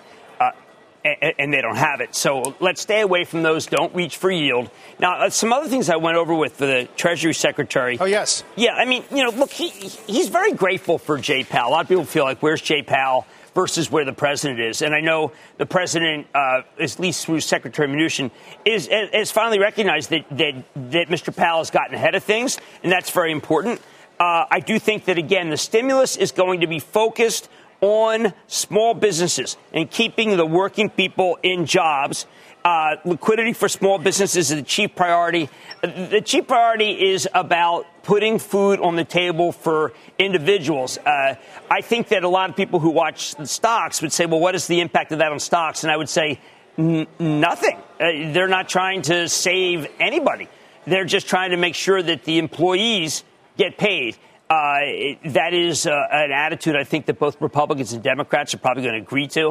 and 1.05 1.53
they 1.53 1.61
don't 1.61 1.77
have 1.77 2.01
it. 2.01 2.15
So 2.15 2.55
let's 2.61 2.81
stay 2.81 3.01
away 3.01 3.25
from 3.25 3.43
those. 3.43 3.67
Don't 3.67 3.95
reach 3.95 4.17
for 4.17 4.31
yield. 4.31 4.71
Now, 4.99 5.15
uh, 5.15 5.31
some 5.31 5.53
other 5.53 5.69
things 5.69 5.89
I 5.89 5.97
went 5.97 6.17
over 6.17 6.35
with 6.35 6.59
the 6.59 6.89
Treasury 6.97 7.35
Secretary. 7.35 7.99
Oh, 7.99 8.05
yes. 8.05 8.45
Yeah, 8.57 8.75
I 8.75 8.85
mean, 8.85 9.05
you 9.11 9.25
know, 9.25 9.31
look, 9.31 9.51
he, 9.51 9.69
he's 9.69 10.29
very 10.29 10.53
grateful 10.53 10.99
for 10.99 11.19
Jay 11.19 11.45
Powell. 11.45 11.71
A 11.71 11.73
lot 11.73 11.83
of 11.83 11.89
people 11.89 12.05
feel 12.05 12.25
like, 12.25 12.43
where's 12.43 12.61
Jay 12.61 12.83
Powell? 12.83 13.27
versus 13.55 13.91
where 13.91 14.05
the 14.05 14.13
president 14.13 14.61
is. 14.61 14.81
And 14.81 14.95
I 14.95 15.01
know 15.01 15.33
the 15.59 15.67
president, 15.67 16.29
uh, 16.33 16.63
at 16.79 16.99
least 17.01 17.27
through 17.27 17.41
Secretary 17.41 17.89
Mnuchin, 17.89 18.31
is 18.65 18.87
has 18.87 19.33
finally 19.33 19.59
recognized 19.59 20.11
that, 20.11 20.25
that, 20.31 20.65
that 20.93 21.09
Mr. 21.09 21.35
Powell 21.35 21.59
has 21.59 21.71
gotten 21.71 21.97
ahead 21.97 22.15
of 22.15 22.23
things, 22.23 22.59
and 22.85 22.93
that's 22.93 23.11
very 23.11 23.33
important. 23.33 23.81
Uh, 24.21 24.45
I 24.51 24.61
do 24.61 24.79
think 24.79 25.07
that, 25.07 25.19
again, 25.19 25.51
the 25.51 25.57
stimulus 25.57 26.17
is 26.17 26.31
going 26.31 26.61
to 26.61 26.67
be 26.67 26.79
focused 26.79 27.49
on 27.81 28.33
small 28.47 28.95
businesses 28.95 29.57
and 29.73 29.91
keeping 29.91 30.37
the 30.37 30.47
working 30.47 30.91
people 30.91 31.39
in 31.43 31.67
jobs. 31.67 32.27
Uh, 32.63 32.97
liquidity 33.07 33.55
for 33.55 33.69
small 33.69 33.99
businesses 33.99 34.51
is 34.51 34.57
the 34.57 34.63
chief 34.63 34.95
priority. 34.95 35.49
The 35.83 36.21
chief 36.23 36.47
priority 36.47 37.11
is 37.11 37.27
about 37.33 37.87
putting 38.03 38.39
food 38.39 38.81
on 38.81 38.97
the 38.97 39.05
table 39.05 39.51
for 39.51 39.95
individuals. 40.19 40.99
Uh, 40.99 41.37
I 41.71 41.81
think 41.81 42.09
that 42.09 42.23
a 42.23 42.29
lot 42.29 42.51
of 42.51 42.57
people 42.57 42.79
who 42.79 42.91
watch 42.91 43.35
the 43.37 43.47
stocks 43.47 44.03
would 44.03 44.13
say, 44.13 44.27
well, 44.27 44.41
what 44.41 44.55
is 44.55 44.67
the 44.67 44.81
impact 44.81 45.13
of 45.13 45.21
that 45.21 45.33
on 45.33 45.41
stocks? 45.41 45.85
And 45.85 45.91
I 45.91 45.97
would 45.97 46.11
say, 46.11 46.39
nothing. 46.77 47.77
Uh, 47.99 48.33
they're 48.33 48.49
not 48.49 48.69
trying 48.69 49.03
to 49.03 49.29
save 49.29 49.87
anybody. 49.99 50.49
They're 50.87 51.05
just 51.05 51.29
trying 51.29 51.51
to 51.51 51.57
make 51.57 51.75
sure 51.75 52.03
that 52.03 52.25
the 52.25 52.39
employees 52.39 53.25
get 53.57 53.77
paid. 53.77 54.17
Uh, 54.51 54.79
it, 54.83 55.19
that 55.33 55.55
is 55.55 55.87
uh, 55.87 55.93
an 56.11 56.33
attitude 56.33 56.75
I 56.75 56.83
think 56.83 57.07
that 57.07 57.21
both 57.21 57.41
Republicans 57.41 57.93
and 57.93 58.03
Democrats 58.03 58.53
are 58.53 58.59
probably 58.59 58.83
going 58.83 58.97
to 58.97 59.01
agree 59.01 59.29
to. 59.29 59.51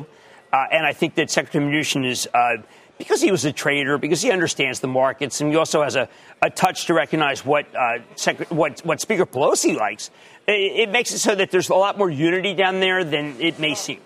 Uh, 0.51 0.65
and 0.71 0.85
I 0.85 0.91
think 0.91 1.15
that 1.15 1.31
Secretary 1.31 1.63
Mnuchin 1.63 2.05
is, 2.05 2.27
uh, 2.33 2.57
because 2.97 3.21
he 3.21 3.31
was 3.31 3.45
a 3.45 3.53
trader, 3.53 3.97
because 3.97 4.21
he 4.21 4.29
understands 4.29 4.81
the 4.81 4.87
markets, 4.87 5.39
and 5.39 5.51
he 5.51 5.55
also 5.55 5.83
has 5.83 5.95
a, 5.95 6.09
a 6.41 6.49
touch 6.49 6.87
to 6.87 6.93
recognize 6.93 7.45
what, 7.45 7.73
uh, 7.73 7.99
Sec- 8.15 8.51
what, 8.51 8.81
what 8.81 8.99
Speaker 8.99 9.25
Pelosi 9.25 9.73
likes, 9.73 10.11
it, 10.47 10.51
it 10.51 10.89
makes 10.89 11.13
it 11.13 11.19
so 11.19 11.33
that 11.33 11.49
there's 11.49 11.69
a 11.69 11.75
lot 11.75 11.97
more 11.97 12.09
unity 12.09 12.53
down 12.53 12.81
there 12.81 13.05
than 13.05 13.39
it 13.39 13.57
may 13.57 13.75
seem. 13.75 14.01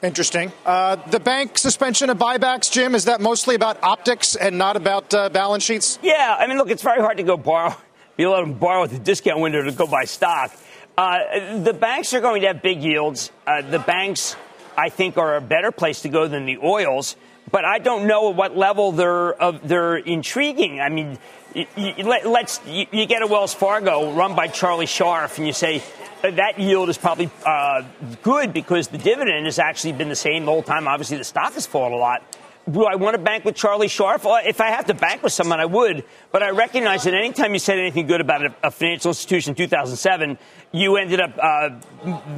Interesting. 0.00 0.52
Uh, 0.64 0.96
the 1.10 1.18
bank 1.18 1.58
suspension 1.58 2.08
of 2.08 2.18
buybacks, 2.18 2.70
Jim, 2.70 2.94
is 2.94 3.06
that 3.06 3.20
mostly 3.20 3.56
about 3.56 3.82
optics 3.82 4.36
and 4.36 4.58
not 4.58 4.76
about 4.76 5.12
uh, 5.12 5.28
balance 5.30 5.64
sheets? 5.64 5.98
Yeah, 6.02 6.36
I 6.38 6.46
mean, 6.46 6.58
look, 6.58 6.70
it's 6.70 6.82
very 6.82 7.00
hard 7.00 7.16
to 7.16 7.24
go 7.24 7.36
borrow. 7.36 7.74
You 8.22 8.30
let 8.30 8.42
them 8.42 8.52
borrow 8.52 8.84
at 8.84 8.90
the 8.90 9.00
discount 9.00 9.40
window 9.40 9.62
to 9.62 9.72
go 9.72 9.84
buy 9.84 10.04
stock. 10.04 10.52
Uh, 10.96 11.58
the 11.58 11.72
banks 11.72 12.14
are 12.14 12.20
going 12.20 12.42
to 12.42 12.46
have 12.46 12.62
big 12.62 12.80
yields. 12.80 13.32
Uh, 13.44 13.62
the 13.62 13.80
banks, 13.80 14.36
I 14.78 14.90
think, 14.90 15.16
are 15.16 15.34
a 15.34 15.40
better 15.40 15.72
place 15.72 16.02
to 16.02 16.08
go 16.08 16.28
than 16.28 16.46
the 16.46 16.58
oils. 16.58 17.16
But 17.50 17.64
I 17.64 17.80
don't 17.80 18.06
know 18.06 18.30
at 18.30 18.36
what 18.36 18.56
level 18.56 18.92
they're 18.92 19.32
of, 19.32 19.66
they're 19.66 19.96
intriguing. 19.96 20.80
I 20.80 20.88
mean, 20.88 21.18
you, 21.52 21.66
you, 21.76 22.04
let, 22.04 22.24
us 22.24 22.60
you, 22.64 22.86
you, 22.92 23.06
get 23.06 23.22
a 23.22 23.26
Wells 23.26 23.54
Fargo 23.54 24.12
run 24.12 24.36
by 24.36 24.46
Charlie 24.46 24.86
Scharf, 24.86 25.38
and 25.38 25.44
you 25.44 25.52
say 25.52 25.82
that 26.22 26.60
yield 26.60 26.90
is 26.90 26.98
probably 26.98 27.28
uh, 27.44 27.82
good 28.22 28.52
because 28.52 28.86
the 28.86 28.98
dividend 28.98 29.46
has 29.46 29.58
actually 29.58 29.94
been 29.94 30.08
the 30.08 30.14
same 30.14 30.44
the 30.44 30.52
whole 30.52 30.62
time. 30.62 30.86
Obviously, 30.86 31.16
the 31.16 31.24
stock 31.24 31.54
has 31.54 31.66
fallen 31.66 31.92
a 31.92 31.96
lot. 31.96 32.22
Do 32.70 32.84
I 32.84 32.94
want 32.94 33.14
to 33.16 33.22
bank 33.22 33.44
with 33.44 33.56
Charlie 33.56 33.88
Scharf? 33.88 34.22
Well, 34.22 34.40
if 34.44 34.60
I 34.60 34.70
have 34.70 34.86
to 34.86 34.94
bank 34.94 35.24
with 35.24 35.32
someone, 35.32 35.58
I 35.58 35.64
would. 35.64 36.04
But 36.30 36.44
I 36.44 36.50
recognize 36.50 37.02
that 37.04 37.14
anytime 37.14 37.52
you 37.52 37.58
said 37.58 37.78
anything 37.78 38.06
good 38.06 38.20
about 38.20 38.46
a, 38.46 38.54
a 38.62 38.70
financial 38.70 39.10
institution 39.10 39.50
in 39.50 39.56
2007, 39.56 40.38
you 40.70 40.96
ended 40.96 41.20
up 41.20 41.32
uh, 41.42 41.70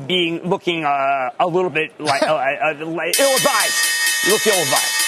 being 0.07 0.49
looking 0.49 0.85
uh, 0.85 1.31
a 1.39 1.47
little 1.47 1.69
bit 1.69 2.01
like, 2.01 2.23
uh, 2.29 2.35
uh, 2.35 2.87
like 2.87 3.21
ill-advised. 3.21 4.27
You 4.27 4.33
look 4.33 4.47
ill-advised. 4.47 5.05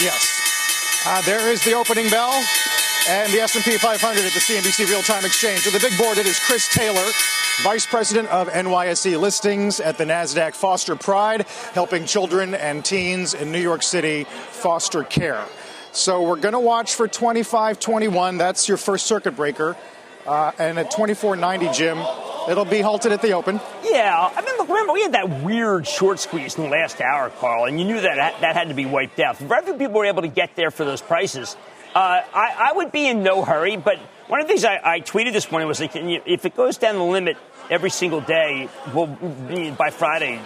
Yes. 0.00 1.02
Uh, 1.06 1.20
there 1.22 1.50
is 1.50 1.64
the 1.64 1.72
opening 1.72 2.08
bell 2.08 2.32
and 3.08 3.30
the 3.32 3.40
S&P 3.40 3.76
500 3.76 4.24
at 4.24 4.32
the 4.32 4.40
CNBC 4.40 4.88
Real 4.88 5.02
Time 5.02 5.24
Exchange. 5.26 5.66
With 5.66 5.74
the 5.74 5.80
big 5.80 5.96
board, 5.98 6.16
it 6.16 6.26
is 6.26 6.38
Chris 6.38 6.72
Taylor, 6.72 7.04
Vice 7.62 7.84
President 7.86 8.28
of 8.28 8.48
NYSE 8.48 9.20
Listings 9.20 9.78
at 9.78 9.98
the 9.98 10.04
NASDAQ 10.04 10.54
Foster 10.54 10.96
Pride, 10.96 11.42
helping 11.72 12.06
children 12.06 12.54
and 12.54 12.82
teens 12.82 13.34
in 13.34 13.52
New 13.52 13.60
York 13.60 13.82
City 13.82 14.24
foster 14.24 15.02
care. 15.02 15.44
So 15.92 16.22
we're 16.22 16.36
going 16.36 16.54
to 16.54 16.60
watch 16.60 16.94
for 16.94 17.06
2521. 17.06 18.38
That's 18.38 18.68
your 18.68 18.78
first 18.78 19.06
circuit 19.06 19.36
breaker. 19.36 19.76
Uh, 20.26 20.52
and 20.58 20.78
at 20.78 20.90
2490, 20.90 21.76
Jim, 21.76 21.98
it'll 22.48 22.64
be 22.64 22.80
halted 22.80 23.12
at 23.12 23.20
the 23.20 23.32
open. 23.32 23.60
Yeah, 23.84 24.32
I 24.34 24.40
mean, 24.40 24.56
look, 24.56 24.68
remember 24.68 24.94
we 24.94 25.02
had 25.02 25.12
that 25.12 25.42
weird 25.42 25.86
short 25.86 26.20
squeeze 26.20 26.56
in 26.56 26.64
the 26.64 26.70
last 26.70 27.02
hour, 27.02 27.28
Carl, 27.28 27.66
and 27.66 27.78
you 27.78 27.84
knew 27.84 28.00
that 28.00 28.40
that 28.40 28.56
had 28.56 28.68
to 28.68 28.74
be 28.74 28.86
wiped 28.86 29.20
out. 29.20 29.36
Very 29.36 29.62
few 29.62 29.74
people 29.74 29.98
were 29.98 30.06
able 30.06 30.22
to 30.22 30.28
get 30.28 30.56
there 30.56 30.70
for 30.70 30.86
those 30.86 31.02
prices. 31.02 31.54
Uh, 31.94 32.22
I, 32.34 32.70
I, 32.70 32.72
would 32.72 32.90
be 32.90 33.06
in 33.06 33.22
no 33.22 33.44
hurry, 33.44 33.76
but 33.76 34.00
one 34.26 34.40
of 34.40 34.48
the 34.48 34.52
things 34.52 34.64
I, 34.64 34.80
I 34.82 35.00
tweeted 35.00 35.32
this 35.32 35.48
morning 35.52 35.68
was 35.68 35.78
like, 35.78 35.92
if 35.94 36.44
it 36.44 36.56
goes 36.56 36.76
down 36.76 36.96
the 36.96 37.04
limit 37.04 37.36
every 37.70 37.90
single 37.90 38.20
day, 38.20 38.68
well, 38.92 39.06
by 39.06 39.90
Friday, 39.90 40.40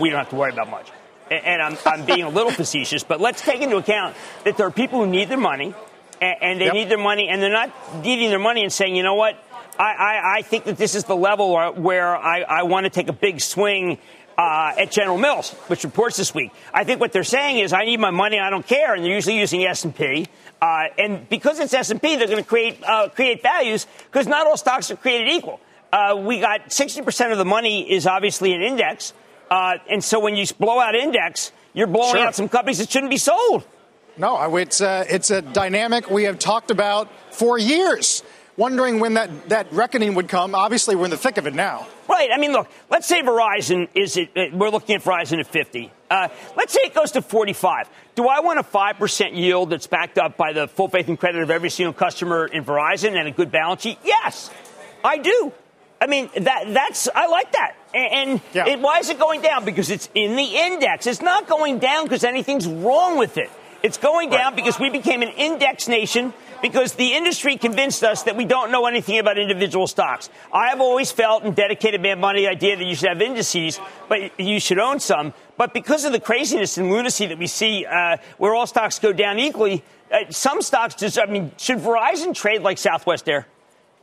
we 0.00 0.08
don't 0.08 0.20
have 0.20 0.30
to 0.30 0.36
worry 0.36 0.52
about 0.52 0.70
much. 0.70 0.88
And 1.32 1.60
I'm, 1.60 1.76
I'm 1.84 2.06
being 2.06 2.22
a 2.22 2.28
little 2.28 2.52
facetious, 2.52 3.02
but 3.02 3.20
let's 3.20 3.42
take 3.42 3.60
into 3.60 3.76
account 3.76 4.14
that 4.44 4.56
there 4.56 4.68
are 4.68 4.70
people 4.70 5.04
who 5.04 5.10
need 5.10 5.28
their 5.28 5.36
money, 5.36 5.74
and, 6.20 6.36
and 6.40 6.60
they 6.60 6.66
yep. 6.66 6.74
need 6.74 6.88
their 6.88 6.96
money, 6.96 7.28
and 7.28 7.42
they're 7.42 7.50
not 7.50 7.72
needing 8.04 8.30
their 8.30 8.38
money 8.38 8.62
and 8.62 8.72
saying, 8.72 8.94
you 8.94 9.02
know 9.02 9.14
what, 9.14 9.36
I, 9.80 9.82
I, 9.82 10.34
I 10.36 10.42
think 10.42 10.64
that 10.64 10.76
this 10.76 10.94
is 10.94 11.02
the 11.02 11.16
level 11.16 11.52
where, 11.52 11.72
where 11.72 12.16
I, 12.16 12.42
I 12.42 12.62
want 12.64 12.84
to 12.84 12.90
take 12.90 13.08
a 13.08 13.12
big 13.12 13.40
swing 13.40 13.98
uh, 14.38 14.74
at 14.78 14.90
General 14.90 15.18
Mills, 15.18 15.50
which 15.66 15.84
reports 15.84 16.16
this 16.16 16.34
week. 16.34 16.52
I 16.72 16.84
think 16.84 17.00
what 17.00 17.12
they're 17.12 17.24
saying 17.24 17.58
is, 17.58 17.72
I 17.72 17.84
need 17.84 18.00
my 18.00 18.10
money, 18.10 18.38
I 18.38 18.50
don't 18.50 18.66
care, 18.66 18.94
and 18.94 19.04
they're 19.04 19.12
usually 19.12 19.38
using 19.38 19.64
S 19.64 19.84
and 19.84 19.94
P. 19.94 20.26
Uh, 20.62 20.84
and 20.96 21.28
because 21.28 21.58
it's 21.58 21.74
S 21.74 21.90
and 21.90 22.00
P, 22.00 22.14
they're 22.14 22.28
going 22.28 22.42
to 22.42 22.48
create 22.48 22.78
uh, 22.84 23.08
create 23.08 23.42
values 23.42 23.88
because 24.06 24.28
not 24.28 24.46
all 24.46 24.56
stocks 24.56 24.92
are 24.92 24.96
created 24.96 25.26
equal. 25.28 25.60
Uh, 25.92 26.16
we 26.16 26.38
got 26.38 26.68
60% 26.68 27.32
of 27.32 27.38
the 27.38 27.44
money 27.44 27.92
is 27.92 28.06
obviously 28.06 28.54
an 28.54 28.62
index, 28.62 29.12
uh, 29.50 29.74
and 29.90 30.02
so 30.02 30.20
when 30.20 30.36
you 30.36 30.46
blow 30.60 30.78
out 30.78 30.94
index, 30.94 31.50
you're 31.74 31.88
blowing 31.88 32.14
sure. 32.14 32.26
out 32.26 32.36
some 32.36 32.48
companies 32.48 32.78
that 32.78 32.88
shouldn't 32.88 33.10
be 33.10 33.16
sold. 33.16 33.66
No, 34.16 34.56
it's 34.56 34.80
a, 34.80 35.04
it's 35.08 35.30
a 35.30 35.42
dynamic 35.42 36.10
we 36.10 36.24
have 36.24 36.38
talked 36.38 36.70
about 36.70 37.08
for 37.32 37.58
years 37.58 38.22
wondering 38.56 39.00
when 39.00 39.14
that, 39.14 39.48
that 39.48 39.72
reckoning 39.72 40.14
would 40.14 40.28
come. 40.28 40.54
Obviously, 40.54 40.96
we're 40.96 41.04
in 41.04 41.10
the 41.10 41.16
thick 41.16 41.38
of 41.38 41.46
it 41.46 41.54
now. 41.54 41.86
Right. 42.08 42.30
I 42.32 42.38
mean, 42.38 42.52
look, 42.52 42.68
let's 42.90 43.06
say 43.06 43.22
Verizon 43.22 43.88
is 43.94 44.16
it, 44.16 44.30
uh, 44.36 44.56
we're 44.56 44.70
looking 44.70 44.96
at 44.96 45.02
Verizon 45.02 45.38
at 45.40 45.46
50. 45.46 45.90
Uh, 46.10 46.28
let's 46.56 46.72
say 46.72 46.80
it 46.84 46.94
goes 46.94 47.12
to 47.12 47.22
45. 47.22 47.88
Do 48.14 48.28
I 48.28 48.40
want 48.40 48.58
a 48.58 48.62
5% 48.62 49.36
yield 49.36 49.70
that's 49.70 49.86
backed 49.86 50.18
up 50.18 50.36
by 50.36 50.52
the 50.52 50.68
full 50.68 50.88
faith 50.88 51.08
and 51.08 51.18
credit 51.18 51.42
of 51.42 51.50
every 51.50 51.70
single 51.70 51.94
customer 51.94 52.46
in 52.46 52.64
Verizon 52.64 53.18
and 53.18 53.26
a 53.26 53.30
good 53.30 53.50
balance 53.50 53.82
sheet? 53.82 53.98
Yes, 54.04 54.50
I 55.02 55.18
do. 55.18 55.52
I 56.00 56.06
mean, 56.06 56.28
that, 56.36 56.64
that's, 56.74 57.08
I 57.14 57.28
like 57.28 57.52
that. 57.52 57.76
And, 57.94 58.40
yeah. 58.52 58.66
it, 58.66 58.80
why 58.80 58.98
is 58.98 59.08
it 59.08 59.18
going 59.18 59.40
down? 59.40 59.64
Because 59.64 59.88
it's 59.88 60.08
in 60.14 60.36
the 60.36 60.42
index. 60.42 61.06
It's 61.06 61.22
not 61.22 61.48
going 61.48 61.78
down 61.78 62.04
because 62.04 62.24
anything's 62.24 62.66
wrong 62.66 63.18
with 63.18 63.38
it. 63.38 63.50
It's 63.82 63.98
going 63.98 64.30
down 64.30 64.52
right. 64.52 64.56
because 64.56 64.78
we 64.78 64.90
became 64.90 65.22
an 65.22 65.28
index 65.28 65.88
nation 65.88 66.32
because 66.62 66.94
the 66.94 67.14
industry 67.14 67.56
convinced 67.56 68.04
us 68.04 68.22
that 68.22 68.36
we 68.36 68.44
don't 68.44 68.70
know 68.70 68.86
anything 68.86 69.18
about 69.18 69.36
individual 69.36 69.86
stocks. 69.86 70.30
I 70.52 70.68
have 70.68 70.80
always 70.80 71.10
felt 71.10 71.42
and 71.42 71.54
dedicated 71.54 72.00
my 72.00 72.14
money 72.14 72.46
idea 72.46 72.76
that 72.76 72.84
you 72.84 72.94
should 72.94 73.08
have 73.08 73.20
indices, 73.20 73.80
but 74.08 74.38
you 74.40 74.60
should 74.60 74.78
own 74.78 75.00
some. 75.00 75.34
But 75.56 75.74
because 75.74 76.04
of 76.04 76.12
the 76.12 76.20
craziness 76.20 76.78
and 76.78 76.90
lunacy 76.90 77.26
that 77.26 77.38
we 77.38 77.48
see, 77.48 77.84
uh, 77.84 78.16
where 78.38 78.54
all 78.54 78.66
stocks 78.66 78.98
go 78.98 79.12
down 79.12 79.38
equally, 79.38 79.84
uh, 80.10 80.30
some 80.30 80.62
stocks 80.62 80.94
just, 80.94 81.18
I 81.18 81.26
mean, 81.26 81.52
should 81.58 81.78
Verizon 81.78 82.34
trade 82.34 82.62
like 82.62 82.78
Southwest 82.78 83.28
Air? 83.28 83.46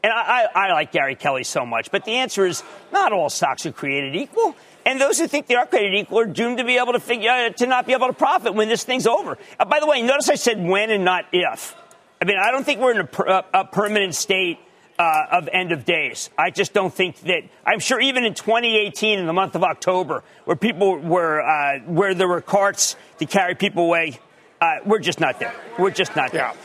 And 0.03 0.13
I, 0.13 0.47
I, 0.53 0.67
I 0.67 0.73
like 0.73 0.91
Gary 0.91 1.15
Kelly 1.15 1.43
so 1.43 1.65
much, 1.65 1.91
but 1.91 2.05
the 2.05 2.15
answer 2.15 2.45
is 2.45 2.63
not 2.91 3.11
all 3.11 3.29
stocks 3.29 3.65
are 3.65 3.71
created 3.71 4.15
equal. 4.15 4.55
And 4.85 4.99
those 4.99 5.19
who 5.19 5.27
think 5.27 5.47
they 5.47 5.55
are 5.55 5.65
created 5.65 5.93
equal 5.93 6.19
are 6.19 6.25
doomed 6.25 6.57
to 6.59 6.63
be 6.63 6.77
able 6.77 6.93
to 6.93 6.99
figure 6.99 7.29
uh, 7.29 7.49
to 7.49 7.67
not 7.67 7.85
be 7.85 7.93
able 7.93 8.07
to 8.07 8.13
profit 8.13 8.53
when 8.53 8.69
this 8.69 8.83
thing's 8.83 9.05
over. 9.05 9.37
Uh, 9.59 9.65
by 9.65 9.79
the 9.79 9.85
way, 9.85 10.01
notice 10.01 10.29
I 10.29 10.35
said 10.35 10.65
when 10.65 10.89
and 10.89 11.03
not 11.03 11.25
if. 11.33 11.75
I 12.21 12.25
mean, 12.25 12.37
I 12.37 12.51
don't 12.51 12.65
think 12.65 12.81
we're 12.81 12.99
in 12.99 13.07
a, 13.27 13.43
a 13.53 13.65
permanent 13.65 14.13
state 14.13 14.59
uh, 14.97 15.25
of 15.31 15.47
end 15.53 15.71
of 15.71 15.85
days. 15.85 16.29
I 16.37 16.49
just 16.49 16.73
don't 16.73 16.93
think 16.93 17.21
that. 17.21 17.43
I'm 17.65 17.79
sure 17.79 17.99
even 18.01 18.25
in 18.25 18.33
2018, 18.33 19.19
in 19.19 19.25
the 19.25 19.33
month 19.33 19.55
of 19.55 19.63
October, 19.63 20.23
where 20.43 20.57
people 20.57 20.97
were, 20.97 21.41
uh, 21.41 21.79
where 21.85 22.13
there 22.13 22.27
were 22.27 22.41
carts 22.41 22.97
to 23.19 23.25
carry 23.25 23.55
people 23.55 23.85
away, 23.85 24.19
uh, 24.59 24.79
we're 24.85 24.99
just 24.99 25.21
not 25.21 25.39
there. 25.39 25.53
We're 25.77 25.91
just 25.91 26.15
not 26.17 26.33
there. 26.33 26.51
Yeah. 26.51 26.55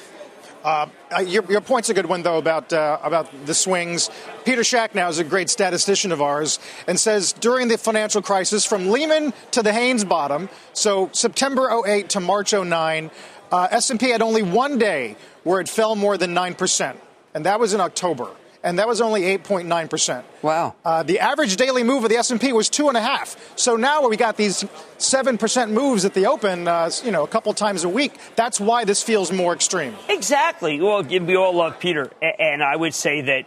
Uh, 0.65 0.89
your, 1.21 1.45
your, 1.45 1.61
point's 1.61 1.91
a 1.91 1.95
good 1.95 2.07
one, 2.07 2.23
though, 2.23 2.39
about 2.39 2.73
uh, 2.73 2.99
about 3.03 3.29
the 3.45 3.53
swings. 3.53 4.11
Peter 4.47 4.63
Schacknow 4.63 5.11
is 5.11 5.19
a 5.19 5.25
great 5.25 5.51
statistician 5.51 6.11
of 6.11 6.23
ours 6.23 6.59
and 6.89 6.99
says 6.99 7.35
during 7.35 7.69
the 7.69 7.77
financial 7.77 8.23
crisis, 8.23 8.65
from 8.65 8.89
Lehman 8.89 9.35
to 9.51 9.63
the 9.63 9.75
Haynes 9.75 10.05
bottom, 10.05 10.49
so 10.73 11.11
September 11.13 11.71
08 11.87 12.09
to 12.09 12.21
March 12.21 12.55
09, 12.55 13.11
uh, 13.55 13.69
S&P 13.71 14.09
had 14.11 14.21
only 14.21 14.43
one 14.43 14.79
day 14.79 15.17
where 15.45 15.61
it 15.61 15.69
fell 15.69 15.95
more 15.95 16.19
than 16.19 16.35
9%, 16.35 16.97
and 17.35 17.47
that 17.47 17.61
was 17.61 17.73
in 17.73 17.81
October. 17.81 18.29
And 18.65 18.79
that 18.79 18.89
was 18.89 19.03
only 19.03 19.21
8.9%. 19.23 20.25
Wow. 20.41 20.75
Uh, 20.85 21.03
the 21.03 21.21
average 21.21 21.55
daily 21.57 21.85
move 21.85 22.03
of 22.03 22.09
the 22.11 22.17
S&P 22.17 22.53
was 22.55 22.71
2.5. 22.71 23.37
So 23.57 23.77
now 23.77 24.09
we 24.09 24.17
got 24.17 24.39
these 24.39 24.65
7% 24.99 25.71
moves 25.71 26.07
at 26.07 26.15
the 26.15 26.27
open, 26.27 26.67
uh, 26.67 26.91
you 27.05 27.11
know, 27.11 27.25
a 27.25 27.29
couple 27.29 27.53
times 27.53 27.85
a 27.85 27.91
week. 27.91 28.15
That's 28.37 28.59
why 28.59 28.85
this 28.85 29.03
feels 29.03 29.31
more 29.31 29.53
extreme. 29.53 29.95
Exactly. 30.09 30.81
Well, 30.81 31.03
we 31.03 31.37
all 31.37 31.55
love 31.55 31.79
Peter. 31.79 32.11
And 32.23 32.63
I 32.63 32.75
would 32.75 32.95
say 32.95 33.21
that 33.21 33.47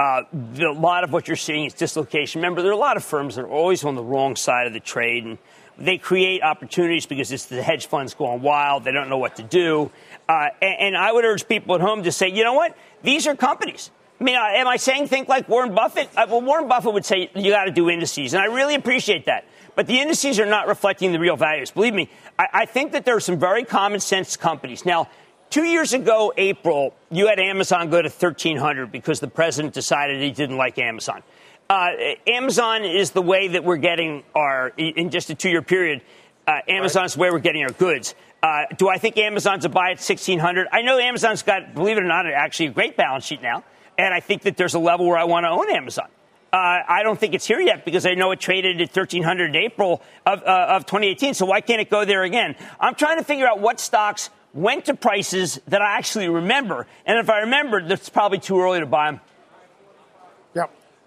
uh, 0.00 0.22
a 0.58 0.72
lot 0.72 1.04
of 1.04 1.12
what 1.12 1.28
you're 1.28 1.36
seeing 1.36 1.64
is 1.64 1.72
dislocation. 1.72 2.40
Remember, 2.40 2.60
there 2.60 2.72
are 2.72 2.74
a 2.74 2.76
lot 2.76 2.96
of 2.96 3.04
firms 3.04 3.36
that 3.36 3.42
are 3.42 3.48
always 3.48 3.84
on 3.84 3.94
the 3.94 4.02
wrong 4.02 4.34
side 4.34 4.66
of 4.66 4.72
the 4.72 4.80
trade. 4.80 5.24
And 5.24 5.38
they 5.78 5.98
create 5.98 6.42
opportunities 6.42 7.06
because 7.06 7.32
it's 7.32 7.46
the 7.46 7.62
hedge 7.62 7.86
funds 7.86 8.14
going 8.14 8.42
wild. 8.42 8.84
They 8.84 8.92
don't 8.92 9.08
know 9.08 9.18
what 9.18 9.36
to 9.36 9.42
do. 9.42 9.90
Uh, 10.28 10.48
and, 10.62 10.80
and, 10.80 10.96
I 10.96 11.12
would 11.12 11.24
urge 11.24 11.46
people 11.46 11.74
at 11.74 11.80
home 11.80 12.02
to 12.02 12.12
say, 12.12 12.28
you 12.28 12.44
know 12.44 12.54
what? 12.54 12.76
These 13.02 13.26
are 13.26 13.36
companies. 13.36 13.90
I 14.20 14.24
mean, 14.24 14.36
am 14.36 14.66
I 14.66 14.76
saying 14.76 15.08
think 15.08 15.28
like 15.28 15.48
Warren 15.48 15.74
Buffett? 15.74 16.08
Uh, 16.16 16.26
well, 16.28 16.40
Warren 16.40 16.68
Buffett 16.68 16.92
would 16.92 17.04
say 17.04 17.30
you 17.34 17.50
got 17.50 17.64
to 17.64 17.70
do 17.70 17.90
indices, 17.90 18.32
and 18.32 18.42
I 18.42 18.46
really 18.46 18.74
appreciate 18.74 19.26
that. 19.26 19.44
But 19.74 19.86
the 19.86 20.00
indices 20.00 20.40
are 20.40 20.46
not 20.46 20.68
reflecting 20.68 21.12
the 21.12 21.18
real 21.18 21.36
values. 21.36 21.70
Believe 21.70 21.92
me, 21.92 22.08
I, 22.38 22.48
I 22.52 22.66
think 22.66 22.92
that 22.92 23.04
there 23.04 23.14
are 23.14 23.20
some 23.20 23.38
very 23.38 23.64
common 23.64 24.00
sense 24.00 24.36
companies. 24.36 24.86
Now, 24.86 25.08
Two 25.48 25.64
years 25.64 25.92
ago, 25.92 26.32
April, 26.36 26.92
you 27.10 27.28
had 27.28 27.38
Amazon 27.38 27.88
go 27.88 28.02
to 28.02 28.08
1,300 28.08 28.90
because 28.90 29.20
the 29.20 29.28
president 29.28 29.74
decided 29.74 30.20
he 30.20 30.32
didn't 30.32 30.56
like 30.56 30.78
Amazon. 30.78 31.22
Uh, 31.68 31.88
Amazon 32.28 32.84
is 32.84 33.10
the 33.10 33.22
way 33.22 33.48
that 33.48 33.64
we're 33.64 33.76
getting 33.76 34.22
our, 34.36 34.68
in 34.76 35.10
just 35.10 35.30
a 35.30 35.34
two 35.34 35.48
year 35.48 35.62
period, 35.62 36.00
uh, 36.46 36.60
Amazon 36.68 37.02
right. 37.02 37.16
way 37.16 37.30
we're 37.30 37.40
getting 37.40 37.64
our 37.64 37.72
goods. 37.72 38.14
Uh, 38.40 38.66
do 38.76 38.88
I 38.88 38.98
think 38.98 39.16
Amazon's 39.16 39.64
a 39.64 39.68
buy 39.68 39.86
at 39.86 39.98
1600? 39.98 40.68
I 40.70 40.82
know 40.82 40.98
Amazon's 40.98 41.42
got, 41.42 41.74
believe 41.74 41.96
it 41.96 42.04
or 42.04 42.06
not, 42.06 42.26
actually 42.26 42.66
a 42.66 42.70
great 42.70 42.96
balance 42.96 43.24
sheet 43.24 43.42
now. 43.42 43.64
And 43.98 44.14
I 44.14 44.20
think 44.20 44.42
that 44.42 44.56
there's 44.56 44.74
a 44.74 44.78
level 44.78 45.06
where 45.06 45.18
I 45.18 45.24
want 45.24 45.44
to 45.44 45.50
own 45.50 45.68
Amazon. 45.70 46.08
Uh, 46.52 46.82
I 46.88 47.02
don't 47.02 47.18
think 47.18 47.34
it's 47.34 47.46
here 47.46 47.60
yet 47.60 47.84
because 47.84 48.06
I 48.06 48.14
know 48.14 48.30
it 48.30 48.38
traded 48.38 48.80
at 48.80 48.94
1300 48.94 49.46
in 49.46 49.56
April 49.56 50.02
of, 50.24 50.42
uh, 50.42 50.66
of 50.70 50.86
2018. 50.86 51.34
So 51.34 51.46
why 51.46 51.60
can't 51.60 51.80
it 51.80 51.90
go 51.90 52.04
there 52.04 52.22
again? 52.22 52.54
I'm 52.78 52.94
trying 52.94 53.18
to 53.18 53.24
figure 53.24 53.48
out 53.48 53.58
what 53.58 53.80
stocks 53.80 54.30
went 54.54 54.84
to 54.84 54.94
prices 54.94 55.60
that 55.66 55.82
I 55.82 55.96
actually 55.96 56.28
remember. 56.28 56.86
And 57.04 57.18
if 57.18 57.28
I 57.28 57.40
remember, 57.40 57.78
it's 57.80 58.08
probably 58.08 58.38
too 58.38 58.60
early 58.60 58.78
to 58.78 58.86
buy 58.86 59.10
them. 59.10 59.20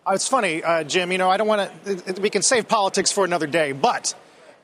Uh, 0.09 0.13
it's 0.13 0.27
funny, 0.27 0.63
uh, 0.63 0.83
Jim. 0.83 1.11
You 1.11 1.19
know, 1.19 1.29
I 1.29 1.37
don't 1.37 1.47
want 1.47 1.85
to, 1.85 2.19
we 2.19 2.31
can 2.31 2.41
save 2.41 2.67
politics 2.67 3.11
for 3.11 3.25
another 3.25 3.45
day, 3.45 3.73
but 3.73 4.15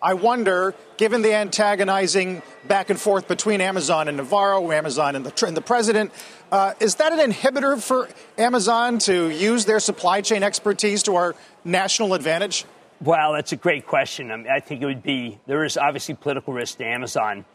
I 0.02 0.16
wonder, 0.16 0.74
given 0.98 1.22
the 1.22 1.36
antagonizing 1.36 2.41
back 2.68 2.89
and 2.89 3.00
forth 3.00 3.28
between 3.28 3.62
Amazon 3.62 4.08
and 4.08 4.18
Navarro, 4.18 4.72
Amazon 4.72 5.16
and 5.16 5.24
the, 5.24 5.46
and 5.46 5.56
the 5.56 5.62
president, 5.62 6.12
uh, 6.52 6.74
is 6.80 6.96
that 6.96 7.14
an 7.14 7.32
inhibitor 7.32 7.80
for 7.80 8.10
Amazon 8.39 8.98
to 9.00 9.30
use 9.30 9.66
their 9.66 9.80
supply 9.80 10.22
chain 10.22 10.41
expertise 10.41 11.04
to 11.04 11.16
our 11.16 11.36
national 11.64 12.16
advantage? 12.16 12.66
Well, 13.00 13.34
that's 13.34 13.52
a 13.52 13.58
great 13.58 13.86
question. 13.86 14.32
I, 14.32 14.38
mean, 14.38 14.48
I 14.48 14.62
think 14.62 14.82
it 14.82 14.88
would 14.88 15.04
be 15.04 15.38
there 15.46 15.64
is 15.64 15.78
obviously 15.78 16.16
political 16.16 16.54
risk 16.54 16.80
to 16.80 16.86
Amazon, 16.86 17.46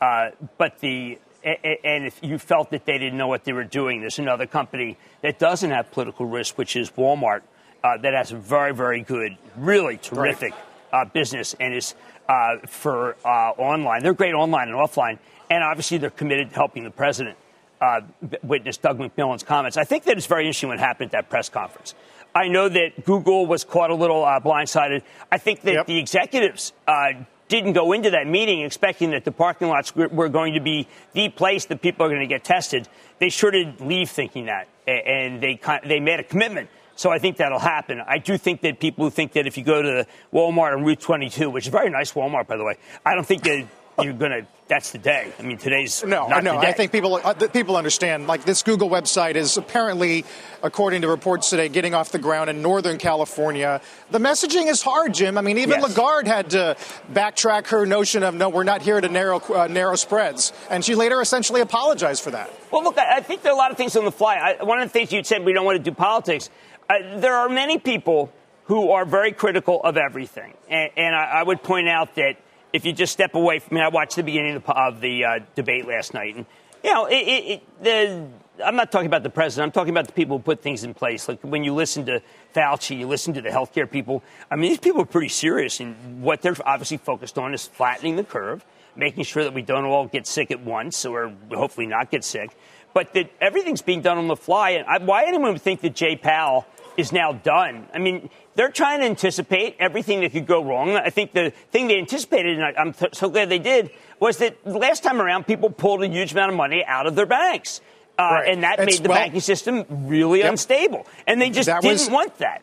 uh, 0.00 0.30
but 0.56 0.78
the 0.80 1.18
and 1.44 2.06
if 2.06 2.18
you 2.22 2.38
felt 2.38 2.70
that 2.70 2.86
they 2.86 2.98
didn't 2.98 3.18
know 3.18 3.28
what 3.28 3.44
they 3.44 3.52
were 3.52 3.64
doing, 3.64 4.00
there's 4.00 4.18
another 4.18 4.46
company 4.46 4.96
that 5.20 5.38
doesn't 5.38 5.70
have 5.70 5.90
political 5.92 6.26
risk, 6.26 6.56
which 6.56 6.74
is 6.74 6.90
Walmart, 6.92 7.42
uh, 7.82 7.98
that 7.98 8.14
has 8.14 8.32
a 8.32 8.36
very, 8.36 8.74
very 8.74 9.02
good, 9.02 9.36
really 9.56 9.98
terrific. 9.98 10.54
Uh, 10.94 11.04
business 11.04 11.56
and 11.58 11.74
is 11.74 11.96
uh, 12.28 12.56
for 12.68 13.16
uh, 13.24 13.50
online. 13.58 14.00
They're 14.04 14.14
great 14.14 14.32
online 14.32 14.68
and 14.68 14.76
offline, 14.76 15.18
and 15.50 15.64
obviously 15.64 15.98
they're 15.98 16.08
committed 16.08 16.50
to 16.50 16.54
helping 16.54 16.84
the 16.84 16.90
president. 16.90 17.36
Uh, 17.80 18.02
witness 18.44 18.76
Doug 18.76 19.00
McMillon's 19.00 19.42
comments. 19.42 19.76
I 19.76 19.82
think 19.82 20.04
that 20.04 20.16
it's 20.16 20.26
very 20.26 20.46
interesting 20.46 20.68
what 20.68 20.78
happened 20.78 21.08
at 21.08 21.12
that 21.12 21.30
press 21.30 21.48
conference. 21.48 21.96
I 22.32 22.46
know 22.46 22.68
that 22.68 23.04
Google 23.04 23.46
was 23.46 23.64
caught 23.64 23.90
a 23.90 23.94
little 23.96 24.24
uh, 24.24 24.38
blindsided. 24.38 25.02
I 25.32 25.38
think 25.38 25.62
that 25.62 25.74
yep. 25.74 25.86
the 25.86 25.98
executives 25.98 26.72
uh, 26.86 27.14
didn't 27.48 27.74
go 27.74 27.92
into 27.92 28.10
that 28.10 28.26
meeting 28.26 28.62
expecting 28.62 29.10
that 29.10 29.24
the 29.24 29.32
parking 29.32 29.68
lots 29.68 29.94
were 29.94 30.28
going 30.28 30.54
to 30.54 30.60
be 30.60 30.88
the 31.12 31.28
place 31.28 31.66
that 31.66 31.82
people 31.82 32.06
are 32.06 32.08
going 32.08 32.20
to 32.20 32.26
get 32.26 32.44
tested. 32.44 32.88
They 33.18 33.28
sure 33.28 33.50
did 33.50 33.80
leave 33.80 34.10
thinking 34.10 34.46
that, 34.46 34.68
and 34.86 35.42
they 35.42 35.60
they 35.84 36.00
made 36.00 36.20
a 36.20 36.24
commitment 36.24 36.68
so 36.96 37.10
I 37.10 37.18
think 37.18 37.38
that'll 37.38 37.58
happen. 37.58 38.00
I 38.06 38.18
do 38.18 38.38
think 38.38 38.60
that 38.60 38.78
people 38.78 39.04
who 39.04 39.10
think 39.10 39.32
that 39.32 39.46
if 39.46 39.58
you 39.58 39.64
go 39.64 39.82
to 39.82 39.88
the 39.88 40.06
Walmart 40.32 40.76
on 40.76 40.84
Route 40.84 41.00
22, 41.00 41.50
which 41.50 41.64
is 41.64 41.68
a 41.68 41.70
very 41.72 41.90
nice 41.90 42.12
Walmart, 42.12 42.46
by 42.46 42.56
the 42.56 42.64
way, 42.64 42.76
I 43.04 43.14
don't 43.14 43.26
think 43.26 43.42
that 43.44 43.66
you're 44.02 44.12
going 44.12 44.32
to. 44.32 44.46
That's 44.66 44.92
the 44.92 44.98
day. 44.98 45.30
I 45.38 45.42
mean, 45.42 45.58
today's 45.58 46.02
no, 46.02 46.26
not 46.26 46.42
no. 46.42 46.56
I 46.56 46.72
think 46.72 46.90
people 46.90 47.20
uh, 47.22 47.34
people 47.48 47.76
understand. 47.76 48.26
Like 48.26 48.44
this 48.44 48.62
Google 48.62 48.88
website 48.88 49.34
is 49.34 49.58
apparently, 49.58 50.24
according 50.62 51.02
to 51.02 51.08
reports 51.08 51.50
today, 51.50 51.68
getting 51.68 51.92
off 51.92 52.10
the 52.10 52.18
ground 52.18 52.48
in 52.48 52.62
Northern 52.62 52.96
California. 52.96 53.82
The 54.10 54.18
messaging 54.18 54.70
is 54.70 54.80
hard, 54.80 55.12
Jim. 55.12 55.36
I 55.36 55.42
mean, 55.42 55.58
even 55.58 55.80
yes. 55.80 55.90
Lagarde 55.90 56.26
had 56.26 56.50
to 56.50 56.76
backtrack 57.12 57.66
her 57.68 57.84
notion 57.84 58.22
of 58.22 58.34
no, 58.34 58.48
we're 58.48 58.64
not 58.64 58.80
here 58.80 58.98
to 58.98 59.08
narrow 59.08 59.38
uh, 59.38 59.66
narrow 59.66 59.96
spreads, 59.96 60.54
and 60.70 60.82
she 60.82 60.94
later 60.94 61.20
essentially 61.20 61.60
apologized 61.60 62.22
for 62.22 62.30
that. 62.30 62.50
Well, 62.70 62.82
look, 62.82 62.96
I 62.96 63.20
think 63.20 63.42
there 63.42 63.52
are 63.52 63.54
a 63.54 63.58
lot 63.58 63.70
of 63.70 63.76
things 63.76 63.94
on 63.96 64.06
the 64.06 64.12
fly. 64.12 64.36
I, 64.36 64.64
one 64.64 64.80
of 64.80 64.88
the 64.88 64.92
things 64.92 65.12
you 65.12 65.22
said 65.24 65.44
we 65.44 65.52
don't 65.52 65.66
want 65.66 65.76
to 65.76 65.90
do 65.90 65.94
politics. 65.94 66.48
Uh, 66.88 67.18
there 67.20 67.34
are 67.34 67.48
many 67.50 67.78
people 67.78 68.32
who 68.64 68.90
are 68.90 69.04
very 69.04 69.32
critical 69.32 69.82
of 69.82 69.96
everything. 69.96 70.54
And, 70.68 70.90
and 70.96 71.14
I, 71.14 71.24
I, 71.24 71.42
would 71.42 71.62
point 71.62 71.88
out 71.88 72.14
that 72.14 72.36
if 72.74 72.84
you 72.84 72.92
just 72.92 73.12
step 73.12 73.36
away 73.36 73.60
from, 73.60 73.76
I 73.76 73.80
mean, 73.80 73.84
I 73.84 73.88
watched 73.88 74.16
the 74.16 74.24
beginning 74.24 74.56
of 74.56 74.64
the, 74.64 74.72
of 74.72 75.00
the 75.00 75.24
uh, 75.24 75.38
debate 75.54 75.86
last 75.86 76.12
night, 76.12 76.34
and, 76.34 76.44
you 76.82 76.92
know, 76.92 77.06
it, 77.06 77.14
it, 77.14 77.44
it, 77.52 77.82
the, 77.84 78.26
I'm 78.64 78.74
not 78.74 78.90
talking 78.90 79.06
about 79.06 79.22
the 79.22 79.30
president. 79.30 79.68
I'm 79.68 79.72
talking 79.72 79.92
about 79.92 80.08
the 80.08 80.12
people 80.12 80.38
who 80.38 80.42
put 80.42 80.60
things 80.60 80.82
in 80.82 80.92
place. 80.92 81.28
Like 81.28 81.40
when 81.42 81.62
you 81.62 81.72
listen 81.72 82.04
to 82.06 82.20
Fauci, 82.52 82.98
you 82.98 83.06
listen 83.06 83.32
to 83.34 83.40
the 83.40 83.48
healthcare 83.48 83.88
people. 83.88 84.24
I 84.50 84.56
mean, 84.56 84.70
these 84.70 84.80
people 84.80 85.02
are 85.02 85.06
pretty 85.06 85.28
serious, 85.28 85.78
and 85.78 86.20
what 86.20 86.42
they're 86.42 86.56
obviously 86.66 86.96
focused 86.96 87.38
on 87.38 87.54
is 87.54 87.64
flattening 87.64 88.16
the 88.16 88.24
curve, 88.24 88.64
making 88.96 89.22
sure 89.22 89.44
that 89.44 89.54
we 89.54 89.62
don't 89.62 89.84
all 89.84 90.06
get 90.06 90.26
sick 90.26 90.50
at 90.50 90.60
once, 90.60 91.06
or 91.06 91.32
hopefully 91.52 91.86
not 91.86 92.10
get 92.10 92.24
sick, 92.24 92.56
but 92.92 93.14
that 93.14 93.30
everything's 93.40 93.82
being 93.82 94.02
done 94.02 94.18
on 94.18 94.26
the 94.26 94.36
fly. 94.36 94.70
And 94.70 94.86
I, 94.88 94.98
why 94.98 95.26
anyone 95.26 95.52
would 95.52 95.62
think 95.62 95.80
that 95.82 95.94
Jay 95.94 96.16
Powell 96.16 96.66
is 96.96 97.12
now 97.12 97.32
done. 97.32 97.86
I 97.94 97.98
mean, 97.98 98.30
they're 98.54 98.70
trying 98.70 99.00
to 99.00 99.06
anticipate 99.06 99.76
everything 99.78 100.20
that 100.20 100.32
could 100.32 100.46
go 100.46 100.62
wrong. 100.62 100.96
I 100.96 101.10
think 101.10 101.32
the 101.32 101.52
thing 101.70 101.88
they 101.88 101.98
anticipated, 101.98 102.58
and 102.58 102.76
I'm 102.76 102.92
th- 102.92 103.14
so 103.14 103.28
glad 103.28 103.48
they 103.48 103.58
did, 103.58 103.90
was 104.20 104.38
that 104.38 104.64
last 104.66 105.02
time 105.02 105.20
around, 105.20 105.46
people 105.46 105.70
pulled 105.70 106.02
a 106.02 106.08
huge 106.08 106.32
amount 106.32 106.52
of 106.52 106.56
money 106.56 106.84
out 106.84 107.06
of 107.06 107.16
their 107.16 107.26
banks. 107.26 107.80
Uh, 108.18 108.22
right. 108.22 108.48
And 108.48 108.62
that 108.62 108.78
made 108.78 109.02
the 109.02 109.08
well, 109.08 109.18
banking 109.18 109.40
system 109.40 109.84
really 109.88 110.40
yep. 110.40 110.52
unstable. 110.52 111.06
And 111.26 111.40
they 111.40 111.50
just 111.50 111.68
didn't 111.68 111.84
was, 111.84 112.08
want 112.08 112.38
that. 112.38 112.62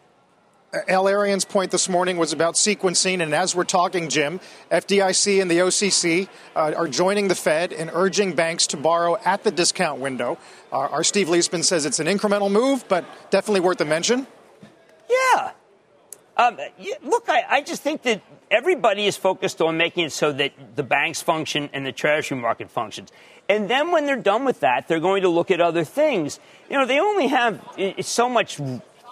El-Erian's 0.88 1.44
point 1.44 1.72
this 1.72 1.90
morning 1.90 2.16
was 2.16 2.32
about 2.32 2.56
sequencing, 2.56 3.22
and 3.22 3.36
as 3.36 3.54
we're 3.54 3.66
talking, 3.66 4.08
Jim, 4.08 4.40
FDIC 4.72 5.42
and 5.42 5.52
the 5.52 5.58
OCC 5.58 6.30
uh, 6.56 6.72
are 6.78 6.88
joining 6.88 7.28
the 7.28 7.36
Fed 7.36 7.74
in 7.74 7.90
urging 7.90 8.34
banks 8.34 8.68
to 8.68 8.78
borrow 8.78 9.18
at 9.26 9.44
the 9.44 9.52
discount 9.52 10.00
window. 10.00 10.38
Uh, 10.72 10.78
our 10.78 11.04
Steve 11.04 11.28
Liesman 11.28 11.66
says 11.66 11.86
it's 11.86 12.00
an 12.00 12.08
incremental 12.08 12.50
move, 12.50 12.86
but 12.88 13.04
definitely 13.32 13.60
worth 13.60 13.82
a 13.82 13.86
mention. 13.86 14.26
Yeah. 15.10 15.52
Um, 16.38 16.58
look, 17.04 17.26
I, 17.28 17.44
I, 17.50 17.62
just 17.62 17.82
think 17.82 18.04
that 18.04 18.22
everybody 18.50 19.06
is 19.06 19.18
focused 19.18 19.62
on 19.62 19.78
making 19.78 20.06
it 20.06 20.12
so 20.14 20.32
that 20.32 20.54
the 20.76 20.84
banks 20.84 21.22
function 21.22 21.70
and 21.74 21.86
the 21.86 21.92
treasury 21.92 22.38
market 22.38 22.72
functions. 22.72 23.12
And 23.50 23.70
then 23.70 23.92
when 23.92 24.06
they're 24.06 24.16
done 24.16 24.46
with 24.46 24.62
that, 24.62 24.88
they're 24.88 25.02
going 25.02 25.24
to 25.24 25.30
look 25.30 25.52
at 25.52 25.60
other 25.60 25.84
things. 25.84 26.40
You 26.70 26.78
know, 26.78 26.86
they 26.86 27.00
only 27.00 27.28
have 27.28 27.62
so 28.00 28.30
much 28.30 28.62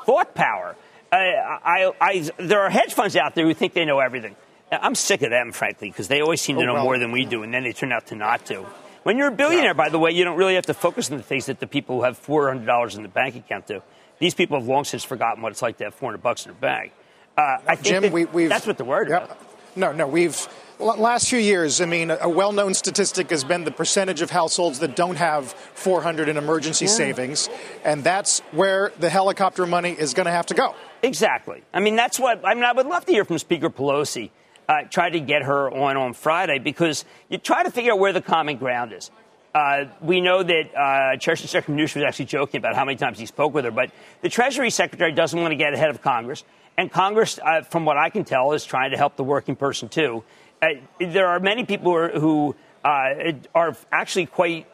thought 0.06 0.34
power. 0.34 0.78
I, 1.12 1.92
I, 2.00 2.30
there 2.38 2.62
are 2.62 2.70
hedge 2.70 2.94
funds 2.94 3.16
out 3.16 3.36
there 3.36 3.46
who 3.46 3.54
think 3.54 3.74
they 3.74 3.86
know 3.86 4.00
everything. 4.00 4.36
I'm 4.72 4.96
sick 4.96 5.22
of 5.24 5.32
them, 5.32 5.52
frankly, 5.52 5.90
because 5.90 6.08
they 6.08 6.22
always 6.22 6.42
seem 6.42 6.58
to 6.58 6.62
oh, 6.62 6.66
know 6.66 6.74
well. 6.76 6.84
more 6.84 7.00
than 7.00 7.12
we 7.12 7.26
do, 7.26 7.44
and 7.44 7.54
then 7.54 7.64
they 7.64 7.74
turn 7.74 7.92
out 7.92 8.08
to 8.08 8.16
not 8.16 8.46
do. 8.46 8.66
When 9.04 9.18
you're 9.18 9.30
a 9.30 9.32
billionaire, 9.32 9.74
by 9.74 9.90
the 9.90 9.98
way, 9.98 10.12
you 10.12 10.24
don't 10.24 10.38
really 10.38 10.56
have 10.56 10.68
to 10.68 10.74
focus 10.74 11.10
on 11.10 11.18
the 11.18 11.24
things 11.24 11.48
that 11.48 11.60
the 11.60 11.68
people 11.68 11.98
who 11.98 12.04
have 12.04 12.22
$400 12.22 12.96
in 12.96 13.04
the 13.04 13.10
bank 13.10 13.36
account 13.36 13.66
do. 13.66 13.82
These 14.20 14.36
people 14.36 14.60
have 14.60 14.68
long 14.68 14.84
since 14.84 15.04
forgotten 15.04 15.42
what 15.42 15.52
it's 15.52 15.62
like 15.62 15.78
to 15.78 15.86
have 15.86 15.96
400 15.96 16.22
bucks 16.22 16.46
in 16.46 16.52
their 16.52 16.60
bank. 16.60 16.92
Uh, 17.40 17.58
I 17.68 17.76
think 17.76 17.86
Jim, 17.86 18.04
that 18.04 18.34
we, 18.34 18.48
that's 18.48 18.68
what 18.68 18.78
the 18.78 18.84
word. 18.84 19.10
yep. 19.10 19.42
No, 19.76 19.94
no, 19.94 20.08
we've 20.08 20.48
last 20.80 21.30
few 21.30 21.40
years, 21.40 21.80
I 21.80 21.86
mean, 21.86 22.12
a 22.12 22.28
well 22.28 22.52
known 22.52 22.74
statistic 22.74 23.30
has 23.30 23.46
been 23.46 23.64
the 23.64 23.72
percentage 23.72 24.22
of 24.22 24.30
households 24.30 24.80
that 24.80 24.96
don't 24.96 25.16
have 25.16 25.52
400 25.52 26.28
in 26.28 26.36
emergency 26.36 26.86
yeah. 26.86 26.92
savings. 26.92 27.50
And 27.86 28.04
that's 28.04 28.40
where 28.52 28.92
the 29.00 29.10
helicopter 29.10 29.66
money 29.66 29.92
is 29.92 30.14
going 30.14 30.26
to 30.26 30.32
have 30.32 30.48
to 30.48 30.54
go. 30.54 30.76
Exactly. 31.02 31.64
I 31.74 31.80
mean, 31.80 31.96
that's 31.96 32.20
what 32.20 32.46
I 32.46 32.56
mean. 32.56 32.66
I 32.66 32.74
would 32.74 32.88
love 32.88 33.06
to 33.06 33.12
hear 33.14 33.24
from 33.24 33.38
Speaker 33.38 33.70
Pelosi. 33.70 34.32
Uh, 34.68 34.82
try 34.90 35.10
to 35.10 35.20
get 35.20 35.44
her 35.44 35.72
on 35.72 35.96
on 35.96 36.14
Friday 36.14 36.60
because 36.60 37.06
you 37.30 37.38
try 37.38 37.64
to 37.64 37.72
figure 37.72 37.94
out 37.94 38.00
where 38.00 38.14
the 38.14 38.22
common 38.22 38.58
ground 38.58 38.92
is. 38.92 39.12
Uh, 39.56 39.86
we 40.02 40.22
know 40.22 40.44
that 40.44 40.76
uh, 40.76 41.18
Treasury 41.20 41.48
Secretary 41.48 41.78
Mnuchin 41.78 41.96
was 41.96 42.04
actually 42.04 42.26
joking 42.26 42.60
about 42.60 42.76
how 42.76 42.86
many 42.86 42.98
times 42.98 43.18
he 43.18 43.26
spoke 43.26 43.54
with 43.54 43.66
her, 43.66 43.72
but 43.72 43.92
the 44.22 44.30
Treasury 44.30 44.70
Secretary 44.70 45.12
doesn't 45.12 45.40
want 45.40 45.52
to 45.52 45.56
get 45.56 45.74
ahead 45.74 45.90
of 45.90 46.02
Congress. 46.02 46.44
And 46.80 46.90
Congress, 46.90 47.38
uh, 47.44 47.64
from 47.64 47.84
what 47.84 47.98
I 47.98 48.10
can 48.10 48.24
tell, 48.24 48.54
is 48.54 48.64
trying 48.64 48.92
to 48.92 48.98
help 48.98 49.18
the 49.18 49.24
working 49.26 49.58
person, 49.58 49.90
too. 49.90 50.24
Uh, 50.62 50.68
there 50.98 51.28
are 51.28 51.42
many 51.42 51.66
people 51.66 51.92
who 51.92 51.98
are, 51.98 52.10
who, 52.18 52.56
uh, 52.86 53.34
are 53.54 53.76
actually 53.92 54.28
quite 54.28 54.66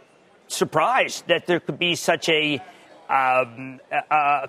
surprised 0.47 1.28
that 1.30 1.47
there 1.47 1.60
could 1.60 1.80
be 1.80 1.95
such 1.95 2.30
a 2.30 2.62
um, 3.10 3.80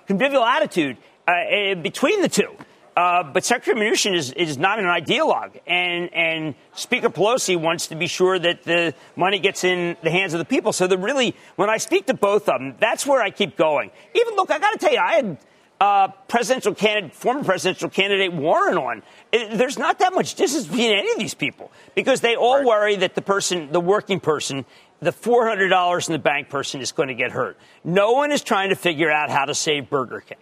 convivial 0.05 0.43
attitude 0.43 0.97
uh, 1.27 1.73
between 1.81 2.21
the 2.21 2.29
two. 2.29 2.55
Uh, 2.95 3.23
but 3.23 3.43
Secretary 3.43 3.75
Mnuchin 3.75 4.13
is, 4.13 4.31
is 4.33 4.59
not 4.59 4.77
an 4.77 4.85
ideologue, 4.85 5.59
and, 5.65 6.13
and 6.13 6.53
Speaker 6.75 7.09
Pelosi 7.09 7.59
wants 7.59 7.87
to 7.87 7.95
be 7.95 8.05
sure 8.05 8.37
that 8.37 8.65
the 8.65 8.93
money 9.15 9.39
gets 9.39 9.63
in 9.63 9.97
the 10.03 10.11
hands 10.11 10.35
of 10.35 10.37
the 10.37 10.45
people. 10.45 10.73
So, 10.73 10.87
really, 10.95 11.35
when 11.55 11.71
I 11.71 11.77
speak 11.77 12.05
to 12.05 12.13
both 12.13 12.47
of 12.49 12.59
them, 12.59 12.75
that's 12.79 13.07
where 13.07 13.19
I 13.19 13.31
keep 13.31 13.57
going. 13.57 13.89
Even 14.13 14.35
look, 14.35 14.51
I 14.51 14.59
got 14.59 14.73
to 14.73 14.77
tell 14.77 14.93
you, 14.93 14.99
I 14.99 15.13
had 15.13 15.37
uh, 15.79 16.07
presidential 16.27 16.73
candidate, 16.73 17.13
former 17.13 17.43
presidential 17.43 17.89
candidate 17.89 18.33
Warren 18.33 18.77
on. 18.77 19.03
It, 19.31 19.57
there's 19.57 19.77
not 19.77 19.99
that 19.99 20.13
much 20.13 20.35
distance 20.35 20.65
between 20.65 20.91
any 20.91 21.11
of 21.11 21.19
these 21.19 21.33
people 21.33 21.71
because 21.95 22.21
they 22.21 22.35
all 22.35 22.57
right. 22.57 22.65
worry 22.65 22.95
that 22.97 23.15
the 23.15 23.21
person, 23.21 23.71
the 23.71 23.79
working 23.79 24.19
person, 24.19 24.65
the 24.99 25.11
$400 25.11 26.07
in 26.07 26.13
the 26.13 26.19
bank 26.19 26.49
person 26.49 26.81
is 26.81 26.91
going 26.91 27.09
to 27.09 27.15
get 27.15 27.31
hurt. 27.31 27.57
No 27.83 28.13
one 28.13 28.31
is 28.31 28.41
trying 28.41 28.69
to 28.69 28.75
figure 28.75 29.11
out 29.11 29.29
how 29.29 29.45
to 29.45 29.53
save 29.53 29.89
Burger 29.89 30.21
King. 30.21 30.37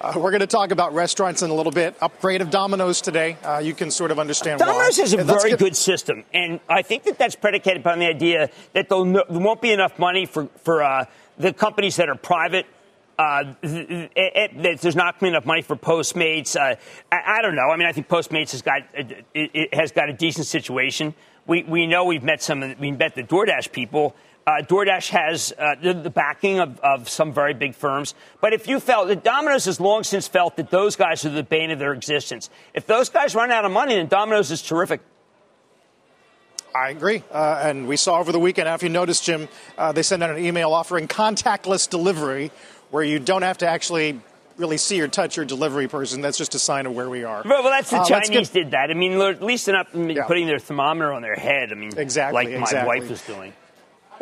Uh, 0.00 0.12
we're 0.16 0.30
going 0.30 0.40
to 0.40 0.46
talk 0.46 0.70
about 0.70 0.92
restaurants 0.92 1.42
in 1.42 1.48
a 1.50 1.54
little 1.54 1.72
bit. 1.72 1.94
Upgrade 2.02 2.42
of 2.42 2.50
Domino's 2.50 3.00
today. 3.00 3.38
Uh, 3.42 3.58
you 3.58 3.72
can 3.72 3.90
sort 3.90 4.10
of 4.10 4.18
understand 4.18 4.58
Domino's 4.58 4.98
why. 4.98 5.02
has 5.02 5.12
a 5.14 5.18
and 5.18 5.26
very 5.26 5.56
good 5.56 5.74
system, 5.74 6.24
and 6.34 6.60
I 6.68 6.82
think 6.82 7.04
that 7.04 7.16
that's 7.16 7.36
predicated 7.36 7.80
upon 7.80 8.00
the 8.00 8.06
idea 8.06 8.50
that 8.74 8.90
no, 8.90 9.04
there 9.04 9.24
won't 9.40 9.62
be 9.62 9.72
enough 9.72 9.98
money 9.98 10.26
for 10.26 10.48
for 10.62 10.82
uh, 10.82 11.06
the 11.38 11.54
companies 11.54 11.96
that 11.96 12.10
are 12.10 12.16
private. 12.16 12.66
Uh, 13.18 13.54
it, 13.62 14.10
it, 14.16 14.80
there's 14.80 14.96
not 14.96 15.22
enough 15.22 15.46
money 15.46 15.62
for 15.62 15.76
Postmates. 15.76 16.56
Uh, 16.56 16.74
I, 17.12 17.38
I, 17.38 17.42
don't 17.42 17.54
know. 17.54 17.70
I 17.70 17.76
mean, 17.76 17.86
I 17.86 17.92
think 17.92 18.08
Postmates 18.08 18.50
has 18.50 18.62
got 18.62 18.82
it, 18.92 19.24
it 19.32 19.72
has 19.72 19.92
got 19.92 20.08
a 20.08 20.12
decent 20.12 20.46
situation 20.46 21.14
we, 21.46 21.62
we 21.64 21.86
know 21.86 22.04
we've 22.04 22.22
met 22.22 22.42
some, 22.42 22.74
we 22.78 22.92
met 22.92 23.14
the 23.14 23.22
DoorDash 23.22 23.72
people. 23.72 24.14
Uh, 24.46 24.62
DoorDash 24.62 25.10
has 25.10 25.52
uh, 25.58 25.74
the, 25.80 25.94
the, 25.94 26.10
backing 26.10 26.60
of, 26.60 26.78
of, 26.80 27.08
some 27.08 27.32
very 27.32 27.54
big 27.54 27.74
firms. 27.74 28.14
But 28.40 28.52
if 28.52 28.68
you 28.68 28.78
felt 28.78 29.08
that 29.08 29.24
Domino's 29.24 29.64
has 29.64 29.80
long 29.80 30.04
since 30.04 30.28
felt 30.28 30.56
that 30.56 30.70
those 30.70 30.96
guys 30.96 31.24
are 31.24 31.30
the 31.30 31.42
bane 31.42 31.70
of 31.70 31.78
their 31.78 31.94
existence, 31.94 32.50
if 32.74 32.86
those 32.86 33.08
guys 33.08 33.34
run 33.34 33.50
out 33.50 33.64
of 33.64 33.72
money, 33.72 33.94
then 33.94 34.06
Domino's 34.06 34.50
is 34.50 34.60
terrific. 34.60 35.00
I 36.74 36.90
agree. 36.90 37.22
Uh, 37.30 37.62
and 37.62 37.86
we 37.86 37.96
saw 37.96 38.18
over 38.18 38.32
the 38.32 38.38
weekend, 38.40 38.68
if 38.68 38.82
you 38.82 38.88
noticed, 38.88 39.24
Jim, 39.24 39.48
uh, 39.78 39.92
they 39.92 40.02
sent 40.02 40.22
out 40.22 40.30
an 40.30 40.44
email 40.44 40.72
offering 40.72 41.06
contactless 41.08 41.88
delivery 41.88 42.50
where 42.94 43.02
you 43.02 43.18
don't 43.18 43.42
have 43.42 43.58
to 43.58 43.66
actually 43.66 44.20
really 44.56 44.76
see 44.76 45.00
or 45.00 45.08
touch 45.08 45.36
your 45.36 45.44
delivery 45.44 45.88
person. 45.88 46.20
That's 46.20 46.38
just 46.38 46.54
a 46.54 46.60
sign 46.60 46.86
of 46.86 46.94
where 46.94 47.10
we 47.10 47.24
are. 47.24 47.42
Well, 47.44 47.64
well 47.64 47.72
that's 47.72 47.90
the 47.90 47.98
uh, 47.98 48.04
Chinese 48.04 48.50
did 48.50 48.70
that. 48.70 48.88
I 48.88 48.94
mean, 48.94 49.20
at 49.20 49.42
least 49.42 49.66
they're 49.66 49.74
not 49.74 49.88
yeah. 49.92 50.24
putting 50.28 50.46
their 50.46 50.60
thermometer 50.60 51.12
on 51.12 51.20
their 51.20 51.34
head. 51.34 51.72
I 51.72 51.74
mean, 51.74 51.98
exactly, 51.98 52.44
like 52.44 52.54
exactly. 52.54 52.78
my 52.78 52.86
wife 52.86 53.10
was 53.10 53.20
doing. 53.22 53.52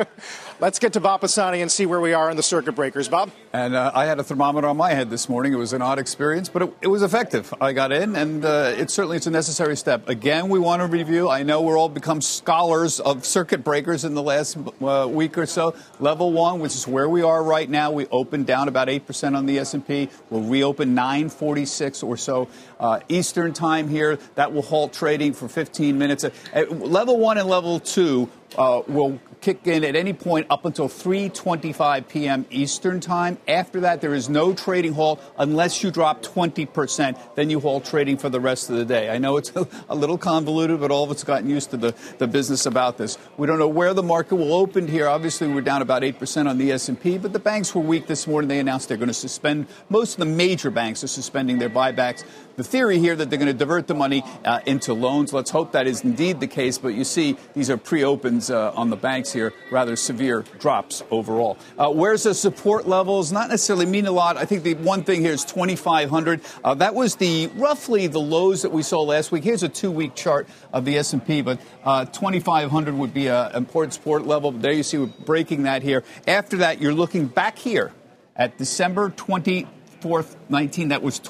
Let's 0.61 0.79
get 0.79 0.93
to 0.95 1.01
Bob 1.01 1.21
Pisani 1.21 1.61
and 1.61 1.71
see 1.71 1.87
where 1.87 2.01
we 2.01 2.13
are 2.13 2.31
in 2.31 2.37
the 2.37 2.43
circuit 2.43 2.73
breakers. 2.73 3.09
Bob? 3.09 3.31
And 3.53 3.75
uh, 3.75 3.91
I 3.95 4.07
had 4.07 4.21
a 4.21 4.25
thermometer 4.25 4.69
on 4.69 4.77
my 4.77 4.93
head 4.93 5.11
this 5.11 5.29
morning. 5.29 5.53
It 5.53 5.57
was 5.57 5.73
an 5.73 5.83
odd 5.83 5.99
experience, 5.99 6.49
but 6.49 6.63
it, 6.63 6.75
it 6.83 6.87
was 6.89 7.03
effective. 7.03 7.53
I 7.61 7.73
got 7.73 7.93
in, 7.93 8.17
and 8.17 8.45
uh, 8.45 8.75
it 8.77 8.91
certainly 8.91 9.17
it's 9.17 9.27
a 9.27 9.31
necessary 9.31 9.77
step. 9.77 10.09
Again, 10.09 10.49
we 10.49 10.59
want 10.59 10.83
to 10.83 10.87
review. 10.87 11.29
I 11.29 11.43
know 11.43 11.63
we're 11.63 11.79
all 11.79 11.89
become 11.89 12.21
scholars 12.21 13.01
of 13.01 13.25
circuit 13.25 13.65
breakers 13.65 14.05
in 14.05 14.15
the 14.15 14.23
last 14.23 14.57
uh, 14.81 15.09
week 15.11 15.37
or 15.37 15.47
so. 15.47 15.75
Level 15.99 16.33
one, 16.33 16.61
which 16.61 16.75
is 16.75 16.87
where 16.87 17.09
we 17.09 17.23
are 17.23 17.43
right 17.43 17.69
now, 17.69 17.91
we 17.91 18.07
opened 18.07 18.47
down 18.47 18.69
about 18.69 18.89
8% 18.89 19.37
on 19.37 19.47
the 19.47 19.59
S&P. 19.59 20.09
We'll 20.31 20.43
reopen 20.43 20.95
946 20.95 22.03
or 22.03 22.17
so 22.17 22.49
uh, 22.83 23.01
Eastern 23.09 23.55
time 23.55 23.89
here. 23.89 24.19
That 24.35 24.53
will 24.53 24.63
halt 24.63 24.93
trading 24.93 25.33
for 25.33 25.49
15 25.49 25.97
minutes. 25.97 26.25
Uh, 26.25 26.31
level 26.69 27.19
one 27.19 27.39
and 27.39 27.49
level 27.49 27.81
two 27.81 28.29
uh, 28.59 28.83
will 28.87 29.19
kick 29.43 29.67
in 29.67 29.85
at 29.85 29.97
any 29.97 30.13
point 30.13 30.47
up 30.49 30.65
until 30.65 30.89
3:25 30.89 32.09
p.m. 32.09 32.47
Eastern 32.51 33.01
Time. 33.01 33.37
After 33.49 33.81
that, 33.81 34.01
there 34.01 34.15
is 34.15 34.29
no 34.29 34.55
trading 34.55 34.95
halt 34.95 35.21
unless 35.37 35.83
you 35.83 35.91
drop 35.91 36.23
20%. 36.23 37.35
Then 37.35 37.51
you 37.51 37.61
halt 37.61 37.85
trading 37.85 38.17
for 38.17 38.29
the 38.29 38.41
rest 38.41 38.71
of 38.71 38.77
the 38.77 38.85
day. 38.85 39.11
I 39.11 39.19
know 39.19 39.37
it's 39.37 39.51
a, 39.89 39.95
little 39.95 40.17
convoluted, 40.17 40.81
but 40.81 40.91
all 40.91 41.05
of 41.05 41.11
us 41.11 41.25
gotten 41.25 41.51
used 41.51 41.71
to 41.71 41.77
the, 41.77 41.95
the 42.19 42.27
business 42.27 42.67
about 42.67 42.99
this. 42.99 43.19
We 43.37 43.47
don't 43.47 43.59
know 43.59 43.69
where 43.69 43.93
the 43.95 44.03
market 44.03 44.37
will 44.37 44.55
open 44.55 44.87
here. 44.87 45.09
Obviously, 45.09 45.49
we're 45.49 45.61
down 45.61 45.83
about 45.83 46.03
8% 46.03 46.49
on 46.49 46.59
the 46.59 46.73
S&P, 46.73 47.19
but 47.19 47.33
the 47.33 47.39
banks 47.39 47.75
were 47.75 47.83
weak 47.83 48.07
this 48.07 48.27
morning. 48.27 48.49
They 48.49 48.61
announced 48.61 48.89
they're 48.89 48.97
going 48.97 49.09
to 49.09 49.15
suspend. 49.15 49.67
Most 49.91 50.15
of 50.15 50.19
the 50.21 50.27
major 50.27 50.71
banks 50.71 51.03
are 51.03 51.09
suspending 51.09 51.59
their 51.59 51.71
buybacks. 51.71 52.25
The 52.57 52.65
theory 52.73 52.99
here 52.99 53.15
that 53.15 53.29
they're 53.29 53.39
going 53.39 53.53
to 53.53 53.53
divert 53.53 53.87
the 53.87 53.95
money 53.95 54.25
uh, 54.47 54.61
into 54.65 54.95
loans. 54.95 55.31
Let's 55.35 55.51
hope 55.51 55.73
that 55.73 55.87
is 55.87 56.03
indeed 56.05 56.41
the 56.41 56.47
case. 56.47 56.79
But 56.79 56.95
you 56.95 57.05
see, 57.05 57.37
these 57.53 57.69
are 57.69 57.77
pre-opens 57.77 58.51
uh, 58.51 58.73
on 58.73 58.89
the 58.89 58.97
banks 58.97 59.31
here, 59.31 59.53
rather 59.71 59.95
severe 59.95 60.43
drops 60.59 61.03
overall. 61.11 61.59
Uh, 61.79 61.91
where's 61.91 62.23
the 62.23 62.33
support 62.33 62.89
levels? 62.89 63.31
Not 63.31 63.51
necessarily 63.51 63.85
mean 63.85 64.07
a 64.07 64.11
lot. 64.11 64.39
I 64.39 64.47
think 64.47 64.63
the 64.63 64.73
one 64.75 65.05
thing 65.05 65.21
here 65.21 65.33
is 65.33 65.45
2,500. 65.45 66.41
Uh, 66.65 66.73
that 66.75 66.95
was 66.95 67.17
the 67.17 67.49
roughly 67.57 68.07
the 68.07 68.21
lows 68.21 68.63
that 68.63 68.73
we 68.73 68.83
saw 68.83 69.03
last 69.03 69.31
week. 69.31 69.45
Here's 69.45 69.63
a 69.63 69.69
two-week 69.69 70.15
chart 70.15 70.49
of 70.73 70.87
the 70.87 70.97
S&P, 70.97 71.43
but 71.43 71.61
uh, 71.85 72.07
2,500 72.07 72.95
would 72.95 73.13
be 73.13 73.27
an 73.27 73.55
important 73.55 73.93
support 73.93 74.27
level. 74.27 74.51
There 74.51 74.73
you 74.73 74.83
see 74.83 74.97
we're 74.97 75.07
breaking 75.07 75.65
that 75.65 75.83
here. 75.83 76.05
After 76.27 76.57
that, 76.59 76.81
you're 76.81 76.95
looking 76.95 77.27
back 77.27 77.59
here 77.59 77.93
at 78.35 78.57
December 78.57 79.11
24th, 79.11 80.37
19. 80.49 80.89
That 80.89 81.03
was 81.03 81.21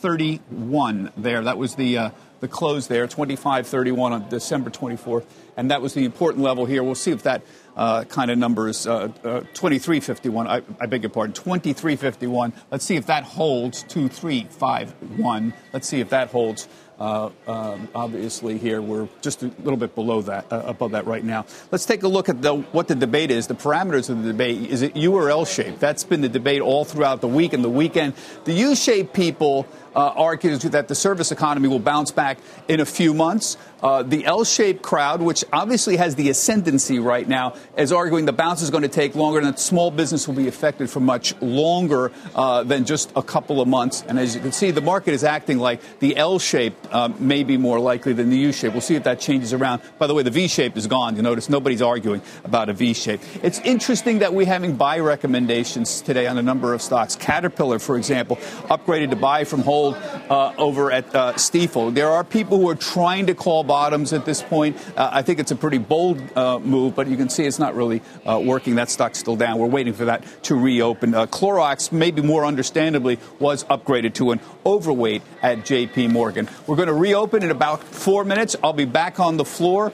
2531 0.00 1.12
there. 1.16 1.42
That 1.44 1.58
was 1.58 1.74
the 1.74 1.98
uh, 1.98 2.10
the 2.40 2.48
close 2.48 2.86
there, 2.86 3.06
25.31 3.06 3.98
on 4.12 4.28
December 4.30 4.70
24th, 4.70 5.26
and 5.58 5.70
that 5.70 5.82
was 5.82 5.92
the 5.92 6.06
important 6.06 6.42
level 6.42 6.64
here. 6.64 6.82
We'll 6.82 6.94
see 6.94 7.10
if 7.10 7.22
that 7.24 7.42
uh, 7.76 8.04
kind 8.04 8.30
of 8.30 8.38
number 8.38 8.68
is 8.68 8.86
uh, 8.86 9.12
uh, 9.22 9.40
23.51. 9.52 10.46
I, 10.46 10.62
I, 10.80 10.86
beg 10.86 11.02
your 11.02 11.10
pardon, 11.10 11.34
23.51. 11.34 12.52
Let's 12.70 12.84
see 12.84 12.96
if 12.96 13.06
that 13.06 13.24
holds. 13.24 13.82
2351. 13.84 15.52
Let's 15.72 15.86
see 15.86 16.00
if 16.00 16.08
that 16.10 16.28
holds. 16.30 16.66
Uh, 16.98 17.30
um, 17.46 17.88
obviously, 17.94 18.58
here 18.58 18.82
we're 18.82 19.08
just 19.22 19.42
a 19.42 19.46
little 19.62 19.78
bit 19.78 19.94
below 19.94 20.20
that, 20.20 20.52
uh, 20.52 20.62
above 20.66 20.90
that 20.90 21.06
right 21.06 21.24
now. 21.24 21.46
Let's 21.72 21.86
take 21.86 22.02
a 22.02 22.08
look 22.08 22.28
at 22.28 22.42
the, 22.42 22.56
what 22.56 22.88
the 22.88 22.94
debate 22.94 23.30
is. 23.30 23.46
The 23.46 23.54
parameters 23.54 24.10
of 24.10 24.22
the 24.22 24.32
debate 24.32 24.70
is 24.70 24.82
it 24.82 24.96
U 24.96 25.14
or 25.14 25.30
L 25.30 25.46
shape? 25.46 25.78
That's 25.78 26.04
been 26.04 26.20
the 26.20 26.28
debate 26.28 26.60
all 26.60 26.84
throughout 26.84 27.22
the 27.22 27.28
week 27.28 27.54
and 27.54 27.64
the 27.64 27.70
weekend. 27.70 28.12
The 28.44 28.52
U 28.52 28.74
shape 28.74 29.14
people 29.14 29.66
uh, 29.94 30.12
argues 30.16 30.62
that 30.62 30.88
the 30.88 30.94
service 30.94 31.32
economy 31.32 31.68
will 31.68 31.78
bounce 31.78 32.10
back 32.10 32.38
in 32.68 32.80
a 32.80 32.86
few 32.86 33.14
months. 33.14 33.56
Uh, 33.82 34.02
the 34.02 34.26
L-shaped 34.26 34.82
crowd, 34.82 35.22
which 35.22 35.42
obviously 35.52 35.96
has 35.96 36.14
the 36.14 36.28
ascendancy 36.28 36.98
right 36.98 37.26
now, 37.26 37.54
is 37.78 37.92
arguing 37.92 38.26
the 38.26 38.32
bounce 38.32 38.60
is 38.60 38.70
going 38.70 38.82
to 38.82 38.88
take 38.88 39.14
longer 39.14 39.38
and 39.38 39.46
that 39.46 39.58
small 39.58 39.90
business 39.90 40.28
will 40.28 40.34
be 40.34 40.48
affected 40.48 40.90
for 40.90 41.00
much 41.00 41.34
longer 41.40 42.12
uh, 42.34 42.62
than 42.62 42.84
just 42.84 43.10
a 43.16 43.22
couple 43.22 43.60
of 43.60 43.68
months. 43.68 44.04
And 44.06 44.18
as 44.18 44.34
you 44.34 44.40
can 44.42 44.52
see, 44.52 44.70
the 44.70 44.82
market 44.82 45.14
is 45.14 45.24
acting 45.24 45.58
like 45.58 45.80
the 46.00 46.16
L 46.16 46.38
shape 46.38 46.74
um, 46.94 47.14
may 47.18 47.42
be 47.42 47.56
more 47.56 47.80
likely 47.80 48.12
than 48.12 48.28
the 48.28 48.36
U 48.36 48.52
shape. 48.52 48.72
We'll 48.72 48.82
see 48.82 48.96
if 48.96 49.04
that 49.04 49.18
changes 49.18 49.54
around. 49.54 49.80
By 49.98 50.06
the 50.06 50.14
way, 50.14 50.22
the 50.22 50.30
V 50.30 50.46
shape 50.46 50.76
is 50.76 50.86
gone. 50.86 51.16
You 51.16 51.22
notice 51.22 51.48
nobody's 51.48 51.82
arguing 51.82 52.20
about 52.44 52.68
a 52.68 52.74
V 52.74 52.92
shape. 52.92 53.20
It's 53.42 53.60
interesting 53.60 54.18
that 54.18 54.34
we're 54.34 54.46
having 54.46 54.76
buy 54.76 54.98
recommendations 54.98 56.02
today 56.02 56.26
on 56.26 56.36
a 56.36 56.42
number 56.42 56.74
of 56.74 56.82
stocks. 56.82 57.16
Caterpillar, 57.16 57.78
for 57.78 57.96
example, 57.96 58.36
upgraded 58.68 59.10
to 59.10 59.16
buy 59.16 59.44
from 59.44 59.62
hold 59.80 59.96
uh, 60.28 60.52
over 60.58 60.92
at 60.92 61.14
uh, 61.14 61.32
Stifel. 61.34 61.94
There 61.94 62.08
are 62.08 62.22
people 62.22 62.58
who 62.58 62.68
are 62.68 62.74
trying 62.74 63.26
to 63.26 63.34
call 63.34 63.64
bottoms 63.64 64.12
at 64.12 64.24
this 64.24 64.42
point. 64.42 64.76
Uh, 64.96 65.08
I 65.12 65.22
think 65.22 65.38
it's 65.38 65.50
a 65.50 65.56
pretty 65.56 65.78
bold 65.78 66.20
uh, 66.36 66.58
move, 66.58 66.94
but 66.94 67.06
you 67.06 67.16
can 67.16 67.28
see 67.28 67.44
it's 67.44 67.58
not 67.58 67.74
really 67.74 68.02
uh, 68.26 68.40
working. 68.44 68.74
That 68.74 68.90
stock's 68.90 69.18
still 69.18 69.36
down. 69.36 69.58
We're 69.58 69.66
waiting 69.66 69.94
for 69.94 70.04
that 70.06 70.24
to 70.44 70.54
reopen. 70.54 71.14
Uh, 71.14 71.26
Clorox, 71.26 71.92
maybe 71.92 72.20
more 72.22 72.44
understandably, 72.44 73.18
was 73.38 73.64
upgraded 73.64 74.14
to 74.14 74.32
an 74.32 74.40
overweight 74.66 75.22
at 75.42 75.58
JP 75.58 76.10
Morgan. 76.10 76.48
We're 76.66 76.76
going 76.76 76.88
to 76.88 76.94
reopen 76.94 77.42
in 77.42 77.50
about 77.50 77.82
four 77.82 78.24
minutes. 78.24 78.56
I'll 78.62 78.72
be 78.72 78.84
back 78.84 79.18
on 79.18 79.36
the 79.36 79.44
floor. 79.44 79.92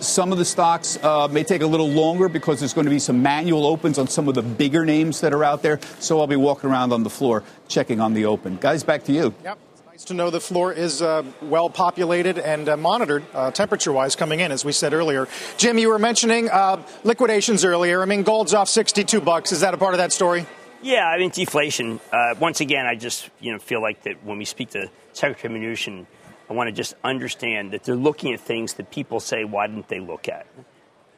some 0.00 0.32
of 0.32 0.38
the 0.38 0.44
stocks 0.44 0.98
may 1.30 1.44
take 1.44 1.62
a 1.62 1.66
little 1.66 1.88
longer 1.88 2.28
because 2.28 2.58
there's 2.58 2.74
going 2.74 2.86
to 2.86 2.90
be 2.90 2.98
some 2.98 3.22
manual 3.22 3.66
opens 3.66 3.98
on 3.98 4.08
some 4.08 4.28
of 4.28 4.34
the 4.34 4.42
bigger 4.42 4.84
names 4.84 5.20
that 5.20 5.32
are 5.32 5.44
out 5.44 5.62
there. 5.62 5.78
So 6.00 6.20
I'll 6.20 6.26
be 6.26 6.36
walking 6.36 6.70
around 6.70 6.92
on 6.92 7.04
the 7.04 7.10
floor 7.10 7.44
checking 7.68 8.00
on 8.00 8.14
the 8.14 8.26
open. 8.26 8.56
Guys, 8.56 8.82
back 8.82 9.04
to 9.04 9.12
you. 9.12 9.34
Yep. 9.44 9.58
Nice 9.86 10.04
to 10.04 10.14
know 10.14 10.30
the 10.30 10.40
floor 10.40 10.72
is 10.72 11.02
uh, 11.02 11.24
well 11.42 11.68
populated 11.68 12.38
and 12.38 12.68
uh, 12.68 12.76
monitored 12.76 13.24
uh, 13.34 13.50
temperature 13.50 13.92
wise 13.92 14.14
coming 14.14 14.38
in, 14.38 14.52
as 14.52 14.64
we 14.64 14.70
said 14.70 14.92
earlier. 14.92 15.26
Jim, 15.56 15.76
you 15.76 15.88
were 15.88 15.98
mentioning 15.98 16.48
uh, 16.48 16.80
liquidations 17.02 17.64
earlier. 17.64 18.00
I 18.00 18.04
mean, 18.04 18.22
gold's 18.22 18.54
off 18.54 18.68
62 18.68 19.20
bucks. 19.20 19.50
Is 19.50 19.60
that 19.60 19.74
a 19.74 19.76
part 19.76 19.94
of 19.94 19.98
that 19.98 20.12
story? 20.12 20.46
Yeah, 20.82 21.04
I 21.04 21.18
mean, 21.18 21.30
deflation. 21.30 21.98
Uh, 22.12 22.36
once 22.38 22.60
again, 22.60 22.86
I 22.86 22.94
just 22.94 23.28
you 23.40 23.50
know 23.50 23.58
feel 23.58 23.82
like 23.82 24.02
that 24.02 24.24
when 24.24 24.38
we 24.38 24.44
speak 24.44 24.70
to 24.70 24.88
Secretary 25.12 25.52
Mnuchin, 25.52 26.06
I 26.48 26.52
want 26.52 26.68
to 26.68 26.72
just 26.72 26.94
understand 27.02 27.72
that 27.72 27.82
they're 27.82 27.96
looking 27.96 28.32
at 28.32 28.40
things 28.40 28.74
that 28.74 28.92
people 28.92 29.18
say, 29.18 29.44
why 29.44 29.66
didn't 29.66 29.88
they 29.88 29.98
look 29.98 30.28
at? 30.28 30.46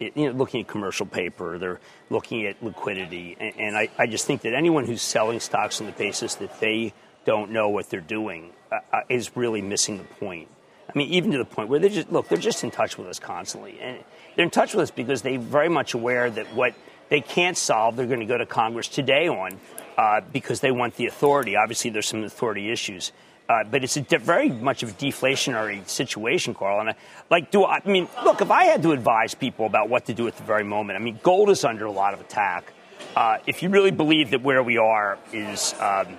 You 0.01 0.12
know, 0.16 0.30
looking 0.32 0.62
at 0.62 0.68
commercial 0.68 1.07
paper, 1.07 1.59
they're 1.59 1.80
looking 2.09 2.46
at 2.46 2.62
liquidity. 2.62 3.36
And, 3.38 3.55
and 3.59 3.76
I, 3.76 3.88
I, 3.98 4.07
just 4.07 4.26
think 4.26 4.42
that 4.42 4.55
anyone 4.55 4.86
who's 4.86 5.03
selling 5.03 5.40
stocks 5.40 5.80
on 5.80 5.86
the 5.86 5.92
basis 5.92 6.36
that 6.36 6.59
they 6.59 6.94
don't 7.26 7.51
know 7.51 7.68
what 7.68 7.90
they're 7.90 8.01
doing 8.01 8.53
uh, 8.72 8.78
uh, 8.92 9.01
is 9.09 9.36
really 9.36 9.61
missing 9.61 9.98
the 9.98 10.05
point. 10.05 10.48
I 10.88 10.98
mean, 10.98 11.09
even 11.12 11.32
to 11.32 11.38
the 11.38 11.44
point 11.44 11.68
where 11.68 11.78
they 11.78 11.90
just 11.90 12.11
look, 12.11 12.28
they're 12.28 12.38
just 12.38 12.64
in 12.64 12.70
touch 12.70 12.98
with 12.98 13.07
us 13.07 13.18
constantly. 13.18 13.78
And 13.78 14.03
they're 14.34 14.44
in 14.44 14.51
touch 14.51 14.74
with 14.74 14.82
us 14.82 14.90
because 14.90 15.22
they're 15.22 15.38
very 15.38 15.68
much 15.68 15.94
aware 15.94 16.30
that 16.30 16.53
what 16.55 16.74
they 17.11 17.20
can't 17.20 17.57
solve, 17.57 17.96
they're 17.96 18.07
going 18.07 18.20
to 18.20 18.26
go 18.26 18.38
to 18.38 18.46
Congress 18.46 18.88
today 18.88 19.28
on 19.28 19.61
uh, 19.98 20.20
because 20.32 20.61
they 20.61 20.70
want 20.70 20.96
the 20.96 21.07
authority. 21.07 21.57
Obviously, 21.57 21.90
there's 21.90 22.09
some 22.09 22.24
authority 22.24 22.72
issues. 22.72 23.12
Uh, 23.51 23.64
but 23.64 23.82
it's 23.82 23.96
a 23.96 24.01
de- 24.01 24.18
very 24.18 24.48
much 24.48 24.84
of 24.84 24.90
a 24.90 24.92
deflationary 24.92 25.86
situation, 25.88 26.55
Carl. 26.55 26.78
And 26.78 26.90
I, 26.90 26.94
like, 27.30 27.51
do 27.51 27.64
I, 27.64 27.80
I 27.84 27.88
mean, 27.88 28.07
look, 28.24 28.40
if 28.40 28.48
I 28.48 28.66
had 28.66 28.80
to 28.84 28.92
advise 28.92 29.34
people 29.34 29.66
about 29.66 29.88
what 29.88 30.07
to 30.07 30.14
do 30.14 30.28
at 30.28 30.36
the 30.36 30.44
very 30.44 30.62
moment, 30.62 30.96
I 30.96 31.03
mean, 31.03 31.18
gold 31.20 31.51
is 31.51 31.64
under 31.64 31.84
a 31.84 31.90
lot 31.90 32.14
of 32.14 32.20
attack. 32.20 32.72
Uh, 33.16 33.38
if 33.48 33.61
you 33.61 33.68
really 33.68 33.90
believe 33.90 34.30
that 34.30 34.42
where 34.42 34.62
we 34.62 34.78
are 34.78 35.18
is 35.32 35.74
um, 35.80 36.16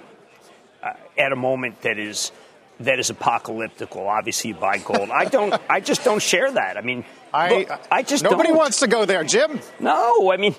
uh, 0.84 0.92
at 1.18 1.32
a 1.32 1.38
moment 1.38 1.82
that 1.84 1.98
is 1.98 2.34
that 2.82 3.00
is 3.00 3.10
apocalyptical, 3.10 4.10
obviously 4.10 4.50
you 4.50 4.56
buy 4.56 4.80
gold. 4.80 5.10
I 5.10 5.24
don't. 5.24 5.54
I 5.70 5.80
just 5.80 6.04
don't 6.04 6.22
share 6.22 6.52
that. 6.52 6.76
I 6.76 6.82
mean, 6.82 7.06
I 7.34 7.60
look, 7.60 7.82
I 7.90 8.04
just 8.04 8.26
nobody 8.26 8.50
don't. 8.50 8.58
wants 8.58 8.80
to 8.82 8.88
go 8.88 9.06
there, 9.06 9.24
Jim. 9.24 9.62
No, 9.80 10.34
I 10.34 10.36
mean, 10.36 10.56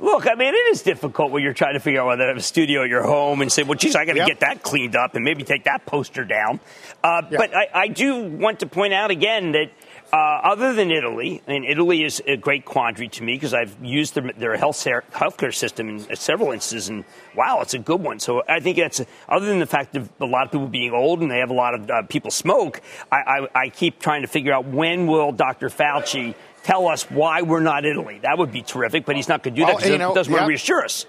Look, 0.00 0.26
I 0.26 0.34
mean, 0.34 0.48
it 0.48 0.72
is 0.72 0.82
difficult 0.82 1.30
when 1.30 1.42
you're 1.42 1.52
trying 1.52 1.74
to 1.74 1.80
figure 1.80 2.00
out 2.00 2.08
whether 2.08 2.24
to 2.24 2.28
have 2.28 2.36
a 2.36 2.42
studio 2.42 2.82
at 2.82 2.88
your 2.88 3.04
home 3.04 3.40
and 3.40 3.50
say, 3.50 3.62
well, 3.62 3.78
geez, 3.78 3.94
I 3.94 4.04
got 4.04 4.12
to 4.14 4.18
yep. 4.18 4.26
get 4.26 4.40
that 4.40 4.62
cleaned 4.62 4.96
up 4.96 5.14
and 5.14 5.24
maybe 5.24 5.44
take 5.44 5.64
that 5.64 5.86
poster 5.86 6.24
down. 6.24 6.58
Uh. 7.02 7.22
But 7.22 7.54
I, 7.54 7.68
I, 7.72 7.88
do 7.88 8.24
want 8.24 8.60
to 8.60 8.66
point 8.66 8.92
out 8.92 9.10
again 9.10 9.52
that 9.52 9.70
Uh, 10.14 10.40
other 10.44 10.72
than 10.72 10.92
Italy, 10.92 11.42
and 11.48 11.64
Italy 11.64 12.04
is 12.04 12.22
a 12.24 12.36
great 12.36 12.64
quandary 12.64 13.08
to 13.08 13.24
me 13.24 13.34
because 13.34 13.52
I've 13.52 13.76
used 13.82 14.14
their, 14.14 14.30
their 14.34 14.56
health 14.56 14.76
healthcare 14.76 15.52
system 15.52 15.88
in 15.88 16.14
several 16.14 16.52
instances, 16.52 16.88
and 16.88 17.04
wow, 17.34 17.58
it's 17.62 17.74
a 17.74 17.80
good 17.80 18.00
one. 18.00 18.20
So 18.20 18.44
I 18.48 18.60
think 18.60 18.76
that's 18.76 19.04
other 19.28 19.46
than 19.46 19.58
the 19.58 19.66
fact 19.66 19.96
of 19.96 20.08
a 20.20 20.24
lot 20.24 20.46
of 20.46 20.52
people 20.52 20.68
being 20.68 20.92
old 20.92 21.20
and 21.20 21.28
they 21.28 21.40
have 21.40 21.50
a 21.50 21.54
lot 21.54 21.74
of 21.74 21.90
uh, 21.90 22.02
people 22.02 22.30
smoke. 22.30 22.80
I, 23.10 23.16
I, 23.16 23.48
I 23.62 23.68
keep 23.70 23.98
trying 23.98 24.22
to 24.22 24.28
figure 24.28 24.52
out 24.52 24.66
when 24.66 25.08
will 25.08 25.32
Dr. 25.32 25.68
Fauci 25.68 26.36
tell 26.62 26.86
us 26.86 27.10
why 27.10 27.42
we're 27.42 27.58
not 27.58 27.84
Italy. 27.84 28.20
That 28.22 28.38
would 28.38 28.52
be 28.52 28.62
terrific, 28.62 29.06
but 29.06 29.16
he's 29.16 29.28
not 29.28 29.42
going 29.42 29.56
to 29.56 29.62
do 29.62 29.66
that 29.66 29.78
because 29.78 29.90
he 29.90 29.98
doesn't 29.98 30.32
want 30.32 30.44
to 30.44 30.48
reassure 30.48 30.84
us. 30.84 31.06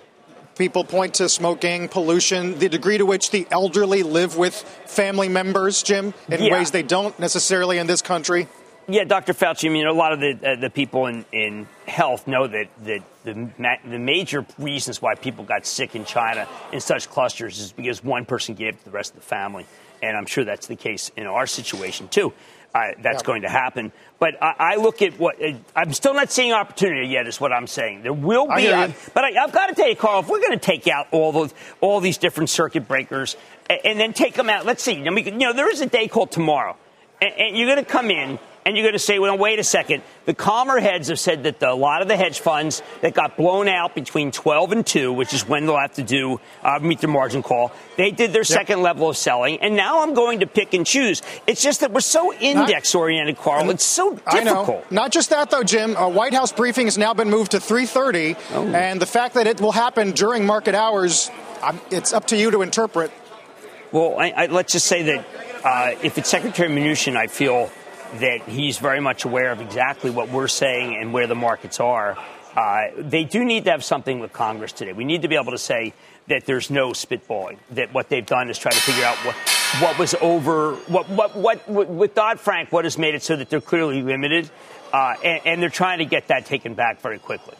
People 0.57 0.83
point 0.83 1.13
to 1.15 1.29
smoking, 1.29 1.89
pollution, 1.89 2.57
the 2.57 2.69
degree 2.69 2.97
to 2.97 3.05
which 3.05 3.29
the 3.29 3.45
elderly 3.51 4.01
live 4.01 4.35
with 4.35 4.55
family 4.87 5.29
members, 5.29 5.83
Jim, 5.83 6.15
in 6.27 6.41
yeah. 6.41 6.53
ways 6.53 6.71
they 6.71 6.81
don't 6.81 7.19
necessarily 7.19 7.77
in 7.77 7.85
this 7.85 8.01
country. 8.01 8.47
Yeah, 8.87 9.03
Dr. 9.03 9.33
Fauci. 9.33 9.67
I 9.67 9.71
mean, 9.71 9.87
a 9.87 9.93
lot 9.93 10.13
of 10.13 10.19
the 10.19 10.51
uh, 10.51 10.55
the 10.57 10.69
people 10.69 11.07
in, 11.07 11.25
in 11.31 11.67
health 11.87 12.27
know 12.27 12.45
that 12.45 12.67
that 12.83 13.01
the 13.23 13.49
ma- 13.57 13.77
the 13.83 13.97
major 13.97 14.45
reasons 14.59 15.01
why 15.01 15.15
people 15.15 15.43
got 15.43 15.65
sick 15.65 15.95
in 15.95 16.05
China 16.05 16.47
in 16.71 16.79
such 16.79 17.09
clusters 17.09 17.59
is 17.59 17.71
because 17.71 18.03
one 18.03 18.25
person 18.25 18.53
gave 18.53 18.75
it 18.75 18.79
to 18.79 18.85
the 18.85 18.91
rest 18.91 19.13
of 19.15 19.21
the 19.21 19.25
family, 19.25 19.65
and 20.03 20.15
I'm 20.15 20.27
sure 20.27 20.43
that's 20.43 20.67
the 20.67 20.75
case 20.75 21.11
in 21.17 21.25
our 21.25 21.47
situation 21.47 22.09
too. 22.09 22.31
Uh, 22.75 22.91
that's 23.01 23.23
yeah. 23.23 23.25
going 23.25 23.41
to 23.43 23.49
happen. 23.49 23.91
But 24.19 24.35
I, 24.43 24.55
I 24.59 24.75
look 24.75 25.01
at 25.01 25.17
what 25.17 25.41
uh, 25.41 25.53
I'm 25.75 25.93
still 25.93 26.13
not 26.13 26.29
seeing 26.29 26.51
opportunity 26.51 27.07
yet. 27.07 27.25
Is 27.25 27.41
what 27.41 27.51
I'm 27.51 27.67
saying. 27.67 28.03
There 28.03 28.13
will 28.13 28.47
be, 28.53 28.67
a, 28.67 28.93
but 29.15 29.23
I, 29.23 29.31
have 29.31 29.51
got 29.51 29.67
to 29.67 29.75
tell 29.75 29.89
you, 29.89 29.95
Carl, 29.95 30.19
if 30.19 30.29
we're 30.29 30.41
going 30.41 30.59
to 30.59 30.63
take 30.63 30.87
out 30.87 31.07
all 31.11 31.31
those 31.31 31.55
all 31.81 32.01
these 32.01 32.17
different 32.17 32.51
circuit 32.51 32.87
breakers 32.87 33.35
and, 33.67 33.79
and 33.83 33.99
then 33.99 34.13
take 34.13 34.35
them 34.35 34.49
out, 34.49 34.65
let's 34.65 34.83
see. 34.83 35.07
I 35.07 35.09
mean, 35.09 35.25
you 35.25 35.31
know, 35.31 35.53
there 35.53 35.71
is 35.71 35.81
a 35.81 35.87
day 35.87 36.07
called 36.07 36.31
tomorrow, 36.31 36.75
and, 37.19 37.33
and 37.33 37.57
you're 37.57 37.67
going 37.73 37.83
to 37.83 37.89
come 37.89 38.11
in 38.11 38.37
and 38.65 38.75
you're 38.75 38.83
going 38.83 38.93
to 38.93 38.99
say, 38.99 39.19
well, 39.19 39.37
wait 39.37 39.59
a 39.59 39.63
second. 39.63 40.01
The 40.25 40.33
calmer 40.33 40.79
heads 40.79 41.09
have 41.09 41.19
said 41.19 41.43
that 41.43 41.59
the, 41.59 41.71
a 41.71 41.75
lot 41.75 42.01
of 42.01 42.07
the 42.07 42.17
hedge 42.17 42.39
funds 42.39 42.81
that 43.01 43.13
got 43.13 43.37
blown 43.37 43.67
out 43.67 43.93
between 43.93 44.31
12 44.31 44.71
and 44.71 44.85
2, 44.85 45.13
which 45.13 45.35
is 45.35 45.47
when 45.47 45.67
they'll 45.67 45.77
have 45.77 45.93
to 45.93 46.03
do 46.03 46.41
uh, 46.63 46.79
meet 46.81 46.99
their 46.99 47.09
margin 47.09 47.43
call, 47.43 47.71
they 47.95 48.09
did 48.09 48.33
their 48.33 48.41
yep. 48.41 48.47
second 48.47 48.81
level 48.81 49.07
of 49.07 49.17
selling. 49.17 49.59
And 49.61 49.75
now 49.75 50.01
I'm 50.01 50.15
going 50.15 50.39
to 50.39 50.47
pick 50.47 50.73
and 50.73 50.83
choose. 50.83 51.21
It's 51.45 51.61
just 51.61 51.81
that 51.81 51.91
we're 51.91 51.99
so 51.99 52.33
index 52.33 52.95
oriented, 52.95 53.37
Carl. 53.37 53.69
It's 53.69 53.85
so 53.85 54.15
difficult. 54.31 54.91
Not 54.91 55.11
just 55.11 55.29
that, 55.29 55.51
though, 55.51 55.63
Jim. 55.63 55.95
A 55.95 56.09
White 56.09 56.33
House 56.33 56.51
briefing 56.51 56.87
has 56.87 56.97
now 56.97 57.13
been 57.13 57.29
moved 57.29 57.51
to 57.51 57.57
3:30, 57.57 58.37
oh. 58.51 58.67
and 58.67 58.99
the 58.99 59.05
fact 59.05 59.35
that 59.35 59.45
it 59.45 59.61
will 59.61 59.71
happen 59.71 60.11
during 60.11 60.45
market 60.45 60.73
hours, 60.73 61.29
it's 61.91 62.13
up 62.13 62.27
to 62.27 62.37
you 62.37 62.49
to 62.51 62.63
interpret. 62.63 63.11
Well, 63.91 64.17
I, 64.17 64.29
I, 64.31 64.45
let's 64.47 64.73
just 64.73 64.87
say 64.87 65.03
that 65.03 65.25
uh, 65.63 65.95
if 66.01 66.17
it's 66.17 66.29
Secretary 66.29 66.69
Mnuchin, 66.69 67.15
I 67.15 67.27
feel 67.27 67.69
that 68.19 68.43
he's 68.43 68.77
very 68.77 68.99
much 68.99 69.25
aware 69.25 69.51
of 69.51 69.61
exactly 69.61 70.09
what 70.09 70.29
we're 70.29 70.47
saying 70.47 70.95
and 70.95 71.13
where 71.13 71.27
the 71.27 71.35
markets 71.35 71.79
are. 71.79 72.17
Uh, 72.55 72.85
they 72.97 73.25
do 73.25 73.43
need 73.43 73.65
to 73.65 73.71
have 73.71 73.83
something 73.83 74.19
with 74.19 74.31
Congress 74.31 74.71
today. 74.71 74.93
We 74.93 75.03
need 75.03 75.23
to 75.23 75.27
be 75.27 75.35
able 75.35 75.51
to 75.51 75.57
say 75.57 75.93
that 76.27 76.45
there's 76.45 76.69
no 76.69 76.91
spitballing. 76.91 77.57
That 77.71 77.93
what 77.93 78.09
they've 78.09 78.25
done 78.25 78.49
is 78.49 78.57
try 78.57 78.71
to 78.71 78.79
figure 78.79 79.03
out 79.03 79.17
what 79.17 79.35
what 79.81 79.99
was 79.99 80.15
over 80.21 80.75
what 80.87 81.09
what 81.09 81.35
what, 81.35 81.67
what 81.67 81.89
with 81.89 82.15
Dodd 82.15 82.39
Frank 82.39 82.71
what 82.71 82.85
has 82.85 82.97
made 82.97 83.13
it 83.13 83.23
so 83.23 83.35
that 83.35 83.49
they're 83.49 83.61
clearly 83.61 84.01
limited, 84.01 84.49
uh, 84.93 85.15
and, 85.23 85.41
and 85.45 85.61
they're 85.61 85.69
trying 85.69 85.99
to 85.99 86.05
get 86.05 86.29
that 86.29 86.45
taken 86.45 86.73
back 86.73 87.01
very 87.01 87.19
quickly. 87.19 87.55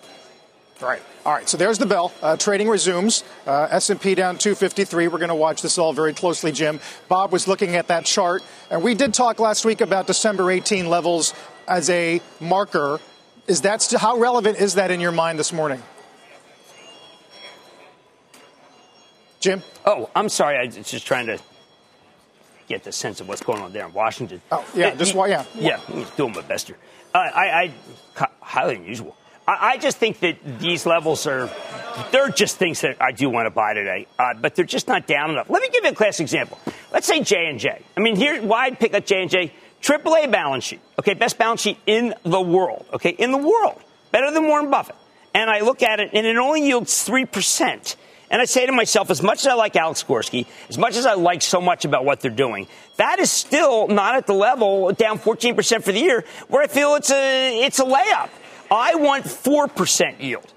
All 0.82 0.90
right. 0.90 1.02
All 1.26 1.32
right. 1.32 1.48
So 1.48 1.56
there's 1.58 1.78
the 1.78 1.86
bell. 1.86 2.12
Uh, 2.22 2.36
trading 2.36 2.68
resumes. 2.68 3.24
Uh, 3.48 3.68
S&P 3.72 4.14
down 4.14 4.38
253. 4.38 5.08
We're 5.08 5.18
going 5.18 5.30
to 5.30 5.36
watch 5.36 5.62
this 5.62 5.78
all 5.78 5.94
very 5.94 6.14
closely, 6.14 6.52
Jim. 6.52 6.82
Bob 7.08 7.32
was 7.32 7.48
looking 7.48 7.76
at 7.78 7.88
that 7.88 8.06
chart, 8.06 8.44
and 8.70 8.84
we 8.84 8.94
did 8.94 9.14
talk 9.14 9.40
last 9.40 9.64
week 9.64 9.80
about 9.80 10.06
December 10.06 10.52
18 10.52 10.90
levels 10.90 11.34
as 11.68 11.90
a 11.90 12.22
marker. 12.42 13.00
Is 13.48 13.62
that 13.62 13.82
st- 13.82 14.02
how 14.02 14.18
relevant 14.18 14.60
is 14.60 14.76
that 14.76 14.92
in 14.92 15.00
your 15.00 15.14
mind 15.14 15.40
this 15.40 15.54
morning? 15.54 15.82
Jim? 19.40 19.64
Oh, 19.86 20.10
I'm 20.14 20.28
sorry. 20.28 20.58
I 20.58 20.66
was 20.66 20.76
just 20.76 21.08
trying 21.08 21.28
to 21.28 21.40
get 22.68 22.84
the 22.84 22.92
sense 22.92 23.22
of 23.22 23.30
what's 23.30 23.44
going 23.44 23.62
on 23.62 23.72
there 23.72 23.86
in 23.86 23.94
Washington. 23.94 24.42
Oh, 24.52 24.66
yeah. 24.76 24.88
Uh, 24.88 24.96
just 24.96 25.16
why? 25.16 25.28
Yeah. 25.28 25.46
Yeah. 25.54 25.80
Doing 26.18 26.34
my 26.34 26.42
best 26.42 26.68
here. 26.68 26.78
Uh, 27.14 27.20
I, 27.20 27.72
I 28.18 28.28
highly 28.42 28.76
unusual. 28.76 29.16
I 29.48 29.78
just 29.78 29.98
think 29.98 30.20
that 30.22 30.60
these 30.60 30.86
levels 30.86 31.28
are, 31.28 31.50
they're 32.12 32.30
just 32.30 32.58
things 32.58 32.82
that 32.82 32.98
I 33.00 33.12
do 33.12 33.30
want 33.30 33.46
to 33.46 33.52
buy 33.52 33.74
today, 33.74 34.08
uh, 34.18 34.34
but 34.34 34.56
they're 34.56 34.66
just 34.66 34.88
not 34.88 35.06
down 35.06 35.30
enough. 35.30 35.50
Let 35.50 35.62
me 35.62 35.70
give 35.70 35.84
you 35.84 35.92
a 35.92 35.94
class 35.94 36.20
example. 36.20 36.58
Let's 36.92 37.06
say 37.06 37.22
J 37.22 37.48
and 37.48 37.60
J. 37.60 37.84
I 37.96 38.00
mean, 38.00 38.16
here, 38.16 38.42
why 38.42 38.66
I'd 38.66 38.80
pick 38.80 38.96
up 38.96 39.06
J 39.06 39.22
and 39.22 39.30
J? 39.30 39.54
AAA 39.82 40.32
balance 40.32 40.64
sheet. 40.64 40.82
Okay, 40.98 41.14
best 41.14 41.38
balance 41.38 41.62
sheet 41.62 41.78
in 41.86 42.16
the 42.24 42.42
world. 42.42 42.88
Okay, 42.94 43.12
in 43.12 43.32
the 43.32 43.38
world, 43.38 43.80
better 44.12 44.32
than 44.32 44.48
Warren 44.48 44.72
Buffett. 44.72 44.96
And 45.36 45.48
I 45.48 45.60
look 45.60 45.84
at 45.84 46.00
it, 46.00 46.10
and 46.14 46.26
it 46.26 46.38
only 46.38 46.66
yields 46.66 47.04
three 47.04 47.26
percent. 47.26 47.98
And 48.32 48.42
I 48.42 48.46
say 48.46 48.66
to 48.66 48.72
myself, 48.72 49.12
as 49.12 49.22
much 49.22 49.42
as 49.42 49.48
I 49.48 49.54
like 49.54 49.76
Alex 49.76 50.04
Gorsky, 50.04 50.48
as 50.68 50.80
much 50.80 50.96
as 50.96 51.06
I 51.06 51.14
like 51.14 51.44
so 51.44 51.62
much 51.62 51.86
about 51.86 52.06
what 52.06 52.22
they're 52.22 52.32
doing, 52.32 52.68
that 52.98 53.20
is 53.20 53.32
still 53.32 53.88
not 53.88 54.16
at 54.16 54.26
the 54.26 54.34
level 54.34 54.92
down 54.94 55.20
14% 55.20 55.84
for 55.84 55.92
the 55.92 56.00
year 56.00 56.26
where 56.48 56.64
I 56.64 56.68
feel 56.68 56.96
it's 56.96 57.12
a, 57.12 57.64
it's 57.64 57.78
a 57.80 57.84
layup. 57.84 58.30
I 58.76 58.96
want 58.96 59.26
4% 59.26 60.22
yield. 60.22 60.52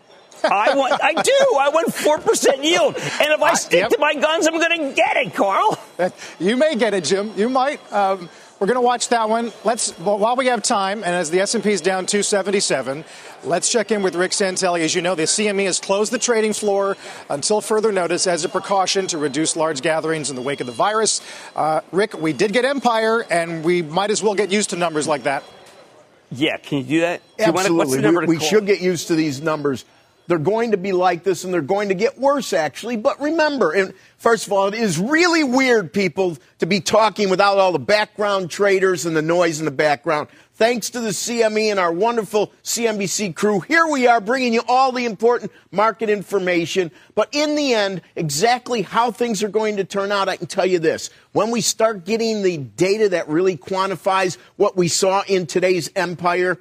I 0.44 0.74
want, 0.74 1.02
I 1.02 1.14
do. 1.14 1.56
I 1.58 1.68
want 1.70 1.92
four 1.92 2.18
percent 2.18 2.62
yield, 2.62 2.94
and 2.94 3.32
if 3.32 3.42
I 3.42 3.54
stick 3.54 3.80
yep. 3.80 3.90
to 3.90 3.98
my 3.98 4.14
guns, 4.14 4.46
I'm 4.46 4.58
going 4.58 4.90
to 4.90 4.94
get 4.94 5.16
it, 5.16 5.34
Carl. 5.34 5.78
You 6.38 6.56
may 6.56 6.76
get 6.76 6.94
it, 6.94 7.04
Jim. 7.04 7.32
You 7.36 7.48
might. 7.48 7.80
Um, 7.92 8.28
we're 8.60 8.66
going 8.66 8.76
to 8.76 8.80
watch 8.80 9.08
that 9.10 9.28
one. 9.28 9.52
Let's 9.64 9.96
well, 10.00 10.18
while 10.18 10.34
we 10.34 10.46
have 10.46 10.62
time, 10.62 11.04
and 11.04 11.14
as 11.14 11.30
the 11.30 11.40
S&P 11.40 11.70
is 11.70 11.80
down 11.80 12.06
277, 12.06 13.04
let's 13.44 13.70
check 13.70 13.92
in 13.92 14.02
with 14.02 14.16
Rick 14.16 14.32
Santelli. 14.32 14.80
As 14.80 14.96
you 14.96 15.02
know, 15.02 15.14
the 15.14 15.24
CME 15.24 15.64
has 15.66 15.78
closed 15.78 16.12
the 16.12 16.18
trading 16.18 16.52
floor 16.52 16.96
until 17.30 17.60
further 17.60 17.92
notice 17.92 18.26
as 18.26 18.44
a 18.44 18.48
precaution 18.48 19.06
to 19.08 19.18
reduce 19.18 19.54
large 19.54 19.80
gatherings 19.80 20.28
in 20.28 20.34
the 20.34 20.42
wake 20.42 20.60
of 20.60 20.66
the 20.66 20.72
virus. 20.72 21.20
Uh, 21.54 21.82
Rick, 21.92 22.20
we 22.20 22.32
did 22.32 22.52
get 22.52 22.64
Empire, 22.64 23.24
and 23.30 23.62
we 23.62 23.82
might 23.82 24.10
as 24.10 24.24
well 24.24 24.34
get 24.34 24.50
used 24.50 24.70
to 24.70 24.76
numbers 24.76 25.06
like 25.06 25.22
that. 25.22 25.44
Yeah, 26.30 26.58
can 26.58 26.78
you 26.78 26.84
do 26.84 27.00
that? 27.00 27.22
Do 27.38 27.44
Absolutely. 27.44 28.26
we, 28.26 28.26
we 28.26 28.38
should 28.38 28.66
get 28.66 28.80
used 28.80 29.08
to 29.08 29.14
these 29.14 29.40
numbers. 29.40 29.84
They're 30.26 30.38
going 30.38 30.72
to 30.72 30.76
be 30.76 30.92
like 30.92 31.24
this 31.24 31.44
and 31.44 31.54
they're 31.54 31.62
going 31.62 31.88
to 31.88 31.94
get 31.94 32.18
worse, 32.18 32.52
actually. 32.52 32.96
But 32.96 33.18
remember, 33.18 33.72
and 33.72 33.94
first 34.18 34.46
of 34.46 34.52
all, 34.52 34.68
it 34.68 34.74
is 34.74 34.98
really 34.98 35.42
weird, 35.42 35.90
people, 35.90 36.36
to 36.58 36.66
be 36.66 36.80
talking 36.80 37.30
without 37.30 37.56
all 37.56 37.72
the 37.72 37.78
background 37.78 38.50
traders 38.50 39.06
and 39.06 39.16
the 39.16 39.22
noise 39.22 39.58
in 39.58 39.64
the 39.64 39.70
background. 39.70 40.28
Thanks 40.59 40.90
to 40.90 41.00
the 41.00 41.11
CME 41.11 41.70
and 41.70 41.78
our 41.78 41.92
wonderful 41.92 42.52
CNBC 42.64 43.36
crew, 43.36 43.61
here 43.61 43.86
we 43.86 44.09
are 44.09 44.20
bringing 44.20 44.52
you 44.52 44.62
all 44.66 44.90
the 44.90 45.04
important 45.04 45.52
market 45.70 46.11
information. 46.11 46.90
But 47.14 47.28
in 47.30 47.54
the 47.54 47.74
end, 47.74 48.02
exactly 48.16 48.82
how 48.82 49.12
things 49.12 49.44
are 49.44 49.48
going 49.48 49.76
to 49.76 49.84
turn 49.84 50.11
out, 50.11 50.28
I 50.28 50.34
can 50.36 50.48
tell 50.48 50.66
you 50.66 50.80
this. 50.80 51.11
When 51.30 51.52
we 51.52 51.61
start 51.61 52.04
getting 52.04 52.42
the 52.42 52.56
data 52.56 53.11
that 53.11 53.28
really 53.28 53.56
quantifies 53.56 54.36
what 54.56 54.76
we 54.76 54.88
saw 54.88 55.22
in 55.28 55.46
today's 55.46 55.92
empire, 55.94 56.59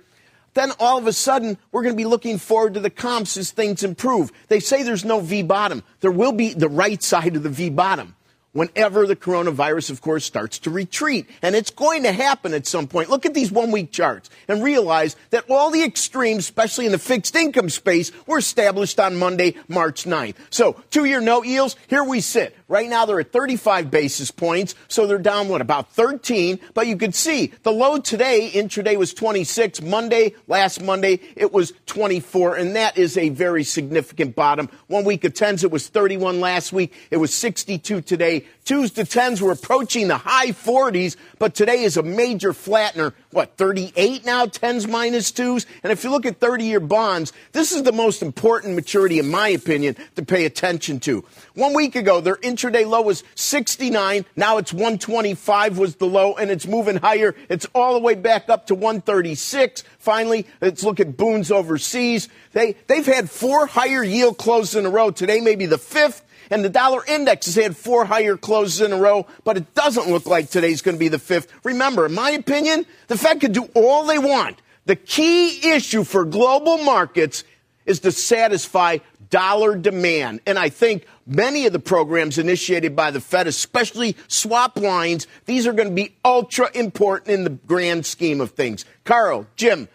then 0.54 0.74
all 0.80 1.00
of 1.00 1.08
a 1.08 1.14
sudden 1.14 1.58
we're 1.72 1.82
going 1.82 1.96
to 1.96 1.98
be 1.98 2.06
looking 2.06 2.38
forward 2.38 2.76
to 2.76 2.80
the 2.80 2.92
comps 2.92 3.36
as 3.36 3.50
things 3.50 3.84
improve. 3.84 4.32
They 4.48 4.60
say 4.60 4.84
there's 4.84 5.06
no 5.06 5.22
V 5.22 5.42
bottom. 5.42 5.82
There 6.02 6.12
will 6.12 6.34
be 6.34 6.54
the 6.54 6.70
right 6.70 7.02
side 7.02 7.36
of 7.36 7.42
the 7.42 7.50
V 7.50 7.72
bottom 7.72 8.16
whenever 8.58 9.06
the 9.06 9.16
coronavirus, 9.16 9.92
of 9.92 10.02
course, 10.02 10.26
starts 10.26 10.58
to 10.58 10.72
retreat. 10.72 11.30
And 11.44 11.56
it's 11.56 11.70
going 11.70 12.02
to 12.04 12.12
happen 12.12 12.56
at 12.56 12.66
some 12.66 12.88
point. 12.88 13.08
Look 13.08 13.28
at 13.28 13.36
these 13.36 13.52
one 13.52 13.70
week 13.70 13.92
charts 13.92 14.32
and 14.48 14.64
realize 14.64 15.16
that 15.30 15.46
all 15.48 15.70
the 15.70 15.84
extremes, 15.84 16.40
especially 16.40 16.88
in 16.88 16.92
the 16.92 16.98
fixed 16.98 17.36
income 17.36 17.70
space, 17.70 18.12
were 18.26 18.40
established 18.40 19.00
on 19.00 19.16
Monday, 19.16 19.54
March 19.68 20.06
9th. 20.06 20.38
So 20.50 20.82
two 20.90 21.06
year 21.06 21.22
note 21.22 21.46
yields, 21.46 21.76
here 21.88 22.04
we 22.04 22.20
sit. 22.20 22.58
Right 22.68 22.90
now 22.90 23.06
they're 23.06 23.20
at 23.20 23.32
35 23.32 23.90
basis 23.92 24.32
points, 24.32 24.76
so 24.90 25.08
they're 25.08 25.20
down, 25.20 25.48
what, 25.48 25.62
about 25.62 25.94
13? 25.94 26.60
But 26.74 26.88
you 26.88 26.98
can 26.98 27.14
see 27.14 27.54
the 27.64 27.72
low 27.72 28.00
today, 28.00 28.52
intraday 28.54 28.98
was 28.98 29.14
26. 29.14 29.82
Monday, 29.84 30.34
last 30.48 30.82
Monday, 30.82 31.22
it 31.36 31.54
was 31.54 31.72
24, 31.86 32.58
and 32.58 32.76
that 32.76 32.98
is 32.98 33.18
a 33.18 33.30
very 33.30 33.64
significant 33.64 34.36
bottom. 34.36 34.68
One 34.88 35.06
week 35.06 35.24
of 35.24 35.34
10s, 35.34 35.64
it 35.64 35.72
was 35.72 35.88
31 35.88 36.42
last 36.42 36.74
week. 36.74 36.94
It 37.10 37.18
was 37.18 37.34
62 37.34 38.02
today. 38.02 38.47
Twos 38.68 38.92
to 38.92 39.04
10s 39.04 39.40
were 39.40 39.54
approaching 39.54 40.10
the 40.10 40.18
high 40.18 40.48
40s, 40.48 41.16
but 41.40 41.56
today 41.56 41.84
is 41.84 41.96
a 41.96 42.04
major 42.04 42.52
flattener. 42.52 43.14
What, 43.32 43.56
38 43.56 44.26
now? 44.26 44.46
10s 44.46 44.90
minus 44.90 45.32
2s? 45.32 45.66
And 45.84 45.92
if 45.94 46.04
you 46.04 46.10
look 46.10 46.26
at 46.26 46.42
30 46.42 46.66
year 46.66 46.82
bonds, 46.82 47.32
this 47.54 47.72
is 47.72 47.84
the 47.84 47.94
most 47.94 48.22
important 48.22 48.76
maturity, 48.76 49.20
in 49.20 49.30
my 49.30 49.48
opinion, 49.48 49.96
to 50.18 50.26
pay 50.26 50.44
attention 50.44 51.00
to. 51.02 51.24
One 51.54 51.74
week 51.74 51.96
ago, 51.96 52.20
their 52.20 52.36
intraday 52.36 52.86
low 52.86 53.04
was 53.04 53.24
69. 53.36 54.26
Now 54.36 54.58
it's 54.58 54.74
125 54.74 55.78
was 55.78 55.96
the 55.96 56.06
low, 56.06 56.34
and 56.34 56.52
it's 56.52 56.68
moving 56.68 56.98
higher. 56.98 57.36
It's 57.48 57.68
all 57.74 57.94
the 57.94 58.02
way 58.02 58.16
back 58.16 58.50
up 58.50 58.68
to 58.68 58.76
136 58.76 59.84
finally. 60.08 60.46
Let's 60.62 60.84
look 60.84 61.00
at 61.00 61.16
Bunds 61.16 61.52
overseas. 61.52 62.28
They, 62.52 62.76
they've 62.88 63.06
had 63.06 63.30
four 63.30 63.66
higher 63.66 64.04
yield 64.04 64.38
closes 64.38 64.76
in 64.76 64.86
a 64.86 64.90
row. 64.90 65.12
Today 65.12 65.42
may 65.42 65.56
be 65.56 65.66
the 65.66 65.78
fifth. 65.78 66.24
And 66.50 66.64
the 66.64 66.70
dollar 66.70 67.04
index 67.06 67.46
has 67.46 67.56
had 67.56 67.76
four 67.76 68.06
higher 68.06 68.38
closes 68.38 68.82
in 68.82 68.94
a 68.94 68.98
row, 68.98 69.28
but 69.44 69.58
it 69.58 69.74
doesn't 69.74 70.10
look 70.10 70.26
like 70.26 70.50
today's 70.50 70.82
going 70.82 70.96
to 70.96 71.00
be 71.00 71.10
the 71.10 71.20
fifth. 71.20 71.52
Remember, 71.64 72.06
in 72.06 72.14
my 72.14 72.32
opinion, 72.32 72.86
the 73.08 73.18
Fed 73.18 73.42
could 73.42 73.54
do 73.54 73.70
all 73.74 74.06
they 74.06 74.20
want. 74.20 74.62
The 74.86 74.96
key 74.96 75.74
issue 75.74 76.04
for 76.04 76.24
global 76.24 76.78
markets 76.78 77.44
is 77.86 78.00
to 78.02 78.12
satisfy 78.12 78.98
dollar 79.30 79.76
demand. 79.76 80.42
And 80.46 80.58
I 80.58 80.70
think 80.70 81.06
many 81.26 81.66
of 81.66 81.74
the 81.74 81.80
programs 81.80 82.38
initiated 82.38 82.96
by 82.96 83.12
the 83.12 83.22
Fed, 83.22 83.48
especially 83.48 84.16
swap 84.28 84.78
lines, 84.78 85.28
these 85.46 85.68
are 85.68 85.74
going 85.74 85.90
to 85.90 85.96
be 85.96 86.16
ultra 86.24 86.70
important 86.74 87.30
in 87.32 87.44
the 87.44 87.50
grand 87.50 88.06
scheme 88.06 88.42
of 88.42 88.52
things. 88.52 88.86
Carl, 89.04 89.48
Jim, 89.56 89.88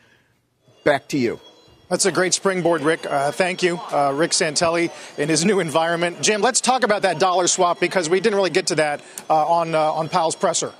back 0.84 1.08
to 1.08 1.18
you. 1.18 1.40
That's 1.92 2.06
a 2.06 2.10
great 2.10 2.32
springboard, 2.32 2.80
Rick. 2.80 3.04
Uh, 3.04 3.32
thank 3.32 3.62
you, 3.62 3.78
uh, 3.92 4.14
Rick 4.14 4.30
Santelli, 4.30 4.90
in 5.18 5.28
his 5.28 5.44
new 5.44 5.60
environment. 5.60 6.22
Jim, 6.22 6.40
let's 6.40 6.62
talk 6.62 6.84
about 6.84 7.02
that 7.02 7.18
dollar 7.18 7.46
swap 7.46 7.80
because 7.80 8.08
we 8.08 8.18
didn't 8.18 8.36
really 8.36 8.48
get 8.48 8.68
to 8.68 8.76
that 8.76 9.02
uh, 9.28 9.46
on 9.46 9.74
uh, 9.74 9.92
on 9.92 10.08
Powell's 10.08 10.34
presser. 10.34 10.72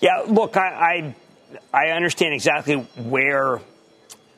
Yeah, 0.00 0.22
look, 0.26 0.56
I 0.56 1.14
I, 1.74 1.88
I 1.88 1.90
understand 1.90 2.32
exactly 2.32 2.76
where 2.76 3.60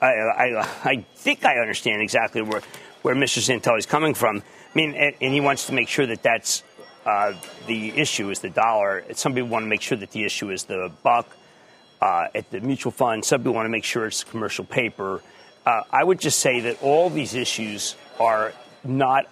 I, 0.03 0.07
I, 0.07 0.69
I 0.85 1.07
think 1.15 1.45
I 1.45 1.61
understand 1.61 2.03
exactly 2.03 2.43
where 2.43 2.63
where 3.03 3.15
Mr. 3.15 3.39
Santelli 3.39 3.79
is 3.79 3.87
coming 3.87 4.13
from. 4.13 4.39
I 4.39 4.43
mean, 4.75 4.95
and, 4.95 5.15
and, 5.21 5.33
he 5.33 5.41
wants 5.41 5.69
to 5.69 5.73
make 5.73 5.87
sure 5.87 6.07
that 6.07 6.25
that's 6.25 6.65
uh, 7.07 7.33
the 7.69 7.97
issue 7.97 8.29
is 8.31 8.41
the 8.41 8.51
dollar. 8.51 9.05
Some 9.15 9.35
people 9.35 9.51
want 9.51 9.63
to 9.63 9.69
make 9.69 9.83
sure 9.83 9.97
that 9.97 10.11
the 10.11 10.25
issue 10.25 10.51
is 10.51 10.65
the 10.65 10.91
buck 11.05 11.29
uh, 12.03 12.27
at 12.35 12.51
the 12.51 12.59
mutual 12.59 12.91
fund. 12.91 13.25
Some 13.25 13.43
people 13.43 13.55
want 13.55 13.67
to 13.67 13.71
make 13.71 13.85
sure 13.85 14.05
it's 14.05 14.25
commercial 14.25 14.65
paper. 14.65 15.23
Uh, 15.69 15.83
I 15.91 16.03
would 16.03 16.19
just 16.19 16.39
say 16.39 16.61
that 16.61 16.83
all 16.83 17.11
these 17.11 17.35
issues 17.35 17.95
are 18.19 18.55
not, 18.85 19.27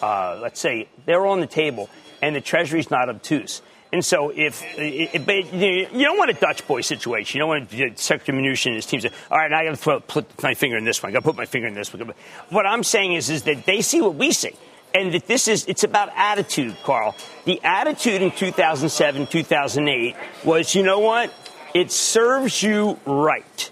uh, 0.00 0.38
let's 0.40 0.60
say, 0.60 0.88
they're 1.06 1.26
on 1.26 1.40
the 1.40 1.48
table, 1.48 1.90
and 2.22 2.36
the 2.36 2.40
Treasury's 2.40 2.88
not 2.88 3.08
obtuse. 3.08 3.62
And 3.92 4.04
so, 4.04 4.30
if, 4.30 4.62
you 4.78 6.04
don't 6.04 6.18
want 6.18 6.30
a 6.30 6.34
Dutch 6.34 6.64
boy 6.68 6.82
situation, 6.82 7.36
you 7.36 7.40
don't 7.40 7.48
want 7.48 7.70
to, 7.70 7.96
Secretary 7.96 8.38
Mnuchin 8.38 8.66
and 8.66 8.76
his 8.76 8.86
team 8.86 9.00
say, 9.00 9.10
"All 9.28 9.36
right, 9.36 9.52
I 9.52 9.64
got 9.64 9.76
to 9.76 10.00
put 10.00 10.40
my 10.40 10.54
finger 10.54 10.76
in 10.76 10.84
this 10.84 11.02
one. 11.02 11.10
I 11.10 11.12
got 11.14 11.18
to 11.18 11.24
put 11.24 11.36
my 11.36 11.46
finger 11.46 11.66
in 11.66 11.74
this 11.74 11.92
one." 11.92 12.14
What 12.50 12.64
I'm 12.64 12.84
saying 12.84 13.14
is, 13.14 13.28
is 13.28 13.42
that 13.42 13.66
they 13.66 13.80
see 13.80 14.00
what 14.00 14.14
we 14.14 14.30
see, 14.30 14.54
and 14.94 15.12
that 15.12 15.26
this 15.26 15.48
is 15.48 15.66
it's 15.66 15.82
about 15.82 16.10
attitude, 16.14 16.76
Carl. 16.84 17.16
The 17.44 17.60
attitude 17.64 18.22
in 18.22 18.30
2007, 18.30 19.26
2008 19.26 20.14
was, 20.44 20.76
you 20.76 20.84
know 20.84 21.00
what? 21.00 21.34
It 21.74 21.90
serves 21.90 22.62
you 22.62 23.00
right. 23.04 23.70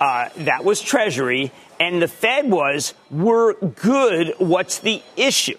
Uh, 0.00 0.30
that 0.38 0.64
was 0.64 0.80
Treasury, 0.80 1.52
and 1.78 2.00
the 2.00 2.08
Fed 2.08 2.50
was, 2.50 2.94
we're 3.10 3.52
good. 3.52 4.34
What's 4.38 4.78
the 4.78 5.02
issue? 5.16 5.58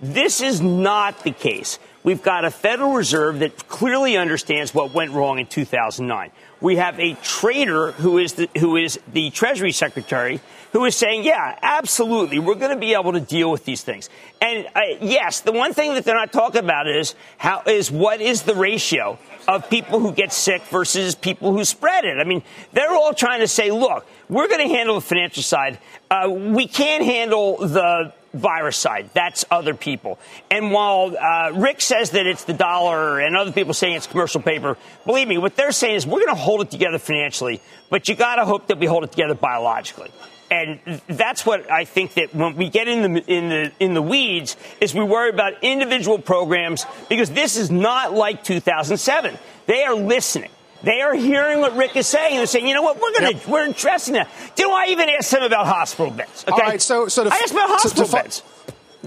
This 0.00 0.40
is 0.40 0.60
not 0.60 1.24
the 1.24 1.32
case. 1.32 1.78
We've 2.02 2.22
got 2.22 2.44
a 2.44 2.50
Federal 2.50 2.92
Reserve 2.92 3.40
that 3.40 3.68
clearly 3.68 4.16
understands 4.16 4.72
what 4.72 4.94
went 4.94 5.10
wrong 5.10 5.38
in 5.38 5.46
2009. 5.46 6.30
We 6.60 6.76
have 6.76 6.98
a 7.00 7.14
trader 7.14 7.92
who 7.92 8.18
is 8.18 8.34
the, 8.34 8.48
who 8.58 8.76
is 8.76 8.98
the 9.12 9.30
Treasury 9.30 9.72
Secretary 9.72 10.40
who 10.72 10.84
is 10.84 10.96
saying, 10.96 11.24
yeah, 11.24 11.58
absolutely, 11.62 12.38
we're 12.38 12.54
going 12.54 12.70
to 12.70 12.80
be 12.80 12.94
able 12.94 13.12
to 13.12 13.20
deal 13.20 13.50
with 13.50 13.64
these 13.64 13.82
things. 13.82 14.08
And 14.40 14.66
uh, 14.74 14.80
yes, 15.00 15.40
the 15.40 15.52
one 15.52 15.74
thing 15.74 15.94
that 15.94 16.04
they're 16.04 16.14
not 16.14 16.32
talking 16.32 16.60
about 16.60 16.88
is 16.88 17.14
how 17.38 17.62
is 17.66 17.90
what 17.90 18.20
is 18.20 18.42
the 18.42 18.54
ratio 18.54 19.18
of 19.48 19.68
people 19.68 19.98
who 19.98 20.12
get 20.12 20.32
sick 20.32 20.62
versus 20.64 21.14
people 21.14 21.52
who 21.52 21.64
spread 21.64 22.04
it. 22.04 22.18
I 22.18 22.24
mean, 22.24 22.42
they're 22.72 22.92
all 22.92 23.14
trying 23.14 23.40
to 23.40 23.48
say, 23.48 23.70
look, 23.70 24.06
we're 24.28 24.48
going 24.48 24.68
to 24.68 24.74
handle 24.74 24.94
the 24.94 25.00
financial 25.00 25.42
side. 25.42 25.78
Uh, 26.10 26.30
we 26.30 26.68
can't 26.68 27.04
handle 27.04 27.56
the 27.56 28.12
virus 28.32 28.76
side. 28.76 29.10
That's 29.14 29.44
other 29.50 29.74
people. 29.74 30.18
And 30.50 30.72
while 30.72 31.16
uh, 31.16 31.52
Rick 31.54 31.80
says 31.80 32.10
that 32.10 32.26
it's 32.26 32.44
the 32.44 32.52
dollar 32.52 33.20
and 33.20 33.36
other 33.36 33.52
people 33.52 33.74
saying 33.74 33.94
it's 33.94 34.06
commercial 34.06 34.40
paper, 34.40 34.76
believe 35.04 35.28
me, 35.28 35.38
what 35.38 35.56
they're 35.56 35.72
saying 35.72 35.96
is 35.96 36.06
we're 36.06 36.24
going 36.24 36.34
to 36.34 36.40
hold 36.40 36.60
it 36.60 36.70
together 36.70 36.98
financially, 36.98 37.60
but 37.88 38.08
you 38.08 38.14
got 38.14 38.36
to 38.36 38.44
hope 38.44 38.68
that 38.68 38.78
we 38.78 38.86
hold 38.86 39.04
it 39.04 39.10
together 39.10 39.34
biologically. 39.34 40.10
And 40.50 41.00
that's 41.06 41.46
what 41.46 41.70
I 41.70 41.84
think 41.84 42.14
that 42.14 42.34
when 42.34 42.56
we 42.56 42.70
get 42.70 42.88
in 42.88 43.14
the 43.14 43.24
in 43.32 43.48
the 43.48 43.72
in 43.78 43.94
the 43.94 44.02
weeds 44.02 44.56
is 44.80 44.92
we 44.92 45.04
worry 45.04 45.30
about 45.30 45.62
individual 45.62 46.18
programs 46.18 46.86
because 47.08 47.30
this 47.30 47.56
is 47.56 47.70
not 47.70 48.12
like 48.12 48.42
2007. 48.42 49.38
They 49.66 49.84
are 49.84 49.94
listening. 49.94 50.50
They 50.82 51.02
are 51.02 51.14
hearing 51.14 51.60
what 51.60 51.76
Rick 51.76 51.96
is 51.96 52.06
saying. 52.06 52.36
They're 52.36 52.46
saying, 52.46 52.66
you 52.66 52.74
know 52.74 52.82
what, 52.82 52.96
we're 52.96 53.12
going 53.12 53.32
to, 53.32 53.38
yep. 53.38 53.46
we're 53.46 53.68
addressing 53.68 54.14
that. 54.14 54.28
Do 54.56 54.70
I 54.70 54.86
even 54.88 55.08
ask 55.10 55.30
them 55.30 55.42
about 55.42 55.66
hospital 55.66 56.10
beds? 56.10 56.44
Okay. 56.48 56.52
All 56.52 56.68
right, 56.68 56.80
so, 56.80 57.08
so 57.08 57.24
to, 57.24 57.30
I 57.30 57.36
asked 57.36 57.52
about 57.52 57.68
hospital 57.68 58.04
to, 58.04 58.10
to, 58.10 58.16
beds. 58.16 58.42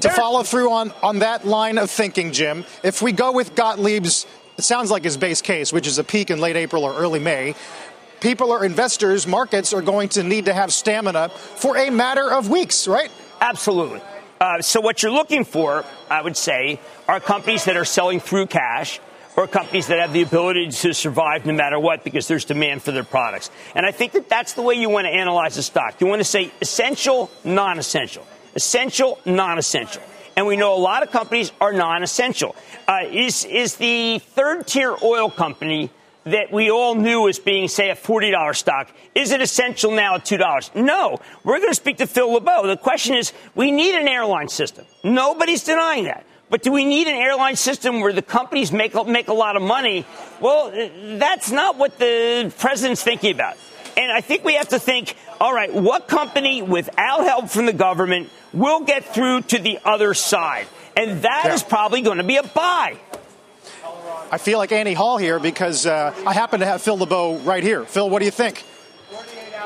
To 0.01 0.09
follow 0.09 0.43
through 0.43 0.71
on, 0.71 0.91
on 1.01 1.19
that 1.19 1.45
line 1.45 1.77
of 1.77 1.89
thinking, 1.89 2.31
Jim, 2.31 2.65
if 2.83 3.01
we 3.01 3.11
go 3.11 3.31
with 3.31 3.55
Gottlieb's, 3.55 4.27
it 4.57 4.63
sounds 4.63 4.91
like 4.91 5.03
his 5.03 5.17
base 5.17 5.41
case, 5.41 5.73
which 5.73 5.87
is 5.87 5.97
a 5.97 6.03
peak 6.03 6.29
in 6.29 6.39
late 6.39 6.55
April 6.55 6.83
or 6.83 6.93
early 6.95 7.19
May, 7.19 7.55
people 8.19 8.51
or 8.51 8.63
investors, 8.63 9.25
markets 9.25 9.73
are 9.73 9.81
going 9.81 10.09
to 10.09 10.23
need 10.23 10.45
to 10.45 10.53
have 10.53 10.71
stamina 10.71 11.29
for 11.29 11.77
a 11.77 11.89
matter 11.89 12.31
of 12.31 12.49
weeks, 12.49 12.87
right? 12.87 13.09
Absolutely. 13.41 14.01
Uh, 14.39 14.61
so 14.61 14.79
what 14.79 15.01
you're 15.01 15.11
looking 15.11 15.43
for, 15.43 15.85
I 16.09 16.21
would 16.21 16.37
say, 16.37 16.79
are 17.07 17.19
companies 17.19 17.65
that 17.65 17.77
are 17.77 17.85
selling 17.85 18.19
through 18.19 18.45
cash– 18.45 18.99
or 19.35 19.47
companies 19.47 19.87
that 19.87 19.99
have 19.99 20.13
the 20.13 20.21
ability 20.21 20.69
to 20.69 20.93
survive 20.93 21.45
no 21.45 21.53
matter 21.53 21.79
what 21.79 22.03
because 22.03 22.27
there's 22.27 22.45
demand 22.45 22.83
for 22.83 22.91
their 22.91 23.03
products. 23.03 23.49
And 23.75 23.85
I 23.85 23.91
think 23.91 24.13
that 24.13 24.29
that's 24.29 24.53
the 24.53 24.61
way 24.61 24.75
you 24.75 24.89
want 24.89 25.05
to 25.05 25.11
analyze 25.11 25.57
a 25.57 25.63
stock. 25.63 25.99
You 25.99 26.07
want 26.07 26.19
to 26.19 26.25
say 26.25 26.51
essential, 26.61 27.31
non 27.43 27.79
essential. 27.79 28.25
Essential, 28.55 29.19
non 29.25 29.57
essential. 29.57 30.03
And 30.35 30.47
we 30.47 30.55
know 30.55 30.75
a 30.75 30.79
lot 30.79 31.03
of 31.03 31.11
companies 31.11 31.51
are 31.61 31.73
non 31.73 32.03
essential. 32.03 32.55
Uh, 32.87 33.01
is, 33.11 33.45
is 33.45 33.75
the 33.77 34.19
third 34.19 34.67
tier 34.67 34.95
oil 35.01 35.29
company 35.29 35.89
that 36.25 36.51
we 36.51 36.71
all 36.71 36.95
knew 36.95 37.27
as 37.27 37.39
being, 37.39 37.67
say, 37.67 37.89
a 37.89 37.95
$40 37.95 38.55
stock, 38.55 38.89
is 39.13 39.31
it 39.31 39.41
essential 39.41 39.91
now 39.91 40.15
at 40.15 40.25
$2? 40.25 40.75
No. 40.75 41.19
We're 41.43 41.57
going 41.57 41.71
to 41.71 41.75
speak 41.75 41.97
to 41.97 42.07
Phil 42.07 42.31
LeBeau. 42.31 42.65
The 42.67 42.77
question 42.77 43.15
is, 43.15 43.33
we 43.55 43.71
need 43.71 43.95
an 43.95 44.07
airline 44.07 44.47
system. 44.47 44.85
Nobody's 45.03 45.63
denying 45.63 46.05
that. 46.05 46.25
But 46.53 46.61
do 46.61 46.71
we 46.71 46.85
need 46.85 47.07
an 47.07 47.15
airline 47.15 47.55
system 47.55 47.99
where 47.99 48.13
the 48.13 48.21
companies 48.21 48.71
make, 48.71 48.93
make 49.07 49.27
a 49.27 49.33
lot 49.33 49.55
of 49.55 49.63
money? 49.63 50.05
Well, 50.39 50.71
that's 51.17 51.49
not 51.49 51.79
what 51.79 51.97
the 51.97 52.53
president's 52.59 53.01
thinking 53.01 53.33
about. 53.33 53.57
And 53.97 54.11
I 54.11 54.21
think 54.21 54.43
we 54.43 54.53
have 54.53 54.67
to 54.67 54.77
think, 54.77 55.15
all 55.41 55.51
right, 55.51 55.73
what 55.73 56.07
company 56.07 56.61
without 56.61 57.23
help 57.23 57.49
from 57.49 57.65
the 57.65 57.73
government 57.73 58.29
will 58.53 58.81
get 58.81 59.15
through 59.15 59.41
to 59.41 59.57
the 59.57 59.79
other 59.83 60.13
side? 60.13 60.67
And 60.95 61.23
that 61.23 61.45
yeah. 61.45 61.53
is 61.55 61.63
probably 61.63 62.03
going 62.03 62.19
to 62.19 62.23
be 62.23 62.37
a 62.37 62.43
buy. 62.43 62.99
I 64.31 64.37
feel 64.37 64.59
like 64.59 64.71
Annie 64.71 64.93
Hall 64.93 65.17
here 65.17 65.39
because 65.39 65.87
uh, 65.87 66.13
I 66.23 66.33
happen 66.33 66.59
to 66.59 66.67
have 66.67 66.83
Phil 66.83 66.99
LeBeau 66.99 67.39
right 67.39 67.63
here. 67.63 67.83
Phil, 67.83 68.07
what 68.07 68.19
do 68.19 68.25
you 68.25 68.31
think? 68.31 68.63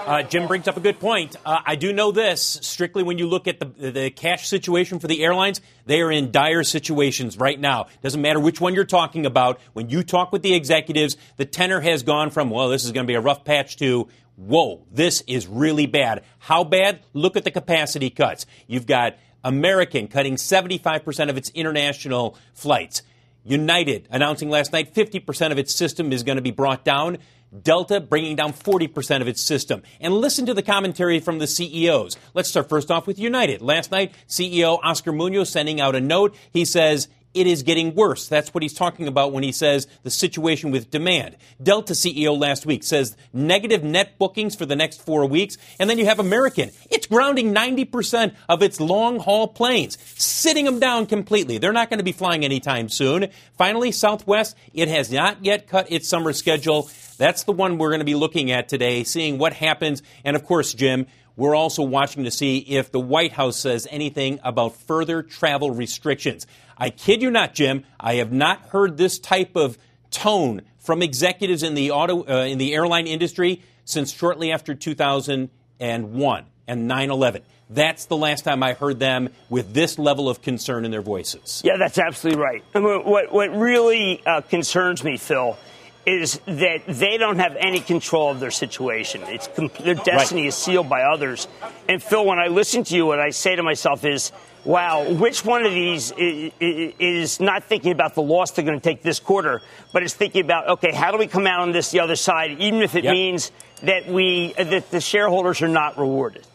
Uh, 0.07 0.23
Jim 0.23 0.47
brings 0.47 0.69
up 0.69 0.77
a 0.77 0.79
good 0.79 1.01
point. 1.01 1.35
Uh, 1.45 1.59
I 1.65 1.75
do 1.75 1.91
know 1.91 2.13
this 2.13 2.59
strictly 2.61 3.03
when 3.03 3.17
you 3.17 3.27
look 3.27 3.45
at 3.45 3.59
the, 3.59 3.91
the 3.91 4.09
cash 4.09 4.47
situation 4.47 4.99
for 4.99 5.07
the 5.07 5.21
airlines, 5.21 5.59
they 5.85 5.99
are 5.99 6.09
in 6.09 6.31
dire 6.31 6.63
situations 6.63 7.37
right 7.37 7.59
now. 7.59 7.87
Doesn't 8.01 8.21
matter 8.21 8.39
which 8.39 8.61
one 8.61 8.73
you're 8.73 8.85
talking 8.85 9.25
about. 9.25 9.59
When 9.73 9.89
you 9.89 10.03
talk 10.03 10.31
with 10.31 10.43
the 10.43 10.53
executives, 10.53 11.17
the 11.35 11.43
tenor 11.43 11.81
has 11.81 12.03
gone 12.03 12.29
from, 12.29 12.49
well, 12.49 12.69
this 12.69 12.85
is 12.85 12.93
going 12.93 13.05
to 13.05 13.07
be 13.07 13.15
a 13.15 13.19
rough 13.19 13.43
patch 13.43 13.75
to, 13.77 14.07
whoa, 14.37 14.85
this 14.89 15.25
is 15.27 15.45
really 15.45 15.87
bad. 15.87 16.23
How 16.39 16.63
bad? 16.63 17.01
Look 17.11 17.35
at 17.35 17.43
the 17.43 17.51
capacity 17.51 18.09
cuts. 18.09 18.45
You've 18.65 18.87
got 18.87 19.17
American 19.43 20.07
cutting 20.07 20.35
75% 20.35 21.29
of 21.29 21.35
its 21.35 21.49
international 21.49 22.37
flights. 22.53 23.01
United 23.47 24.07
announcing 24.11 24.49
last 24.49 24.73
night 24.73 24.93
50% 24.93 25.51
of 25.51 25.57
its 25.57 25.73
system 25.73 26.11
is 26.11 26.23
going 26.23 26.35
to 26.35 26.41
be 26.41 26.51
brought 26.51 26.83
down. 26.83 27.17
Delta 27.63 28.01
bringing 28.01 28.35
down 28.35 28.51
40% 28.51 29.21
of 29.21 29.27
its 29.27 29.41
system. 29.41 29.81
And 30.01 30.13
listen 30.13 30.45
to 30.47 30.53
the 30.53 30.61
commentary 30.61 31.21
from 31.21 31.39
the 31.39 31.47
CEOs. 31.47 32.17
Let's 32.33 32.49
start 32.49 32.67
first 32.67 32.91
off 32.91 33.07
with 33.07 33.17
United. 33.17 33.61
Last 33.61 33.89
night, 33.89 34.13
CEO 34.27 34.79
Oscar 34.83 35.13
Munoz 35.13 35.49
sending 35.49 35.79
out 35.79 35.95
a 35.95 36.01
note. 36.01 36.35
He 36.51 36.65
says, 36.65 37.07
it 37.39 37.47
is 37.47 37.63
getting 37.63 37.95
worse. 37.95 38.27
That's 38.27 38.53
what 38.53 38.63
he's 38.63 38.73
talking 38.73 39.07
about 39.07 39.31
when 39.31 39.43
he 39.43 39.51
says 39.51 39.87
the 40.03 40.09
situation 40.09 40.71
with 40.71 40.89
demand. 40.91 41.37
Delta 41.61 41.93
CEO 41.93 42.37
last 42.37 42.65
week 42.65 42.83
says 42.83 43.15
negative 43.33 43.83
net 43.83 44.17
bookings 44.17 44.55
for 44.55 44.65
the 44.65 44.75
next 44.75 45.01
four 45.01 45.25
weeks. 45.25 45.57
And 45.79 45.89
then 45.89 45.97
you 45.97 46.05
have 46.05 46.19
American. 46.19 46.71
It's 46.89 47.07
grounding 47.07 47.53
90% 47.53 48.35
of 48.49 48.61
its 48.61 48.79
long 48.79 49.19
haul 49.19 49.47
planes, 49.47 49.97
sitting 50.17 50.65
them 50.65 50.79
down 50.79 51.05
completely. 51.05 51.57
They're 51.57 51.73
not 51.73 51.89
going 51.89 51.99
to 51.99 52.03
be 52.03 52.11
flying 52.11 52.43
anytime 52.43 52.89
soon. 52.89 53.27
Finally, 53.57 53.91
Southwest, 53.91 54.55
it 54.73 54.87
has 54.87 55.11
not 55.11 55.43
yet 55.43 55.67
cut 55.67 55.91
its 55.91 56.07
summer 56.07 56.33
schedule. 56.33 56.89
That's 57.17 57.43
the 57.43 57.51
one 57.51 57.77
we're 57.77 57.89
going 57.89 57.99
to 57.99 58.05
be 58.05 58.15
looking 58.15 58.51
at 58.51 58.69
today, 58.69 59.03
seeing 59.03 59.37
what 59.37 59.53
happens. 59.53 60.03
And 60.23 60.35
of 60.35 60.45
course, 60.45 60.73
Jim, 60.73 61.07
we're 61.37 61.55
also 61.55 61.83
watching 61.83 62.23
to 62.23 62.31
see 62.31 62.57
if 62.57 62.91
the 62.91 62.99
White 62.99 63.31
House 63.31 63.57
says 63.57 63.87
anything 63.91 64.39
about 64.43 64.75
further 64.75 65.21
travel 65.21 65.69
restrictions. 65.69 66.47
I 66.77 66.89
kid 66.89 67.21
you 67.21 67.31
not, 67.31 67.53
Jim, 67.53 67.83
I 67.99 68.15
have 68.15 68.31
not 68.31 68.61
heard 68.67 68.97
this 68.97 69.19
type 69.19 69.55
of 69.55 69.77
tone 70.11 70.61
from 70.79 71.01
executives 71.01 71.63
in 71.63 71.73
the 71.73 71.91
auto 71.91 72.25
uh, 72.27 72.45
in 72.45 72.57
the 72.57 72.73
airline 72.73 73.07
industry 73.07 73.61
since 73.85 74.11
shortly 74.11 74.51
after 74.51 74.75
2001 74.75 76.45
and 76.67 76.87
9 76.87 77.11
11. 77.11 77.41
That's 77.69 78.05
the 78.05 78.15
last 78.15 78.43
time 78.43 78.63
I 78.63 78.73
heard 78.73 78.99
them 78.99 79.29
with 79.49 79.73
this 79.73 79.99
level 79.99 80.29
of 80.29 80.41
concern 80.41 80.85
in 80.85 80.91
their 80.91 81.01
voices. 81.01 81.61
Yeah, 81.65 81.75
that's 81.77 81.97
absolutely 81.97 82.41
right. 82.41 82.63
I 82.73 82.79
mean, 82.79 83.03
what, 83.03 83.31
what 83.31 83.53
really 83.53 84.21
uh, 84.25 84.41
concerns 84.41 85.03
me, 85.03 85.17
Phil, 85.17 85.57
is 86.05 86.39
that 86.45 86.83
they 86.87 87.17
don't 87.17 87.39
have 87.39 87.57
any 87.57 87.81
control 87.81 88.31
of 88.31 88.39
their 88.39 88.51
situation. 88.51 89.21
It's 89.25 89.47
their 89.47 89.95
destiny 89.95 90.43
right. 90.43 90.47
is 90.47 90.55
sealed 90.55 90.87
by 90.87 91.01
others. 91.01 91.49
And 91.89 92.01
Phil, 92.01 92.25
when 92.25 92.39
I 92.39 92.47
listen 92.47 92.85
to 92.85 92.95
you, 92.95 93.05
what 93.05 93.19
I 93.19 93.31
say 93.31 93.57
to 93.57 93.63
myself 93.63 94.05
is, 94.05 94.31
wow, 94.67 95.09
which 95.09 95.45
one 95.45 95.65
of 95.65 95.71
these 95.71 96.13
is 96.17 97.39
not 97.39 97.63
thinking 97.63 97.91
about 97.91 98.13
the 98.15 98.21
loss 98.21 98.51
they're 98.51 98.65
going 98.65 98.79
to 98.79 98.83
take 98.83 99.01
this 99.01 99.19
quarter, 99.19 99.61
but 99.93 100.03
is 100.03 100.13
thinking 100.13 100.43
about, 100.43 100.67
okay, 100.67 100.91
how 100.91 101.11
do 101.11 101.17
we 101.17 101.25
come 101.25 101.47
out 101.47 101.61
on 101.61 101.71
this 101.71 101.89
the 101.91 102.01
other 102.01 102.17
side, 102.17 102.51
even 102.59 102.81
if 102.81 102.93
it 102.93 103.05
yep. 103.05 103.13
means 103.13 103.51
that 103.83 104.07
we 104.07 104.53
that 104.53 104.91
the 104.91 104.99
shareholders 104.99 105.61
are 105.61 105.67
not 105.67 105.97
rewarded. 105.97 106.45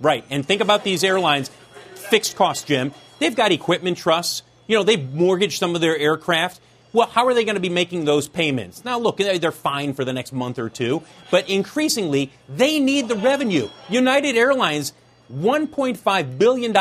Right. 0.00 0.24
And 0.30 0.46
think 0.46 0.60
about 0.60 0.84
these 0.84 1.02
airlines, 1.04 1.50
fixed 1.94 2.36
cost, 2.36 2.66
Jim. 2.66 2.92
They've 3.18 3.34
got 3.34 3.52
equipment 3.52 3.96
trusts. 3.96 4.42
You 4.66 4.76
know, 4.76 4.82
they've 4.82 5.12
mortgaged 5.12 5.58
some 5.58 5.74
of 5.74 5.80
their 5.80 5.96
aircraft. 5.96 6.60
Well, 6.92 7.06
how 7.06 7.26
are 7.26 7.34
they 7.34 7.44
going 7.44 7.54
to 7.54 7.60
be 7.60 7.70
making 7.70 8.04
those 8.04 8.28
payments? 8.28 8.84
Now, 8.84 8.98
look, 8.98 9.16
they're 9.16 9.50
fine 9.50 9.94
for 9.94 10.04
the 10.04 10.12
next 10.12 10.32
month 10.32 10.58
or 10.58 10.68
two, 10.68 11.02
but 11.30 11.48
increasingly, 11.48 12.30
they 12.48 12.80
need 12.80 13.08
the 13.08 13.14
revenue. 13.14 13.70
United 13.88 14.36
Airlines, 14.36 14.92
$1.5 15.32 16.38
billion 16.38 16.72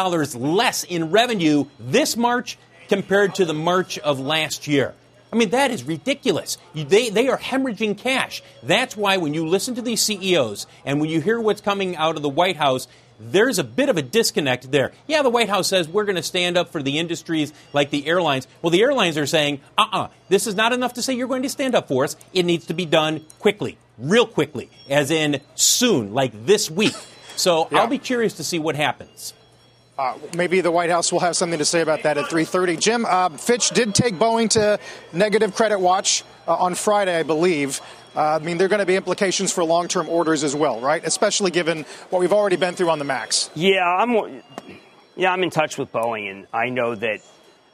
less 0.55 0.83
in 0.83 1.11
revenue 1.11 1.65
this 1.79 2.15
March 2.15 2.57
compared 2.87 3.35
to 3.35 3.45
the 3.45 3.53
March 3.53 3.97
of 3.99 4.19
last 4.19 4.67
year. 4.67 4.93
I 5.33 5.37
mean, 5.37 5.51
that 5.51 5.71
is 5.71 5.85
ridiculous. 5.85 6.57
They, 6.73 7.09
they 7.09 7.29
are 7.29 7.37
hemorrhaging 7.37 7.97
cash. 7.97 8.43
That's 8.63 8.97
why 8.97 9.15
when 9.17 9.33
you 9.33 9.47
listen 9.47 9.75
to 9.75 9.81
these 9.81 10.01
CEOs 10.01 10.67
and 10.85 10.99
when 10.99 11.09
you 11.09 11.21
hear 11.21 11.39
what's 11.39 11.61
coming 11.61 11.95
out 11.95 12.17
of 12.17 12.21
the 12.21 12.29
White 12.29 12.57
House, 12.57 12.87
there's 13.17 13.59
a 13.59 13.63
bit 13.63 13.87
of 13.87 13.95
a 13.95 14.01
disconnect 14.01 14.71
there. 14.71 14.91
Yeah, 15.07 15.21
the 15.21 15.29
White 15.29 15.47
House 15.47 15.67
says 15.67 15.87
we're 15.87 16.03
going 16.03 16.17
to 16.17 16.23
stand 16.23 16.57
up 16.57 16.69
for 16.69 16.83
the 16.83 16.97
industries 16.99 17.53
like 17.71 17.91
the 17.91 18.07
airlines. 18.07 18.47
Well, 18.61 18.71
the 18.71 18.81
airlines 18.81 19.17
are 19.17 19.27
saying, 19.27 19.61
uh 19.77 19.83
uh-uh, 19.83 20.03
uh 20.03 20.07
this 20.27 20.47
is 20.47 20.55
not 20.55 20.73
enough 20.73 20.95
to 20.95 21.01
say 21.01 21.13
you're 21.13 21.27
going 21.27 21.43
to 21.43 21.49
stand 21.49 21.75
up 21.75 21.87
for 21.87 22.03
us. 22.03 22.15
It 22.33 22.43
needs 22.43 22.65
to 22.65 22.73
be 22.73 22.85
done 22.85 23.25
quickly, 23.39 23.77
real 23.97 24.25
quickly, 24.25 24.69
as 24.89 25.11
in 25.11 25.39
soon, 25.55 26.13
like 26.13 26.45
this 26.45 26.69
week. 26.69 26.95
So 27.35 27.67
yeah. 27.71 27.79
I'll 27.79 27.87
be 27.87 27.97
curious 27.97 28.33
to 28.35 28.43
see 28.43 28.59
what 28.59 28.75
happens. 28.75 29.33
Uh, 29.97 30.17
maybe 30.35 30.61
the 30.61 30.71
White 30.71 30.89
House 30.89 31.11
will 31.11 31.19
have 31.19 31.35
something 31.35 31.59
to 31.59 31.65
say 31.65 31.81
about 31.81 32.03
that 32.03 32.17
at 32.17 32.25
3:30. 32.25 32.79
Jim, 32.79 33.05
uh, 33.05 33.29
Fitch 33.29 33.69
did 33.69 33.93
take 33.93 34.15
Boeing 34.15 34.49
to 34.51 34.79
negative 35.13 35.53
credit 35.53 35.79
watch 35.79 36.23
uh, 36.47 36.55
on 36.55 36.75
Friday, 36.75 37.19
I 37.19 37.23
believe. 37.23 37.81
Uh, 38.15 38.37
I 38.37 38.39
mean, 38.39 38.57
there 38.57 38.65
are 38.65 38.69
going 38.69 38.79
to 38.79 38.85
be 38.85 38.95
implications 38.95 39.53
for 39.53 39.63
long-term 39.63 40.09
orders 40.09 40.43
as 40.43 40.55
well, 40.55 40.81
right? 40.81 41.01
Especially 41.05 41.51
given 41.51 41.85
what 42.09 42.19
we've 42.19 42.33
already 42.33 42.57
been 42.57 42.73
through 42.73 42.89
on 42.89 42.99
the 42.99 43.05
Max. 43.05 43.49
Yeah, 43.53 43.85
I'm. 43.85 44.41
Yeah, 45.15 45.33
I'm 45.33 45.43
in 45.43 45.49
touch 45.49 45.77
with 45.77 45.91
Boeing, 45.91 46.31
and 46.31 46.47
I 46.53 46.69
know 46.69 46.95
that 46.95 47.19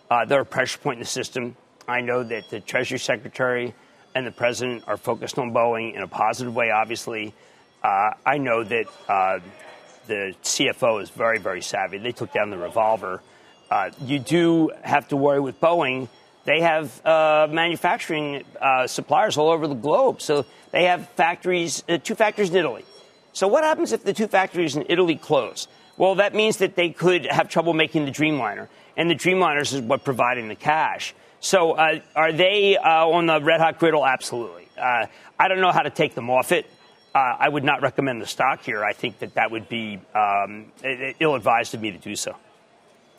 uh, 0.10 0.26
they're 0.26 0.42
a 0.42 0.46
pressure 0.46 0.80
point 0.80 0.98
in 0.98 1.02
the 1.02 1.06
system. 1.06 1.56
I 1.88 2.02
know 2.02 2.24
that 2.24 2.50
the 2.50 2.60
Treasury 2.60 3.00
Secretary 3.00 3.74
and 4.16 4.26
the 4.26 4.32
President 4.32 4.84
are 4.88 4.98
focused 4.98 5.38
on 5.38 5.52
Boeing 5.52 5.96
in 5.96 6.02
a 6.02 6.08
positive 6.08 6.54
way. 6.56 6.72
Obviously, 6.72 7.34
uh, 7.84 8.12
I 8.26 8.38
know 8.38 8.64
that 8.64 8.86
uh, 9.08 9.40
the 10.08 10.34
CFO 10.44 11.02
is 11.02 11.10
very, 11.10 11.40
very 11.40 11.62
savvy. 11.62 11.98
They 11.98 12.12
took 12.12 12.34
down 12.34 12.50
the 12.50 12.58
revolver. 12.58 13.22
Uh, 13.70 13.92
you 14.02 14.20
do 14.20 14.72
have 14.82 15.08
to 15.10 15.18
worry 15.18 15.40
with 15.40 15.60
Boeing 15.60 16.08
they 16.48 16.62
have 16.62 17.06
uh, 17.06 17.50
manufacturing 17.52 18.46
uh, 18.62 18.88
suppliers 18.88 19.38
all 19.38 19.50
over 19.50 19.68
the 19.68 19.76
globe. 19.76 20.22
So 20.22 20.46
they 20.72 20.86
have 20.86 21.10
factories, 21.10 21.84
uh, 21.90 21.98
two 21.98 22.16
factories 22.16 22.52
in 22.52 22.56
Italy. 22.56 22.86
So 23.34 23.50
what 23.50 23.66
happens 23.66 23.92
if 23.92 24.06
the 24.06 24.14
two 24.14 24.28
factories 24.28 24.78
in 24.78 24.86
Italy 24.88 25.18
close? 25.18 25.68
Well, 25.98 26.16
that 26.16 26.34
means 26.34 26.58
that 26.58 26.78
they 26.78 26.92
could 26.92 27.26
have 27.26 27.50
trouble 27.50 27.74
making 27.74 28.06
the 28.06 28.12
Dreamliner, 28.12 28.70
and 28.96 29.12
the 29.12 29.16
Dreamliners 29.16 29.74
is 29.74 29.82
what 29.82 30.06
providing 30.06 30.48
the 30.48 30.56
cash. 30.56 31.14
So 31.42 31.74
uh, 31.74 32.00
are 32.16 32.32
they 32.32 32.78
uh, 32.78 33.08
on 33.08 33.26
the 33.26 33.42
red 33.42 33.60
hot 33.60 33.78
griddle? 33.78 34.06
Absolutely. 34.06 34.70
Uh, 34.78 35.08
I 35.38 35.48
don't 35.50 35.60
know 35.60 35.74
how 35.74 35.82
to 35.82 35.90
take 35.90 36.16
them 36.16 36.30
off 36.30 36.54
it. 36.54 36.66
I 37.16 37.50
would 37.50 37.64
not 37.64 37.82
recommend 37.82 38.22
the 38.22 38.28
stock 38.28 38.62
here. 38.62 38.84
I 38.84 38.94
think 38.94 39.20
that 39.20 39.34
that 39.36 39.50
would 39.50 39.68
be 39.68 40.00
um, 40.14 40.72
ill 41.20 41.36
advised 41.36 41.74
of 41.74 41.82
me 41.82 41.92
to 41.92 41.98
do 41.98 42.16
so. 42.16 42.36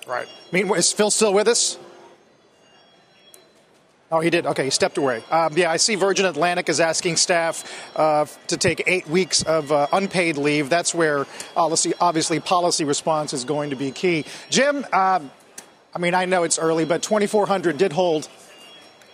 Right. 0.06 0.26
I 0.26 0.56
mean, 0.56 0.72
is 0.74 0.92
Phil 0.92 1.10
still 1.10 1.34
with 1.34 1.48
us? 1.48 1.78
Oh, 4.10 4.20
he 4.20 4.30
did. 4.30 4.46
Okay, 4.46 4.64
he 4.64 4.70
stepped 4.70 4.96
away. 4.96 5.22
Um, 5.30 5.52
yeah, 5.54 5.70
I 5.70 5.76
see 5.76 5.94
Virgin 5.94 6.24
Atlantic 6.24 6.70
is 6.70 6.80
asking 6.80 7.16
staff 7.16 7.62
uh, 7.94 8.24
to 8.46 8.56
take 8.56 8.82
eight 8.86 9.06
weeks 9.06 9.42
of 9.42 9.70
uh, 9.70 9.86
unpaid 9.92 10.38
leave. 10.38 10.70
That's 10.70 10.94
where 10.94 11.26
obviously, 11.54 11.92
obviously 12.00 12.40
policy 12.40 12.84
response 12.84 13.34
is 13.34 13.44
going 13.44 13.68
to 13.68 13.76
be 13.76 13.90
key. 13.90 14.24
Jim, 14.48 14.86
uh, 14.94 15.20
I 15.94 15.98
mean, 15.98 16.14
I 16.14 16.24
know 16.24 16.44
it's 16.44 16.58
early, 16.58 16.86
but 16.86 17.02
2,400 17.02 17.76
did 17.76 17.92
hold. 17.92 18.30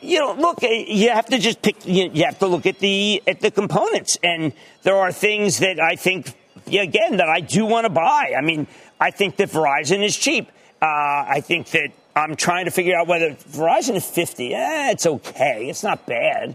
You 0.05 0.19
know, 0.19 0.35
look, 0.35 0.63
eh, 0.63 0.85
you 0.87 1.11
have 1.11 1.27
to 1.27 1.39
just 1.39 1.63
pick. 1.63 1.87
You 1.87 2.25
have 2.25 2.39
to 2.41 2.47
look 2.47 2.67
at 2.67 2.79
the 2.79 3.23
at 3.27 3.41
the 3.41 3.51
components, 3.51 4.19
and 4.23 4.53
there 4.83 4.97
are 4.97 5.11
things 5.11 5.59
that 5.61 5.81
I 5.81 5.97
think, 5.97 6.35
again, 6.67 7.17
that 7.17 7.29
I 7.29 7.41
do 7.41 7.65
want 7.65 7.87
to 7.87 7.91
buy. 7.91 8.35
I 8.37 8.43
mean, 8.43 8.67
I 9.01 9.11
think 9.11 9.37
that 9.37 9.51
Verizon 9.51 10.05
is 10.05 10.17
cheap. 10.17 10.49
Uh, 10.83 10.87
I 10.87 11.41
think 11.41 11.71
that 11.71 11.91
I'm 12.15 12.37
trying 12.37 12.67
to 12.67 12.71
figure 12.71 12.95
out 12.97 13.07
whether 13.07 13.31
Verizon 13.31 13.95
is 13.97 14.05
50. 14.05 14.55
Eh, 14.55 14.91
it's 14.91 15.07
okay. 15.07 15.69
It's 15.71 15.83
not 15.83 16.07
bad. 16.07 16.55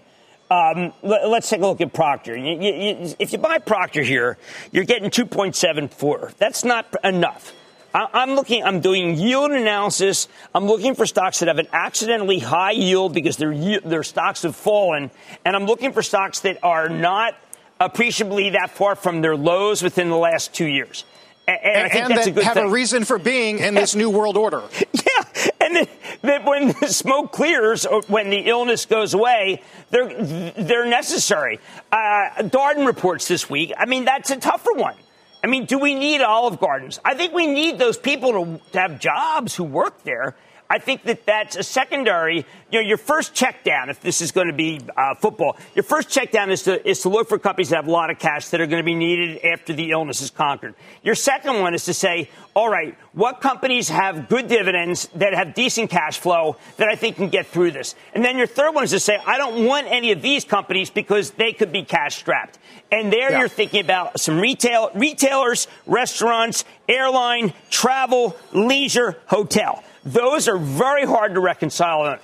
Um, 0.52 0.93
let, 1.04 1.24
us 1.24 1.50
take 1.50 1.62
a 1.62 1.68
look 1.68 1.82
at 1.82 1.93
Procter. 1.93 2.36
You, 2.36 2.60
you, 2.60 3.16
if 3.20 3.34
you 3.34 3.39
buy 3.39 3.60
Procter 3.60 4.02
here, 4.02 4.38
you're 4.72 4.84
getting 4.84 5.10
2.74. 5.10 6.36
That's 6.38 6.64
not 6.64 6.95
enough. 7.04 7.54
I, 7.94 8.24
am 8.24 8.36
looking. 8.36 8.64
I'm 8.64 8.82
doing 8.82 9.16
yield 9.16 9.52
analysis. 9.52 10.28
I'm 10.54 10.66
looking 10.66 10.96
for 10.96 11.06
stocks 11.06 11.40
that 11.40 11.48
have 11.48 11.60
an 11.60 11.68
accidentally 11.74 12.40
high 12.40 12.72
yield 12.72 13.14
because 13.14 13.38
their 13.38 13.80
their 13.82 14.04
stocks 14.04 14.44
have 14.44 14.56
fallen, 14.56 15.12
and 15.46 15.56
I'm 15.56 15.66
looking 15.66 15.94
for 15.94 16.02
stocks 16.02 16.42
that 16.42 16.60
are 16.64 16.90
not 16.90 17.36
appreciably 17.80 18.52
that 18.52 18.72
far 18.72 18.96
from 18.96 19.22
their 19.22 19.36
lows 19.36 19.82
within 19.82 20.10
the 20.10 20.18
last 20.18 20.54
two 20.54 20.68
years. 20.68 21.06
And, 21.48 21.92
and, 21.92 22.14
and 22.14 22.36
good 22.36 22.44
have 22.44 22.54
thing. 22.54 22.68
a 22.68 22.70
reason 22.70 23.06
for 23.06 23.18
being 23.18 23.58
in 23.58 23.74
this 23.74 23.96
new 23.96 24.12
world 24.12 24.38
order. 24.38 24.62
yeah, 24.94 25.50
and 25.60 25.76
then, 25.76 25.88
then 26.22 26.46
when 26.46 26.68
the 26.80 26.88
smoke 26.88 27.32
clears, 27.32 27.88
or 27.88 28.04
when 28.04 28.30
the 28.30 28.42
illness 28.42 28.86
goes 28.86 29.16
away, 29.16 29.64
they're 29.90 30.14
they're 30.54 30.86
necessary. 30.86 31.60
Uh, 31.92 32.30
Darden 32.42 32.86
reports 32.86 33.28
this 33.28 33.50
week. 33.50 33.74
I 33.76 33.86
mean, 33.88 34.06
that's 34.06 34.30
a 34.30 34.38
tougher 34.38 34.74
one. 34.74 34.96
I 35.44 35.48
mean, 35.48 35.66
do 35.66 35.80
we 35.80 35.96
need 35.96 36.22
Olive 36.22 36.60
Gardens? 36.60 37.00
I 37.06 37.14
think 37.14 37.34
we 37.34 37.48
need 37.48 37.78
those 37.80 37.98
people 37.98 38.32
to, 38.34 38.62
to 38.74 38.80
have 38.80 39.00
jobs 39.00 39.56
who 39.56 39.64
work 39.64 40.04
there. 40.04 40.36
I 40.72 40.78
think 40.78 41.03
that 41.05 41.26
that's 41.26 41.55
a 41.55 41.63
secondary. 41.63 42.45
You 42.72 42.82
know, 42.82 42.88
your 42.88 42.97
first 42.97 43.34
check 43.34 43.63
down, 43.63 43.89
if 43.89 44.01
this 44.01 44.22
is 44.22 44.32
going 44.32 44.47
to 44.47 44.53
be 44.53 44.80
uh, 44.95 45.15
football, 45.15 45.57
your 45.74 45.82
first 45.82 46.09
check 46.09 46.32
down 46.32 46.51
is 46.51 46.63
to 46.63 46.88
is 46.88 47.01
to 47.01 47.09
look 47.09 47.28
for 47.28 47.39
companies 47.39 47.70
that 47.70 47.78
have 47.78 47.88
a 47.88 47.91
lot 47.91 48.11
of 48.11 48.20
cash 48.20 48.49
that 48.49 48.61
are 48.61 48.67
going 48.67 48.82
to 48.82 48.86
be 48.86 48.93
needed 48.93 49.43
after 49.43 49.74
the 49.74 49.89
illness 49.89 50.22
is 50.22 50.30
conquered. 50.30 50.76
Your 51.01 51.15
second 51.15 51.59
one 51.59 51.74
is 51.74 51.86
to 51.86 51.93
say, 51.95 52.30
all 52.55 52.70
right, 52.70 52.95
what 53.13 53.41
companies 53.41 53.89
have 53.89 54.30
good 54.30 54.47
dividends 54.47 55.09
that 55.15 55.34
have 55.34 55.55
decent 55.55 55.89
cash 55.89 56.20
flow 56.20 56.57
that 56.78 56.88
I 56.88 56.95
think 56.95 57.15
can 57.15 57.30
get 57.30 57.47
through 57.47 57.72
this? 57.72 57.95
And 58.13 58.24
then 58.24 58.38
your 58.38 58.45
third 58.45 58.76
one 58.76 58.84
is 58.84 58.91
to 58.91 58.99
say, 58.99 59.17
I 59.26 59.39
don't 59.39 59.65
want 59.65 59.88
any 59.88 60.11
of 60.11 60.22
these 60.22 60.45
companies 60.45 60.91
because 60.91 61.32
they 61.32 61.51
could 61.51 61.72
be 61.72 61.84
cash 61.84 62.17
strapped. 62.17 62.59
And 62.91 63.11
there 63.11 63.32
yeah. 63.32 63.39
you're 63.39 63.49
thinking 63.49 63.82
about 63.82 64.20
some 64.20 64.39
retail 64.39 64.91
retailers, 64.93 65.67
restaurants, 65.88 66.63
airline, 66.88 67.53
travel, 67.72 68.38
leisure, 68.53 69.17
hotel. 69.26 69.84
Those 70.14 70.47
are 70.47 70.57
very 70.57 71.05
hard 71.05 71.36
to 71.36 71.39
reconcile. 71.39 72.18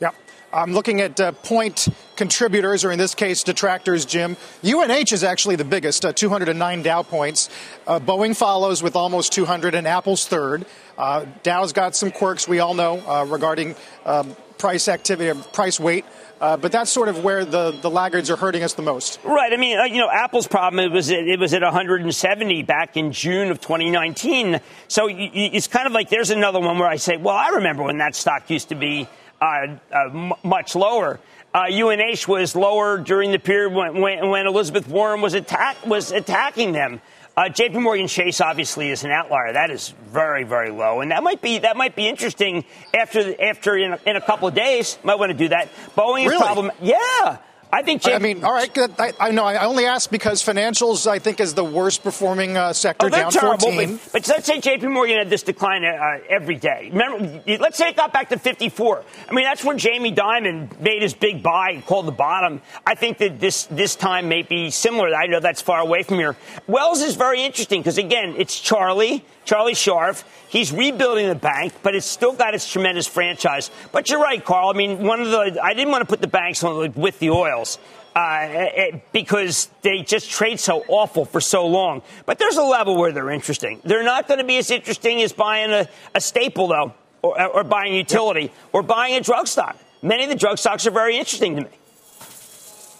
Yeah. 0.00 0.10
I'm 0.52 0.74
looking 0.74 1.00
at 1.00 1.18
uh, 1.18 1.32
point 1.32 1.88
contributors, 2.14 2.84
or 2.84 2.92
in 2.92 2.98
this 2.98 3.14
case, 3.14 3.42
detractors, 3.42 4.04
Jim. 4.04 4.36
UNH 4.62 5.12
is 5.12 5.24
actually 5.24 5.56
the 5.56 5.64
biggest, 5.64 6.04
uh, 6.04 6.12
209 6.12 6.82
Dow 6.82 7.02
points. 7.02 7.48
Uh, 7.86 7.98
Boeing 7.98 8.36
follows 8.36 8.82
with 8.82 8.96
almost 8.96 9.32
200, 9.32 9.74
and 9.74 9.86
Apple's 9.86 10.26
third. 10.26 10.66
Uh, 10.98 11.24
Dow's 11.42 11.72
got 11.72 11.96
some 11.96 12.10
quirks 12.10 12.46
we 12.46 12.60
all 12.60 12.74
know 12.74 13.00
uh, 13.06 13.24
regarding 13.24 13.74
um, 14.04 14.36
price 14.58 14.88
activity, 14.88 15.40
price 15.54 15.80
weight. 15.80 16.04
Uh, 16.40 16.56
but 16.56 16.70
that's 16.70 16.90
sort 16.90 17.08
of 17.08 17.24
where 17.24 17.44
the, 17.44 17.72
the 17.82 17.90
laggards 17.90 18.30
are 18.30 18.36
hurting 18.36 18.62
us 18.62 18.74
the 18.74 18.82
most. 18.82 19.18
Right. 19.24 19.52
I 19.52 19.56
mean, 19.56 19.78
uh, 19.78 19.84
you 19.84 19.98
know, 19.98 20.08
Apple's 20.08 20.46
problem 20.46 20.84
it 20.84 20.92
was 20.92 21.10
it 21.10 21.38
was 21.38 21.52
at 21.52 21.62
170 21.62 22.62
back 22.62 22.96
in 22.96 23.12
June 23.12 23.50
of 23.50 23.60
2019. 23.60 24.60
So 24.86 25.08
it's 25.10 25.66
kind 25.66 25.86
of 25.86 25.92
like 25.92 26.10
there's 26.10 26.30
another 26.30 26.60
one 26.60 26.78
where 26.78 26.88
I 26.88 26.96
say, 26.96 27.16
well, 27.16 27.36
I 27.36 27.48
remember 27.48 27.82
when 27.82 27.98
that 27.98 28.14
stock 28.14 28.48
used 28.50 28.68
to 28.68 28.76
be 28.76 29.08
uh, 29.40 29.44
uh 29.92 30.10
m- 30.10 30.32
much 30.44 30.76
lower. 30.76 31.18
UNH 31.54 32.24
uh, 32.28 32.32
was 32.32 32.54
lower 32.54 32.98
during 32.98 33.32
the 33.32 33.38
period 33.38 33.72
when, 33.72 34.00
when, 34.00 34.28
when 34.28 34.46
Elizabeth 34.46 34.86
Warren 34.86 35.20
was 35.20 35.34
attack 35.34 35.84
was 35.86 36.12
attacking 36.12 36.72
them. 36.72 37.00
Uh, 37.38 37.42
JP 37.42 37.80
Morgan 37.82 38.08
Chase 38.08 38.40
obviously 38.40 38.90
is 38.90 39.04
an 39.04 39.12
outlier. 39.12 39.52
That 39.52 39.70
is 39.70 39.94
very, 40.10 40.42
very 40.42 40.70
low. 40.72 41.02
And 41.02 41.12
that 41.12 41.22
might 41.22 41.40
be, 41.40 41.60
that 41.60 41.76
might 41.76 41.94
be 41.94 42.08
interesting 42.08 42.64
after, 42.92 43.40
after 43.40 43.76
in 43.76 43.92
a, 43.92 44.00
in 44.06 44.16
a 44.16 44.20
couple 44.20 44.48
of 44.48 44.54
days. 44.54 44.98
Might 45.04 45.20
want 45.20 45.30
to 45.30 45.38
do 45.38 45.46
that. 45.50 45.68
Boeing 45.96 46.26
really? 46.26 46.36
problem. 46.36 46.72
Yeah. 46.82 47.38
I 47.70 47.82
think. 47.82 48.06
I 48.06 48.18
mean, 48.18 48.44
all 48.44 48.52
right. 48.52 48.70
I, 48.98 49.12
I 49.20 49.30
know. 49.30 49.44
I 49.44 49.64
only 49.64 49.84
asked 49.84 50.10
because 50.10 50.42
financials, 50.42 51.06
I 51.06 51.18
think, 51.18 51.38
is 51.38 51.54
the 51.54 51.64
worst 51.64 52.02
performing 52.02 52.56
uh, 52.56 52.72
sector. 52.72 53.06
Oh, 53.06 53.08
down 53.10 53.30
terrible. 53.30 53.70
14. 53.70 53.96
But, 53.96 54.12
but, 54.12 54.28
let's 54.28 54.46
say 54.46 54.60
J.P. 54.60 54.86
Morgan 54.86 55.18
had 55.18 55.28
this 55.28 55.42
decline 55.42 55.84
uh, 55.84 56.18
every 56.30 56.56
day. 56.56 56.88
Remember, 56.90 57.42
let's 57.58 57.76
say 57.76 57.90
it 57.90 57.96
got 57.96 58.12
back 58.12 58.30
to 58.30 58.38
54. 58.38 59.04
I 59.28 59.34
mean, 59.34 59.44
that's 59.44 59.64
when 59.64 59.76
Jamie 59.76 60.14
Dimon 60.14 60.80
made 60.80 61.02
his 61.02 61.12
big 61.12 61.42
buy, 61.42 61.82
called 61.86 62.06
the 62.06 62.12
bottom. 62.12 62.62
I 62.86 62.94
think 62.94 63.18
that 63.18 63.38
this 63.38 63.64
this 63.66 63.96
time 63.96 64.28
may 64.28 64.42
be 64.42 64.70
similar. 64.70 65.14
I 65.14 65.26
know 65.26 65.40
that's 65.40 65.60
far 65.60 65.80
away 65.80 66.02
from 66.02 66.16
here. 66.16 66.36
Wells 66.66 67.02
is 67.02 67.16
very 67.16 67.42
interesting 67.42 67.80
because 67.80 67.98
again, 67.98 68.34
it's 68.38 68.58
Charlie. 68.58 69.24
Charlie 69.44 69.72
Scharf. 69.72 70.24
He's 70.48 70.72
rebuilding 70.72 71.28
the 71.28 71.34
bank, 71.34 71.74
but 71.82 71.94
it's 71.94 72.06
still 72.06 72.32
got 72.32 72.54
its 72.54 72.70
tremendous 72.70 73.06
franchise. 73.06 73.70
But 73.92 74.08
you're 74.08 74.20
right, 74.20 74.42
Carl. 74.42 74.70
I 74.70 74.72
mean, 74.72 75.04
one 75.04 75.20
of 75.20 75.30
the 75.30 75.60
I 75.62 75.74
didn't 75.74 75.90
want 75.90 76.02
to 76.02 76.06
put 76.06 76.20
the 76.20 76.28
banks 76.28 76.64
on 76.64 76.92
with 76.94 77.18
the 77.18 77.30
oils. 77.30 77.78
Uh, 78.16 78.98
because 79.12 79.68
they 79.82 80.02
just 80.02 80.28
trade 80.28 80.58
so 80.58 80.82
awful 80.88 81.24
for 81.24 81.40
so 81.40 81.68
long. 81.68 82.02
But 82.26 82.40
there's 82.40 82.56
a 82.56 82.64
level 82.64 82.96
where 82.96 83.12
they're 83.12 83.30
interesting. 83.30 83.80
They're 83.84 84.02
not 84.02 84.26
going 84.26 84.38
to 84.38 84.44
be 84.44 84.56
as 84.56 84.72
interesting 84.72 85.22
as 85.22 85.32
buying 85.32 85.70
a, 85.70 85.86
a 86.16 86.20
staple, 86.20 86.66
though, 86.66 86.94
or, 87.22 87.40
or 87.46 87.62
buying 87.62 87.94
utility, 87.94 88.40
yep. 88.40 88.52
or 88.72 88.82
buying 88.82 89.14
a 89.14 89.20
drug 89.20 89.46
stock. 89.46 89.76
Many 90.02 90.24
of 90.24 90.30
the 90.30 90.36
drug 90.36 90.58
stocks 90.58 90.84
are 90.84 90.90
very 90.90 91.16
interesting 91.16 91.56
to 91.56 91.62
me. 91.62 91.68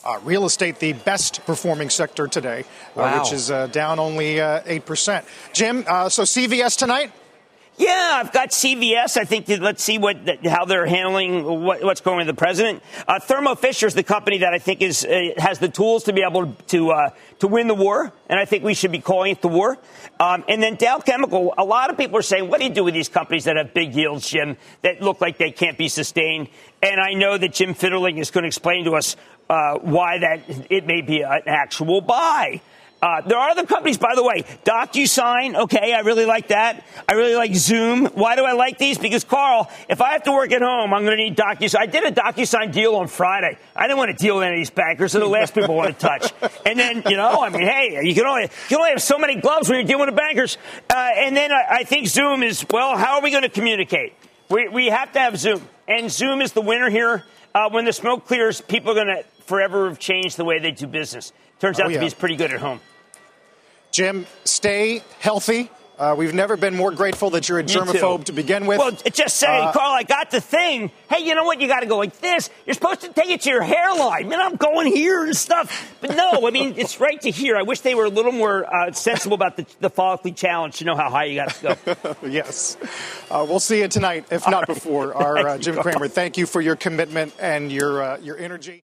Uh, 0.04 0.20
real 0.22 0.44
estate, 0.44 0.78
the 0.78 0.92
best 0.92 1.44
performing 1.46 1.90
sector 1.90 2.28
today, 2.28 2.64
uh, 2.94 3.18
which 3.18 3.32
is 3.32 3.50
uh, 3.50 3.66
down 3.68 3.98
only 3.98 4.40
uh, 4.40 4.60
8%. 4.62 5.24
Jim, 5.52 5.84
uh, 5.88 6.08
so 6.08 6.22
CVS 6.22 6.78
tonight? 6.78 7.12
Yeah, 7.78 8.14
I've 8.14 8.32
got 8.32 8.50
CVS. 8.50 9.16
I 9.16 9.24
think 9.24 9.48
let's 9.48 9.84
see 9.84 9.98
what 9.98 10.16
how 10.44 10.64
they're 10.64 10.84
handling 10.84 11.44
what, 11.44 11.80
what's 11.84 12.00
going 12.00 12.14
on 12.14 12.26
with 12.26 12.34
the 12.34 12.38
president. 12.38 12.82
Uh, 13.06 13.20
Thermo 13.20 13.54
Fisher 13.54 13.86
is 13.86 13.94
the 13.94 14.02
company 14.02 14.38
that 14.38 14.52
I 14.52 14.58
think 14.58 14.82
is 14.82 15.04
uh, 15.04 15.30
has 15.38 15.60
the 15.60 15.68
tools 15.68 16.02
to 16.04 16.12
be 16.12 16.22
able 16.28 16.52
to 16.52 16.90
uh, 16.90 17.10
to 17.38 17.46
win 17.46 17.68
the 17.68 17.76
war, 17.76 18.12
and 18.28 18.40
I 18.40 18.46
think 18.46 18.64
we 18.64 18.74
should 18.74 18.90
be 18.90 18.98
calling 18.98 19.30
it 19.30 19.42
the 19.42 19.48
war. 19.48 19.78
Um, 20.18 20.44
and 20.48 20.60
then 20.60 20.74
Dow 20.74 20.98
Chemical. 20.98 21.54
A 21.56 21.64
lot 21.64 21.90
of 21.90 21.96
people 21.96 22.18
are 22.18 22.22
saying, 22.22 22.48
"What 22.48 22.58
do 22.58 22.66
you 22.66 22.74
do 22.74 22.82
with 22.82 22.94
these 22.94 23.08
companies 23.08 23.44
that 23.44 23.54
have 23.54 23.72
big 23.72 23.94
yields, 23.94 24.28
Jim, 24.28 24.56
that 24.82 25.00
look 25.00 25.20
like 25.20 25.38
they 25.38 25.52
can't 25.52 25.78
be 25.78 25.88
sustained?" 25.88 26.48
And 26.82 27.00
I 27.00 27.14
know 27.14 27.38
that 27.38 27.52
Jim 27.52 27.74
Fitterling 27.74 28.18
is 28.18 28.32
going 28.32 28.42
to 28.42 28.48
explain 28.48 28.86
to 28.86 28.96
us 28.96 29.14
uh, 29.48 29.78
why 29.78 30.18
that 30.18 30.40
it 30.68 30.84
may 30.84 31.00
be 31.00 31.22
an 31.22 31.42
actual 31.46 32.00
buy. 32.00 32.60
Uh, 33.00 33.20
there 33.20 33.38
are 33.38 33.50
other 33.50 33.64
companies, 33.64 33.96
by 33.96 34.14
the 34.16 34.24
way. 34.24 34.42
DocuSign, 34.64 35.54
okay, 35.54 35.92
I 35.92 36.00
really 36.00 36.24
like 36.24 36.48
that. 36.48 36.84
I 37.08 37.14
really 37.14 37.36
like 37.36 37.54
Zoom. 37.54 38.06
Why 38.06 38.34
do 38.34 38.44
I 38.44 38.52
like 38.52 38.78
these? 38.78 38.98
Because, 38.98 39.22
Carl, 39.22 39.70
if 39.88 40.00
I 40.00 40.12
have 40.12 40.24
to 40.24 40.32
work 40.32 40.50
at 40.50 40.62
home, 40.62 40.92
I'm 40.92 41.04
going 41.04 41.16
to 41.16 41.22
need 41.22 41.36
DocuSign. 41.36 41.78
I 41.78 41.86
did 41.86 42.04
a 42.04 42.10
DocuSign 42.10 42.72
deal 42.72 42.96
on 42.96 43.06
Friday. 43.06 43.56
I 43.76 43.86
didn't 43.86 43.98
want 43.98 44.10
to 44.10 44.16
deal 44.16 44.36
with 44.36 44.44
any 44.44 44.56
of 44.56 44.60
these 44.60 44.70
bankers. 44.70 45.12
They're 45.12 45.20
the 45.20 45.28
last 45.28 45.54
people 45.54 45.74
I 45.74 45.76
want 45.76 45.98
to 45.98 46.06
touch. 46.08 46.32
And 46.66 46.76
then, 46.76 47.04
you 47.06 47.16
know, 47.16 47.40
I 47.42 47.50
mean, 47.50 47.62
hey, 47.62 48.00
you 48.02 48.14
can 48.14 48.26
only, 48.26 48.42
you 48.42 48.48
can 48.68 48.78
only 48.78 48.90
have 48.90 49.02
so 49.02 49.16
many 49.16 49.36
gloves 49.36 49.68
when 49.68 49.78
you're 49.78 49.86
dealing 49.86 50.06
with 50.06 50.16
bankers. 50.16 50.58
Uh, 50.90 51.10
and 51.16 51.36
then 51.36 51.52
I, 51.52 51.66
I, 51.70 51.84
think 51.84 52.08
Zoom 52.08 52.42
is, 52.42 52.66
well, 52.68 52.96
how 52.96 53.16
are 53.16 53.22
we 53.22 53.30
going 53.30 53.44
to 53.44 53.48
communicate? 53.48 54.14
We, 54.50 54.68
we 54.68 54.86
have 54.86 55.12
to 55.12 55.20
have 55.20 55.38
Zoom. 55.38 55.62
And 55.86 56.10
Zoom 56.10 56.40
is 56.40 56.52
the 56.52 56.62
winner 56.62 56.90
here. 56.90 57.24
Uh, 57.54 57.70
when 57.70 57.84
the 57.84 57.92
smoke 57.92 58.26
clears, 58.26 58.60
people 58.60 58.90
are 58.90 58.94
going 58.94 59.06
to 59.06 59.24
forever 59.44 59.88
have 59.88 59.98
changed 59.98 60.36
the 60.36 60.44
way 60.44 60.58
they 60.58 60.70
do 60.70 60.86
business. 60.86 61.32
Turns 61.60 61.80
oh, 61.80 61.84
out 61.84 61.90
yeah. 61.90 62.00
to 62.00 62.06
be 62.06 62.14
pretty 62.14 62.36
good 62.36 62.52
at 62.52 62.60
home. 62.60 62.80
Jim, 63.90 64.26
stay 64.44 65.02
healthy. 65.18 65.70
Uh, 65.98 66.14
we've 66.16 66.32
never 66.32 66.56
been 66.56 66.76
more 66.76 66.92
grateful 66.92 67.30
that 67.30 67.48
you're 67.48 67.58
a 67.58 67.64
germaphobe 67.64 68.24
to 68.24 68.32
begin 68.32 68.66
with. 68.66 68.78
Well, 68.78 68.92
just 68.92 69.36
saying, 69.36 69.64
uh, 69.64 69.72
Carl, 69.72 69.92
I 69.92 70.04
got 70.04 70.30
the 70.30 70.40
thing. 70.40 70.92
Hey, 71.10 71.24
you 71.24 71.34
know 71.34 71.42
what? 71.42 71.60
You 71.60 71.66
got 71.66 71.80
to 71.80 71.86
go 71.86 71.98
like 71.98 72.16
this. 72.20 72.50
You're 72.66 72.74
supposed 72.74 73.00
to 73.00 73.12
take 73.12 73.30
it 73.30 73.40
to 73.40 73.50
your 73.50 73.62
hairline. 73.62 74.28
Man, 74.28 74.40
I'm 74.40 74.54
going 74.54 74.94
here 74.94 75.24
and 75.24 75.36
stuff. 75.36 75.96
But 76.00 76.14
no, 76.14 76.46
I 76.46 76.52
mean, 76.52 76.74
it's 76.76 77.00
right 77.00 77.20
to 77.22 77.32
here. 77.32 77.56
I 77.56 77.62
wish 77.62 77.80
they 77.80 77.96
were 77.96 78.04
a 78.04 78.10
little 78.10 78.30
more 78.30 78.72
uh, 78.72 78.92
sensible 78.92 79.34
about 79.34 79.56
the, 79.56 79.66
the 79.80 80.32
challenge 80.36 80.76
to 80.78 80.84
know 80.84 80.94
how 80.94 81.10
high 81.10 81.24
you 81.24 81.34
got 81.34 81.50
to 81.50 81.76
go. 81.84 82.16
yes. 82.28 82.76
Uh, 83.28 83.44
we'll 83.48 83.58
see 83.58 83.80
you 83.80 83.88
tonight, 83.88 84.26
if 84.30 84.46
All 84.46 84.52
not 84.52 84.68
right. 84.68 84.74
before. 84.76 85.14
Our 85.16 85.48
uh, 85.48 85.58
Jim 85.58 85.82
Cramer, 85.82 86.06
thank 86.06 86.38
you 86.38 86.46
for 86.46 86.60
your 86.60 86.76
commitment 86.76 87.34
and 87.40 87.72
your, 87.72 88.00
uh, 88.00 88.18
your 88.18 88.38
energy. 88.38 88.84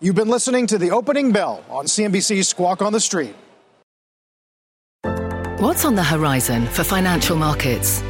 You've 0.00 0.14
been 0.14 0.28
listening 0.28 0.68
to 0.68 0.78
the 0.78 0.92
opening 0.92 1.32
bell 1.32 1.64
on 1.68 1.86
CNBC's 1.86 2.46
Squawk 2.46 2.82
on 2.82 2.92
the 2.92 3.00
Street. 3.00 3.34
What's 5.58 5.84
on 5.84 5.96
the 5.96 6.04
horizon 6.04 6.66
for 6.68 6.84
financial 6.84 7.34
markets? 7.34 8.00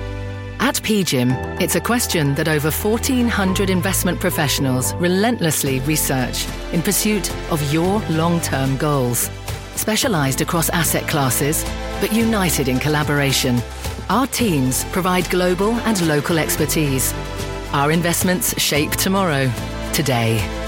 At 0.60 0.74
PGIM, 0.74 1.62
it's 1.62 1.76
a 1.76 1.80
question 1.80 2.34
that 2.34 2.46
over 2.46 2.70
1,400 2.70 3.70
investment 3.70 4.20
professionals 4.20 4.92
relentlessly 4.96 5.80
research 5.80 6.46
in 6.74 6.82
pursuit 6.82 7.34
of 7.50 7.72
your 7.72 8.00
long 8.10 8.38
term 8.42 8.76
goals. 8.76 9.30
Specialized 9.74 10.42
across 10.42 10.68
asset 10.68 11.08
classes, 11.08 11.64
but 12.00 12.12
united 12.12 12.68
in 12.68 12.78
collaboration, 12.78 13.62
our 14.10 14.26
teams 14.26 14.84
provide 14.92 15.30
global 15.30 15.72
and 15.88 16.06
local 16.06 16.38
expertise. 16.38 17.14
Our 17.72 17.92
investments 17.92 18.60
shape 18.60 18.90
tomorrow, 18.90 19.50
today. 19.94 20.67